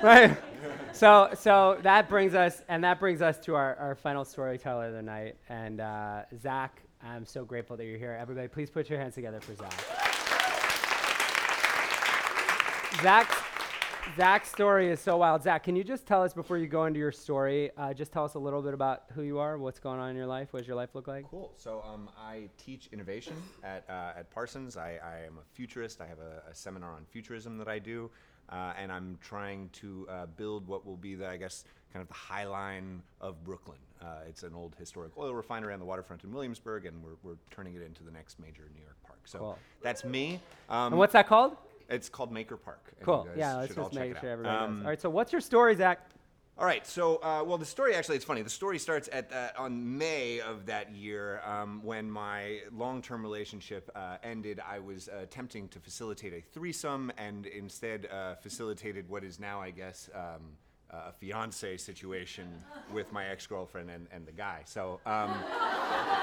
right. 0.03 0.35
So, 0.93 1.29
so 1.37 1.77
that 1.83 2.09
brings 2.09 2.33
us, 2.35 2.61
and 2.69 2.83
that 2.83 2.99
brings 2.99 3.21
us 3.21 3.37
to 3.45 3.55
our, 3.55 3.75
our 3.75 3.95
final 3.95 4.23
storyteller 4.25 4.87
of 4.87 4.93
the 4.93 5.01
night. 5.01 5.35
And 5.49 5.81
uh, 5.81 6.21
Zach, 6.41 6.81
I'm 7.05 7.25
so 7.25 7.45
grateful 7.45 7.77
that 7.77 7.85
you're 7.85 7.99
here. 7.99 8.17
Everybody, 8.19 8.47
please 8.47 8.69
put 8.69 8.89
your 8.89 8.99
hands 8.99 9.13
together 9.13 9.39
for 9.39 9.53
Zach. 9.55 9.73
Zach's, 13.01 13.35
Zach's 14.17 14.49
story 14.49 14.89
is 14.89 14.99
so 14.99 15.17
wild. 15.17 15.43
Zach, 15.43 15.63
can 15.63 15.75
you 15.75 15.83
just 15.83 16.07
tell 16.07 16.23
us 16.23 16.33
before 16.33 16.57
you 16.57 16.65
go 16.65 16.85
into 16.85 16.99
your 16.99 17.11
story, 17.11 17.69
uh, 17.77 17.93
just 17.93 18.11
tell 18.11 18.23
us 18.23 18.33
a 18.33 18.39
little 18.39 18.61
bit 18.61 18.73
about 18.73 19.03
who 19.13 19.21
you 19.21 19.37
are, 19.37 19.57
what's 19.59 19.79
going 19.79 19.99
on 19.99 20.09
in 20.09 20.15
your 20.15 20.25
life, 20.25 20.51
what 20.51 20.61
does 20.61 20.67
your 20.67 20.77
life 20.77 20.95
look 20.95 21.07
like? 21.07 21.29
Cool. 21.29 21.53
So 21.57 21.83
um, 21.87 22.09
I 22.17 22.49
teach 22.57 22.89
innovation 22.91 23.35
at, 23.63 23.85
uh, 23.87 24.17
at 24.17 24.31
Parsons. 24.31 24.75
I, 24.75 24.99
I 25.03 25.25
am 25.27 25.37
a 25.37 25.45
futurist. 25.53 26.01
I 26.01 26.07
have 26.07 26.19
a, 26.19 26.49
a 26.49 26.55
seminar 26.55 26.91
on 26.91 27.05
futurism 27.11 27.59
that 27.59 27.67
I 27.67 27.77
do. 27.77 28.09
Uh, 28.49 28.73
and 28.77 28.91
I'm 28.91 29.17
trying 29.21 29.69
to 29.73 30.07
uh, 30.09 30.25
build 30.37 30.67
what 30.67 30.85
will 30.85 30.97
be 30.97 31.15
the, 31.15 31.27
I 31.27 31.37
guess, 31.37 31.63
kind 31.91 32.01
of 32.01 32.07
the 32.07 32.13
high 32.13 32.45
line 32.45 33.01
of 33.21 33.43
Brooklyn. 33.43 33.77
Uh, 34.01 34.19
it's 34.27 34.43
an 34.43 34.53
old 34.53 34.75
historic 34.77 35.11
oil 35.17 35.33
refinery 35.33 35.73
on 35.73 35.79
the 35.79 35.85
waterfront 35.85 36.23
in 36.23 36.31
Williamsburg, 36.31 36.85
and 36.85 37.01
we're, 37.03 37.15
we're 37.23 37.37
turning 37.49 37.75
it 37.75 37.81
into 37.81 38.03
the 38.03 38.11
next 38.11 38.39
major 38.39 38.63
New 38.75 38.81
York 38.81 38.97
park. 39.05 39.19
So 39.25 39.39
Cool. 39.39 39.57
that's 39.81 40.03
me. 40.03 40.39
Um, 40.69 40.93
and 40.93 40.97
what's 40.97 41.13
that 41.13 41.27
called? 41.27 41.57
It's 41.89 42.09
called 42.09 42.31
Maker 42.31 42.57
Park. 42.57 42.93
Cool. 43.01 43.27
Yeah, 43.37 43.57
let's 43.57 43.75
just 43.75 43.93
make 43.93 44.17
sure 44.19 44.29
everybody 44.31 44.55
knows. 44.55 44.69
Um, 44.69 44.81
All 44.83 44.89
right, 44.89 45.01
so 45.01 45.09
what's 45.09 45.31
your 45.31 45.41
story, 45.41 45.75
Zach? 45.75 45.99
All 46.57 46.65
right, 46.65 46.87
so 46.87 47.17
uh, 47.17 47.43
well, 47.45 47.57
the 47.57 47.65
story 47.65 47.95
actually 47.95 48.15
it's 48.15 48.23
funny. 48.23 48.41
The 48.41 48.49
story 48.49 48.79
starts 48.79 49.09
at 49.11 49.29
uh, 49.33 49.49
on 49.57 49.97
May 49.97 50.39
of 50.39 50.65
that 50.67 50.95
year 50.95 51.41
um, 51.45 51.81
when 51.83 52.09
my 52.09 52.61
long-term 52.73 53.21
relationship 53.21 53.91
uh, 53.93 54.17
ended. 54.23 54.61
I 54.65 54.79
was 54.79 55.09
uh, 55.09 55.17
attempting 55.23 55.67
to 55.69 55.79
facilitate 55.79 56.33
a 56.33 56.41
threesome, 56.53 57.11
and 57.17 57.45
instead 57.45 58.07
uh, 58.09 58.35
facilitated 58.35 59.09
what 59.09 59.25
is 59.25 59.37
now, 59.37 59.61
I 59.61 59.71
guess. 59.71 60.09
Um, 60.15 60.57
a 60.91 61.11
fiance 61.11 61.75
situation 61.75 62.47
with 62.93 63.11
my 63.11 63.25
ex-girlfriend 63.25 63.89
and, 63.89 64.07
and 64.11 64.25
the 64.25 64.31
guy. 64.31 64.61
So 64.63 65.01
um, 65.05 65.31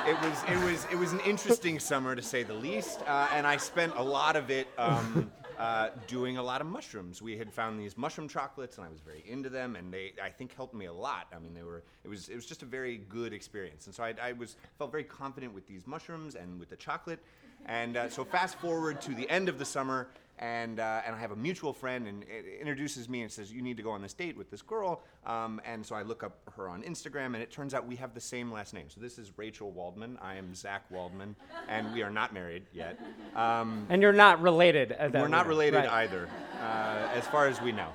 it 0.07 0.19
was 0.23 0.43
it 0.49 0.65
was 0.65 0.87
it 0.91 0.97
was 0.97 1.13
an 1.13 1.21
interesting 1.21 1.79
summer 1.79 2.17
to 2.17 2.23
say 2.23 2.43
the 2.43 2.55
least, 2.55 3.01
uh, 3.07 3.29
and 3.35 3.47
I 3.47 3.59
spent 3.59 3.93
a 3.97 4.03
lot 4.03 4.37
of 4.37 4.51
it 4.51 4.69
um, 4.79 5.31
uh, 5.63 5.91
doing 6.09 6.39
a 6.39 6.43
lot 6.43 6.61
of 6.61 6.67
mushrooms. 6.67 7.23
We 7.23 7.39
had 7.39 7.53
found 7.53 7.79
these 7.79 7.97
mushroom 7.97 8.29
chocolates, 8.29 8.79
and 8.79 8.87
I 8.87 8.91
was 8.91 8.99
very 8.99 9.23
into 9.25 9.49
them, 9.49 9.77
and 9.77 9.95
they 9.95 10.13
I 10.21 10.29
think 10.29 10.57
helped 10.57 10.75
me 10.75 10.87
a 10.87 10.93
lot. 10.93 11.29
I 11.33 11.39
mean, 11.39 11.55
they 11.55 11.63
were 11.63 11.85
it 12.03 12.09
was 12.09 12.29
it 12.29 12.35
was 12.35 12.47
just 12.47 12.63
a 12.63 12.67
very 12.67 12.97
good 13.09 13.33
experience, 13.33 13.87
and 13.87 13.95
so 13.95 14.03
I, 14.03 14.13
I 14.21 14.33
was 14.33 14.57
felt 14.77 14.91
very 14.91 15.05
confident 15.05 15.55
with 15.55 15.69
these 15.69 15.87
mushrooms 15.87 16.35
and 16.35 16.59
with 16.59 16.69
the 16.69 16.75
chocolate. 16.75 17.21
And 17.67 17.97
uh, 17.97 18.09
so 18.09 18.25
fast 18.25 18.59
forward 18.59 19.01
to 19.03 19.15
the 19.15 19.31
end 19.31 19.49
of 19.49 19.61
the 19.61 19.65
summer, 19.65 20.09
and 20.39 20.81
uh, 20.81 21.03
and 21.07 21.15
I 21.15 21.19
have 21.19 21.31
a 21.31 21.37
mutual 21.37 21.73
friend, 21.73 22.07
and 22.09 22.23
it 22.25 22.45
introduces 22.61 23.09
me 23.09 23.23
and 23.23 23.31
says, 23.31 23.53
"You 23.53 23.63
need 23.63 23.77
to 23.77 23.83
go 23.83 23.91
on 23.91 24.03
this 24.03 24.13
date 24.15 24.37
with 24.37 24.51
this 24.51 24.63
girl." 24.63 25.03
Um, 25.27 25.61
and 25.65 25.85
so 25.85 25.95
I 25.95 26.03
look 26.03 26.23
up 26.25 26.39
her 26.57 26.69
on 26.69 26.83
Instagram, 26.83 27.27
and 27.27 27.37
it 27.37 27.51
turns 27.51 27.75
out 27.75 27.87
we 27.87 27.97
have 27.97 28.15
the 28.15 28.21
same 28.21 28.51
last 28.51 28.75
name. 28.75 28.87
So 28.89 29.01
this 29.01 29.19
is 29.19 29.33
Rachel 29.37 29.71
Waldman. 29.71 30.19
I 30.21 30.37
am 30.37 30.55
Zach 30.55 30.85
Waldman, 30.91 31.37
and 31.69 31.93
we 31.93 32.03
are 32.03 32.11
not 32.11 32.33
married 32.35 32.65
yet. 32.73 32.99
Um, 33.37 33.87
And 33.89 34.03
you're 34.03 34.13
not 34.13 34.41
related. 34.43 34.93
As 34.93 35.13
we're 35.13 35.29
not 35.29 35.47
related 35.47 35.77
Right. 35.79 36.05
either, 36.05 36.29
uh, 36.61 37.09
as 37.15 37.27
far 37.29 37.47
as 37.47 37.61
we 37.61 37.73
know. 37.73 37.89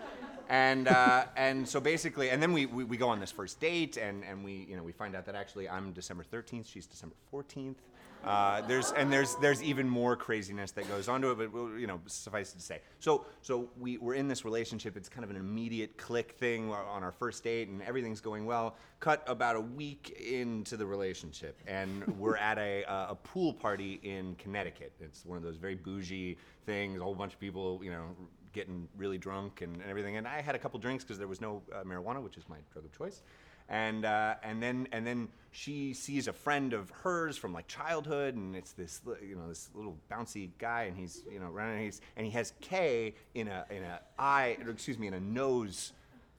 And 0.50 0.88
uh, 0.88 1.26
and 1.36 1.68
so 1.68 1.82
basically, 1.82 2.30
and 2.30 2.42
then 2.42 2.54
we, 2.54 2.66
we, 2.66 2.86
we 2.86 2.96
go 2.96 3.10
on 3.10 3.20
this 3.20 3.32
first 3.32 3.60
date, 3.60 3.98
and, 3.98 4.24
and 4.24 4.46
we 4.46 4.66
you 4.70 4.78
know 4.78 4.84
we 4.84 4.94
find 4.94 5.14
out 5.16 5.26
that 5.26 5.36
actually 5.36 5.68
I'm 5.68 5.92
December 5.92 6.24
13th, 6.32 6.66
she's 6.72 6.86
December 6.86 7.16
14th. 7.34 7.76
Uh, 8.24 8.62
there's 8.62 8.92
and 8.92 9.12
there's 9.12 9.36
there's 9.36 9.64
even 9.64 9.88
more 9.88 10.16
craziness 10.16 10.72
that 10.72 10.88
goes 10.88 11.08
onto 11.08 11.32
it, 11.32 11.36
but 11.36 11.80
you 11.80 11.88
know 11.88 12.00
suffice 12.08 12.54
it 12.54 12.58
to 12.58 12.64
say. 12.64 12.82
So 13.00 13.26
so 13.42 13.70
we 13.80 13.98
we're 13.98 14.16
in 14.16 14.28
this 14.28 14.44
relationship. 14.44 14.98
It's 14.98 15.10
kind 15.10 15.24
of 15.24 15.30
an 15.30 15.38
immediate 15.38 15.98
click 15.98 16.34
thing 16.34 16.72
on 16.72 17.04
our 17.04 17.12
first 17.12 17.44
date, 17.44 17.70
and 17.70 17.82
everything's 17.84 18.22
going 18.22 18.46
well. 18.46 18.76
Cut 19.00 19.24
about 19.28 19.56
a 19.56 19.62
week 19.62 20.20
into 20.20 20.78
the 20.78 20.86
relationship, 20.86 21.60
and 21.68 22.06
we're 22.20 22.38
at 22.38 22.58
a 22.58 22.84
a 22.88 23.16
pool 23.16 23.54
party 23.54 24.00
in 24.04 24.36
Connecticut. 24.36 24.94
It's 25.00 25.26
one 25.26 25.38
of 25.38 25.44
those 25.44 25.58
very 25.58 25.76
bougie 25.76 26.38
things. 26.66 27.00
A 27.00 27.04
whole 27.04 27.16
bunch 27.16 27.34
of 27.34 27.40
people, 27.40 27.80
you 27.84 27.92
know, 27.92 28.08
getting 28.54 28.88
really 28.98 29.18
drunk 29.18 29.62
and, 29.62 29.76
and 29.76 29.90
everything. 29.90 30.18
And 30.18 30.28
I 30.28 30.42
had 30.42 30.56
a 30.56 30.60
couple 30.60 30.80
drinks 30.80 31.04
because 31.04 31.18
there 31.18 31.28
was 31.28 31.42
no 31.42 31.62
uh, 31.74 31.84
marijuana, 31.84 32.22
which 32.22 32.38
is 32.38 32.50
my 32.50 32.58
drug 32.74 32.86
of 32.86 32.98
choice. 32.98 33.22
And 33.70 34.06
uh, 34.06 34.36
and 34.44 34.62
then 34.62 34.88
and 34.92 35.06
then 35.06 35.28
she 35.52 35.94
sees 35.94 36.28
a 36.28 36.34
friend 36.34 36.74
of 36.74 36.90
hers 36.92 37.38
from 37.38 37.54
like 37.54 37.68
childhood, 37.68 38.36
and 38.36 38.56
it's 38.56 38.72
this 38.74 39.02
you 39.28 39.36
know 39.36 39.48
this 39.48 39.70
little 39.74 39.98
bouncy 40.12 40.50
guy, 40.60 40.84
and 40.84 40.98
he's 40.98 41.24
you 41.32 41.40
know 41.40 41.48
running, 41.48 41.76
and, 41.76 41.84
he's, 41.86 42.02
and 42.16 42.26
he 42.26 42.32
has 42.34 42.54
K 42.62 43.14
in 43.36 43.48
a 43.48 43.66
in 43.70 43.84
a 43.84 44.00
eye, 44.20 44.58
or 44.64 44.72
excuse 44.72 44.98
me, 44.98 45.08
in 45.08 45.14
a 45.14 45.20
nose 45.20 45.94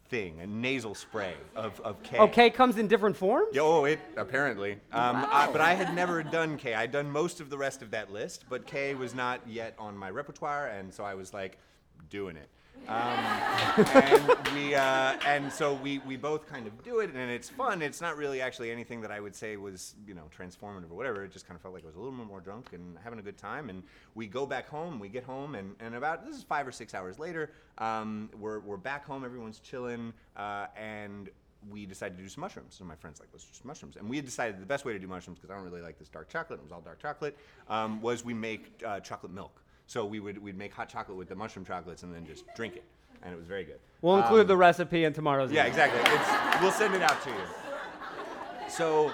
thing, 0.08 0.40
a 0.40 0.46
nasal 0.46 0.94
spray 0.94 1.34
of 1.54 1.78
of 1.80 2.02
K. 2.02 2.18
Okay, 2.18 2.48
comes 2.48 2.78
in 2.78 2.88
different 2.88 3.16
forms? 3.16 3.56
Oh, 3.58 3.84
it 3.84 3.98
apparently. 4.16 4.72
Um, 4.92 5.16
I- 5.30 5.50
but 5.52 5.60
I 5.60 5.74
had 5.74 5.94
never 5.94 6.22
done 6.22 6.56
K. 6.56 6.74
I'd 6.74 6.92
done 6.92 7.10
most 7.10 7.40
of 7.40 7.50
the 7.50 7.58
rest 7.58 7.82
of 7.82 7.90
that 7.90 8.10
list, 8.12 8.44
but 8.48 8.66
K 8.66 8.94
was 8.94 9.14
not 9.14 9.40
yet 9.46 9.74
on 9.78 9.96
my 9.96 10.10
repertoire, 10.10 10.68
and 10.68 10.94
so 10.94 11.04
I 11.04 11.14
was 11.14 11.34
like, 11.34 11.58
doing 12.08 12.36
it. 12.36 12.48
Um, 12.86 13.18
and 13.94 14.38
we 14.54 14.74
uh, 14.74 15.14
and 15.26 15.52
so 15.52 15.74
we 15.74 15.98
we 16.06 16.16
both 16.16 16.48
kind 16.48 16.66
of 16.66 16.82
do 16.82 17.00
it, 17.00 17.10
and 17.10 17.30
it's 17.30 17.50
fun. 17.50 17.82
It's 17.82 18.00
not 18.00 18.16
really 18.16 18.40
actually 18.40 18.70
anything 18.70 19.02
that 19.02 19.10
I 19.10 19.20
would 19.20 19.34
say 19.34 19.56
was 19.56 19.94
you 20.06 20.14
know 20.14 20.30
transformative 20.36 20.90
or 20.90 20.94
whatever. 20.94 21.24
It 21.24 21.32
just 21.32 21.46
kind 21.46 21.56
of 21.56 21.60
felt 21.60 21.74
like 21.74 21.82
I 21.82 21.86
was 21.86 21.96
a 21.96 21.98
little 21.98 22.16
bit 22.16 22.26
more 22.26 22.40
drunk 22.40 22.72
and 22.72 22.96
having 23.04 23.18
a 23.18 23.22
good 23.22 23.36
time. 23.36 23.68
And 23.68 23.82
we 24.14 24.26
go 24.26 24.46
back 24.46 24.68
home. 24.68 24.98
We 24.98 25.08
get 25.08 25.24
home, 25.24 25.54
and, 25.54 25.74
and 25.80 25.96
about 25.96 26.24
this 26.24 26.36
is 26.36 26.42
five 26.42 26.66
or 26.66 26.72
six 26.72 26.94
hours 26.94 27.18
later. 27.18 27.50
Um, 27.76 28.30
we're 28.38 28.60
we're 28.60 28.78
back 28.78 29.04
home. 29.04 29.22
Everyone's 29.22 29.58
chilling, 29.58 30.14
uh, 30.36 30.68
and 30.76 31.28
we 31.70 31.84
decided 31.84 32.16
to 32.16 32.22
do 32.22 32.28
some 32.28 32.40
mushrooms. 32.40 32.74
So 32.74 32.84
my 32.84 32.94
friend's 32.94 33.20
like, 33.20 33.28
let's 33.32 33.44
do 33.44 33.52
some 33.52 33.66
mushrooms. 33.66 33.96
And 33.96 34.08
we 34.08 34.16
had 34.16 34.24
decided 34.24 34.62
the 34.62 34.66
best 34.66 34.84
way 34.84 34.92
to 34.92 34.98
do 34.98 35.08
mushrooms, 35.08 35.38
because 35.38 35.50
I 35.50 35.56
don't 35.56 35.64
really 35.64 35.82
like 35.82 35.98
this 35.98 36.08
dark 36.08 36.28
chocolate, 36.28 36.60
it 36.60 36.62
was 36.62 36.72
all 36.72 36.80
dark 36.80 37.00
chocolate, 37.02 37.36
um, 37.68 38.00
was 38.00 38.24
we 38.24 38.32
make 38.32 38.82
uh, 38.86 39.00
chocolate 39.00 39.32
milk. 39.32 39.60
So 39.88 40.04
we 40.04 40.20
would 40.20 40.36
we'd 40.38 40.56
make 40.56 40.72
hot 40.74 40.90
chocolate 40.90 41.16
with 41.16 41.28
the 41.30 41.34
mushroom 41.34 41.64
chocolates 41.64 42.02
and 42.02 42.14
then 42.14 42.26
just 42.26 42.44
drink 42.54 42.76
it. 42.76 42.84
And 43.22 43.32
it 43.32 43.36
was 43.36 43.46
very 43.46 43.64
good. 43.64 43.80
We'll 44.02 44.18
include 44.18 44.42
Um, 44.42 44.46
the 44.48 44.56
recipe 44.56 45.04
in 45.04 45.12
tomorrow's 45.14 45.50
Yeah, 45.50 45.62
email. 45.62 45.70
exactly. 45.70 46.00
It's, 46.14 46.62
we'll 46.62 46.70
send 46.72 46.94
it 46.94 47.02
out 47.02 47.20
to 47.22 47.30
you. 47.30 48.68
So, 48.68 49.10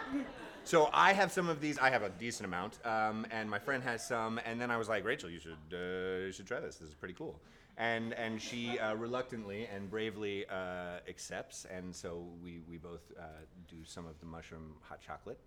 so 0.65 0.91
I 0.93 1.13
have 1.13 1.31
some 1.31 1.49
of 1.49 1.61
these. 1.61 1.79
I 1.79 1.91
have 1.91 2.03
a 2.03 2.09
decent 2.11 2.45
amount, 2.47 2.85
um, 2.85 3.25
and 3.31 3.49
my 3.49 3.61
friend 3.61 3.83
has 3.85 4.05
some. 4.05 4.41
And 4.45 4.61
then 4.61 4.71
I 4.73 4.77
was 4.77 4.89
like, 4.89 5.05
Rachel, 5.05 5.31
you 5.31 5.39
should 5.39 5.53
uh, 5.73 6.27
you 6.27 6.33
should 6.33 6.47
try 6.47 6.59
this. 6.61 6.77
This 6.77 6.89
is 6.89 6.95
pretty 6.95 7.15
cool. 7.15 7.41
And 7.79 8.13
and 8.15 8.43
she 8.43 8.79
uh, 8.81 8.95
reluctantly 8.97 9.67
and 9.73 9.89
bravely 9.89 10.45
uh, 10.51 10.99
accepts. 11.09 11.67
And 11.71 11.95
so 11.95 12.27
we 12.43 12.61
we 12.69 12.79
both 12.79 13.05
uh, 13.19 13.23
do 13.69 13.77
some 13.85 14.07
of 14.07 14.19
the 14.19 14.27
mushroom 14.27 14.75
hot 14.83 15.01
chocolate. 15.01 15.39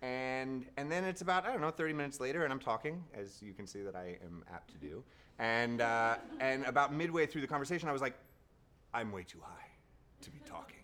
And 0.00 0.66
and 0.76 0.90
then 0.90 1.04
it's 1.04 1.22
about 1.22 1.44
I 1.44 1.52
don't 1.52 1.60
know 1.60 1.70
30 1.70 1.92
minutes 1.92 2.20
later, 2.20 2.44
and 2.44 2.52
I'm 2.52 2.60
talking, 2.60 3.02
as 3.14 3.42
you 3.42 3.52
can 3.52 3.66
see 3.66 3.82
that 3.82 3.96
I 3.96 4.18
am 4.24 4.44
apt 4.52 4.70
to 4.72 4.78
do. 4.78 5.02
And 5.38 5.80
uh, 5.80 6.16
and 6.40 6.64
about 6.66 6.92
midway 6.92 7.26
through 7.26 7.40
the 7.40 7.46
conversation, 7.46 7.88
I 7.88 7.92
was 7.92 8.02
like, 8.02 8.14
I'm 8.94 9.12
way 9.12 9.24
too 9.24 9.40
high 9.42 9.66
to 10.22 10.30
be 10.30 10.38
talking. 10.46 10.78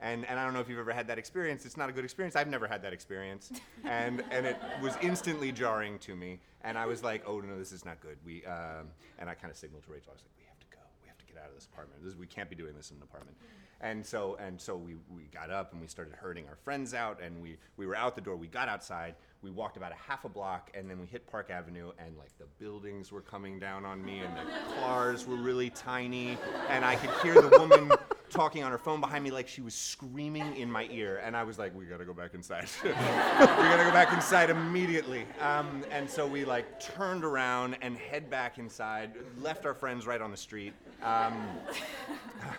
And, 0.00 0.24
and 0.28 0.38
I 0.38 0.44
don't 0.44 0.54
know 0.54 0.60
if 0.60 0.68
you've 0.68 0.78
ever 0.78 0.92
had 0.92 1.08
that 1.08 1.18
experience. 1.18 1.66
It's 1.66 1.76
not 1.76 1.88
a 1.88 1.92
good 1.92 2.04
experience. 2.04 2.36
I've 2.36 2.48
never 2.48 2.68
had 2.68 2.82
that 2.82 2.92
experience. 2.92 3.50
And, 3.84 4.22
and 4.30 4.46
it 4.46 4.56
was 4.80 4.94
instantly 5.02 5.50
jarring 5.50 5.98
to 6.00 6.14
me. 6.14 6.38
And 6.62 6.78
I 6.78 6.86
was 6.86 7.02
like, 7.02 7.24
oh, 7.26 7.40
no, 7.40 7.58
this 7.58 7.72
is 7.72 7.84
not 7.84 8.00
good. 8.00 8.16
We, 8.24 8.44
um, 8.44 8.88
and 9.18 9.28
I 9.28 9.34
kind 9.34 9.50
of 9.50 9.56
signaled 9.56 9.84
to 9.84 9.92
Rachel, 9.92 10.10
I 10.10 10.14
was 10.14 10.22
like, 10.22 10.38
we 10.38 10.44
have 10.46 10.58
to 10.60 10.66
go. 10.70 10.78
We 11.02 11.08
have 11.08 11.18
to 11.18 11.24
get 11.24 11.42
out 11.42 11.48
of 11.48 11.54
this 11.54 11.66
apartment. 11.66 12.04
This, 12.04 12.14
we 12.14 12.26
can't 12.26 12.48
be 12.48 12.56
doing 12.56 12.74
this 12.76 12.90
in 12.90 12.98
an 12.98 13.02
apartment. 13.02 13.36
And 13.80 14.04
so, 14.04 14.36
and 14.40 14.60
so 14.60 14.76
we, 14.76 14.96
we 15.08 15.24
got 15.32 15.50
up 15.50 15.72
and 15.72 15.80
we 15.80 15.86
started 15.86 16.14
herding 16.14 16.46
our 16.48 16.56
friends 16.56 16.94
out. 16.94 17.20
And 17.22 17.40
we, 17.40 17.56
we 17.76 17.86
were 17.86 17.96
out 17.96 18.14
the 18.14 18.20
door. 18.20 18.36
We 18.36 18.48
got 18.48 18.68
outside. 18.68 19.14
We 19.40 19.50
walked 19.50 19.76
about 19.76 19.92
a 19.92 19.96
half 20.08 20.24
a 20.24 20.28
block. 20.28 20.70
And 20.74 20.90
then 20.90 20.98
we 21.00 21.06
hit 21.06 21.26
Park 21.30 21.50
Avenue. 21.50 21.92
And 21.98 22.16
like 22.16 22.36
the 22.38 22.46
buildings 22.58 23.12
were 23.12 23.20
coming 23.20 23.58
down 23.58 23.84
on 23.84 24.04
me. 24.04 24.20
And 24.20 24.36
the 24.36 24.80
cars 24.80 25.26
were 25.26 25.36
really 25.36 25.70
tiny. 25.70 26.36
And 26.68 26.84
I 26.84 26.96
could 26.96 27.10
hear 27.22 27.40
the 27.40 27.56
woman 27.56 27.92
talking 28.30 28.62
on 28.62 28.70
her 28.70 28.78
phone 28.78 29.00
behind 29.00 29.24
me 29.24 29.30
like 29.30 29.48
she 29.48 29.62
was 29.62 29.74
screaming 29.74 30.54
in 30.56 30.70
my 30.70 30.86
ear 30.90 31.20
and 31.24 31.34
i 31.34 31.42
was 31.42 31.58
like 31.58 31.74
we 31.74 31.86
gotta 31.86 32.04
go 32.04 32.12
back 32.12 32.34
inside 32.34 32.68
we 32.84 32.90
gotta 32.90 33.84
go 33.84 33.90
back 33.90 34.12
inside 34.12 34.50
immediately 34.50 35.24
um, 35.40 35.82
and 35.90 36.08
so 36.08 36.26
we 36.26 36.44
like 36.44 36.78
turned 36.78 37.24
around 37.24 37.76
and 37.80 37.96
head 37.96 38.28
back 38.28 38.58
inside 38.58 39.12
left 39.40 39.64
our 39.64 39.72
friends 39.72 40.06
right 40.06 40.20
on 40.20 40.30
the 40.30 40.36
street 40.36 40.74
um, 41.02 41.42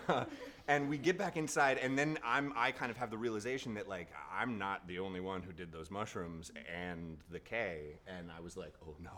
and 0.68 0.88
we 0.88 0.98
get 0.98 1.18
back 1.18 1.36
inside 1.36 1.78
and 1.78 1.98
then 1.98 2.18
i'm 2.24 2.52
i 2.56 2.70
kind 2.70 2.90
of 2.90 2.96
have 2.96 3.10
the 3.10 3.18
realization 3.18 3.74
that 3.74 3.88
like 3.88 4.08
i'm 4.32 4.58
not 4.58 4.86
the 4.86 4.98
only 4.98 5.20
one 5.20 5.42
who 5.42 5.52
did 5.52 5.72
those 5.72 5.90
mushrooms 5.90 6.50
and 6.72 7.18
the 7.30 7.40
k 7.40 7.98
and 8.06 8.30
i 8.30 8.40
was 8.40 8.56
like 8.56 8.74
oh 8.86 8.94
no. 9.02 9.10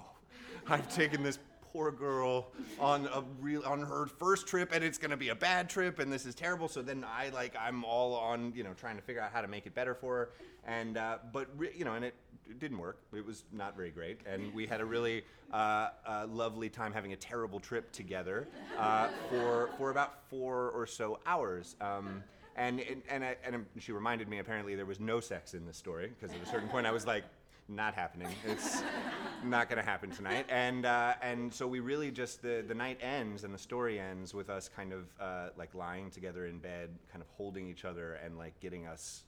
I've 0.69 0.93
taken 0.95 1.23
this 1.23 1.39
poor 1.73 1.91
girl 1.91 2.49
on 2.79 3.07
a 3.07 3.23
real 3.41 3.63
on 3.65 3.81
her 3.81 4.07
first 4.07 4.47
trip 4.47 4.71
and 4.73 4.85
it's 4.85 4.99
going 4.99 5.11
to 5.11 5.17
be 5.17 5.31
a 5.31 5.35
bad 5.35 5.71
trip 5.71 5.99
and 5.99 6.13
this 6.13 6.27
is 6.27 6.35
terrible. 6.35 6.69
So 6.69 6.83
then 6.83 7.05
i 7.05 7.31
like 7.31 7.55
i'm 7.59 7.85
all 7.85 8.15
on 8.15 8.53
you 8.55 8.63
know 8.63 8.75
trying 8.75 8.97
to 8.97 9.03
figure 9.03 9.23
out 9.23 9.33
how 9.33 9.41
to 9.41 9.49
make 9.49 9.67
it 9.67 9.75
better 9.75 9.95
for 9.95 10.17
her. 10.17 10.31
And 10.67 10.97
uh, 10.97 11.19
but 11.33 11.49
re- 11.57 11.73
you 11.75 11.85
know 11.85 11.95
and 11.95 12.05
it, 12.05 12.15
it 12.49 12.59
didn't 12.59 12.79
work. 12.79 12.99
It 13.15 13.25
was 13.25 13.45
not 13.53 13.77
very 13.77 13.91
great. 13.91 14.21
And 14.27 14.53
we 14.53 14.67
had 14.67 14.81
a 14.81 14.85
really 14.85 15.25
uh, 15.53 15.89
uh, 16.07 16.27
lovely 16.29 16.69
time 16.69 16.93
having 16.93 17.13
a 17.13 17.17
terrible 17.17 17.61
trip 17.61 17.91
together 17.93 18.49
uh, 18.79 19.09
for 19.31 19.71
for 19.79 19.91
about 19.91 20.29
four 20.29 20.71
or 20.71 20.87
so 20.87 21.21
hours. 21.27 21.77
Um, 21.81 22.23
and 22.57 22.81
and 22.81 23.03
and, 23.09 23.25
I, 23.25 23.37
and 23.45 23.65
she 23.79 23.93
reminded 23.93 24.29
me 24.29 24.39
apparently 24.39 24.75
there 24.75 24.87
was 24.87 25.01
no 25.01 25.21
sex 25.21 25.55
in 25.55 25.67
this 25.67 25.79
story 25.79 26.09
because 26.09 26.37
at 26.37 26.43
a 26.43 26.47
certain 26.47 26.69
point 26.69 26.87
I 26.87 26.93
was 26.93 27.07
like, 27.07 27.25
not 27.69 27.95
happening. 27.95 28.29
It's 28.47 28.83
not 29.45 29.69
going 29.69 29.79
to 29.79 29.89
happen 29.89 30.11
tonight. 30.11 30.47
And 30.49 30.87
uh, 30.87 31.15
and 31.23 31.53
so 31.53 31.67
we 31.67 31.81
really 31.81 32.11
just 32.11 32.43
the 32.43 32.65
the 32.67 32.75
night 32.75 32.99
ends 33.01 33.45
and 33.45 33.53
the 33.53 33.59
story 33.59 33.99
ends 33.99 34.35
with 34.35 34.51
us 34.51 34.69
kind 34.69 34.93
of 34.93 35.05
uh, 35.21 35.49
like 35.57 35.75
lying 35.75 36.11
together 36.11 36.47
in 36.47 36.59
bed, 36.59 36.91
kind 37.11 37.23
of 37.23 37.29
holding 37.37 37.69
each 37.69 37.85
other 37.85 38.15
and 38.25 38.39
like 38.39 38.59
getting 38.61 38.87
us 38.87 39.25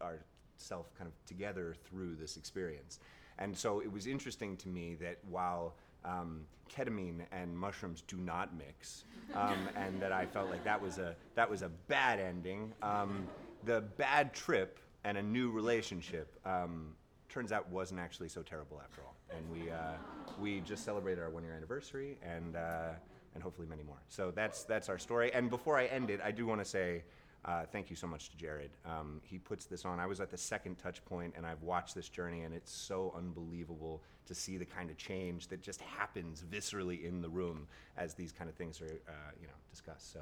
ourself 0.00 0.92
kind 0.96 1.08
of 1.08 1.24
together 1.26 1.74
through 1.84 2.16
this 2.16 2.36
experience. 2.36 3.00
And 3.38 3.56
so 3.56 3.80
it 3.80 3.90
was 3.90 4.06
interesting 4.06 4.56
to 4.58 4.68
me 4.68 4.94
that 5.00 5.18
while 5.28 5.74
um, 6.04 6.42
ketamine 6.72 7.22
and 7.32 7.56
mushrooms 7.56 8.02
do 8.06 8.16
not 8.16 8.56
mix, 8.56 9.04
um, 9.34 9.58
and 9.76 10.00
that 10.00 10.12
I 10.12 10.26
felt 10.26 10.50
like 10.50 10.64
that 10.64 10.80
was 10.80 10.98
a 10.98 11.16
that 11.34 11.48
was 11.48 11.62
a 11.62 11.68
bad 11.68 12.20
ending. 12.20 12.72
Um, 12.82 13.26
the 13.64 13.80
bad 13.96 14.34
trip 14.34 14.78
and 15.04 15.18
a 15.18 15.22
new 15.22 15.50
relationship 15.50 16.38
um, 16.44 16.94
turns 17.34 17.50
out 17.50 17.68
wasn't 17.68 17.98
actually 17.98 18.28
so 18.28 18.42
terrible 18.42 18.80
after 18.82 19.02
all. 19.02 19.16
And 19.36 19.50
we 19.50 19.70
uh, 19.70 19.94
we 20.40 20.60
just 20.60 20.84
celebrated 20.84 21.22
our 21.22 21.30
one 21.30 21.42
year 21.42 21.54
anniversary 21.54 22.16
and 22.22 22.54
uh, 22.54 22.92
and 23.34 23.42
hopefully 23.42 23.66
many 23.66 23.82
more. 23.82 24.00
So 24.08 24.30
that's 24.30 24.62
that's 24.62 24.88
our 24.88 24.98
story. 24.98 25.32
And 25.34 25.50
before 25.50 25.76
I 25.76 25.86
end 25.86 26.10
it, 26.10 26.20
I 26.24 26.30
do 26.30 26.46
want 26.46 26.60
to 26.60 26.64
say. 26.64 27.02
Uh, 27.46 27.66
thank 27.70 27.90
you 27.90 27.96
so 27.96 28.06
much 28.06 28.30
to 28.30 28.38
Jared. 28.38 28.70
Um, 28.86 29.20
he 29.22 29.36
puts 29.36 29.66
this 29.66 29.84
on. 29.84 30.00
I 30.00 30.06
was 30.06 30.18
at 30.18 30.30
the 30.30 30.38
second 30.38 30.78
touch 30.78 31.04
point, 31.04 31.34
and 31.36 31.44
I've 31.44 31.62
watched 31.62 31.94
this 31.94 32.08
journey, 32.08 32.44
and 32.44 32.54
it's 32.54 32.72
so 32.72 33.12
unbelievable 33.14 34.02
to 34.24 34.34
see 34.34 34.56
the 34.56 34.64
kind 34.64 34.88
of 34.88 34.96
change 34.96 35.48
that 35.48 35.60
just 35.60 35.82
happens 35.82 36.42
viscerally 36.50 37.04
in 37.04 37.20
the 37.20 37.28
room 37.28 37.66
as 37.98 38.14
these 38.14 38.32
kind 38.32 38.48
of 38.48 38.56
things 38.56 38.80
are, 38.80 38.86
uh, 38.86 39.32
you 39.38 39.46
know, 39.46 39.52
discussed. 39.70 40.10
So, 40.10 40.20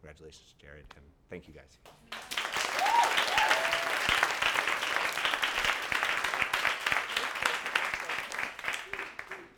congratulations, 0.00 0.54
Jared, 0.56 0.84
and 0.94 1.04
thank 1.28 1.48
you 1.48 1.52
guys. 1.52 2.31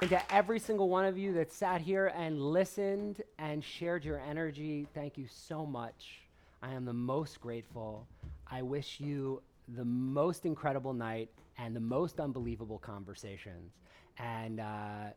And 0.04 0.10
to 0.10 0.34
every 0.34 0.58
single 0.58 0.90
one 0.90 1.06
of 1.06 1.16
you 1.16 1.32
that 1.32 1.50
sat 1.50 1.80
here 1.80 2.08
and 2.08 2.38
listened 2.38 3.22
and 3.38 3.64
shared 3.64 4.04
your 4.04 4.20
energy, 4.20 4.86
thank 4.92 5.16
you 5.16 5.24
so 5.26 5.64
much. 5.64 6.20
I 6.62 6.74
am 6.74 6.84
the 6.84 6.92
most 6.92 7.40
grateful. 7.40 8.06
I 8.46 8.60
wish 8.60 9.00
you 9.00 9.40
the 9.66 9.86
most 9.86 10.44
incredible 10.44 10.92
night 10.92 11.30
and 11.56 11.74
the 11.74 11.80
most 11.80 12.20
unbelievable 12.20 12.78
conversations. 12.80 13.72
And 14.18 14.60
uh, 14.60 15.14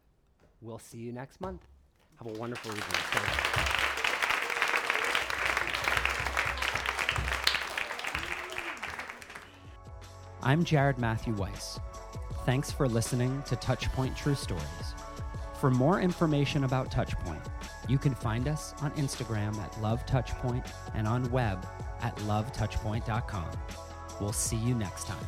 we'll 0.62 0.80
see 0.80 1.00
you 1.00 1.12
next 1.12 1.42
month. 1.42 1.64
Have 2.20 2.34
a 2.34 2.40
wonderful 2.40 2.72
evening. 2.72 2.86
I'm 10.42 10.64
Jared 10.64 10.98
Matthew 10.98 11.34
Weiss. 11.34 11.78
Thanks 12.48 12.72
for 12.72 12.88
listening 12.88 13.44
to 13.48 13.58
Touchpoint 13.58 14.16
True 14.16 14.34
Stories. 14.34 14.96
For 15.60 15.70
more 15.70 16.00
information 16.00 16.64
about 16.64 16.90
Touchpoint, 16.90 17.46
you 17.90 17.98
can 17.98 18.16
find 18.16 18.48
us 18.48 18.74
on 18.82 18.92
Instagram 18.92 19.58
at 19.58 19.82
Love 19.82 20.06
Touchpoint 20.06 20.66
and 20.94 21.10
on 21.10 21.30
web 21.30 21.68
at 22.00 22.16
lovetouchpoint.com. 22.20 23.52
We'll 24.22 24.32
see 24.32 24.56
you 24.56 24.76
next 24.76 25.08
time. 25.08 25.26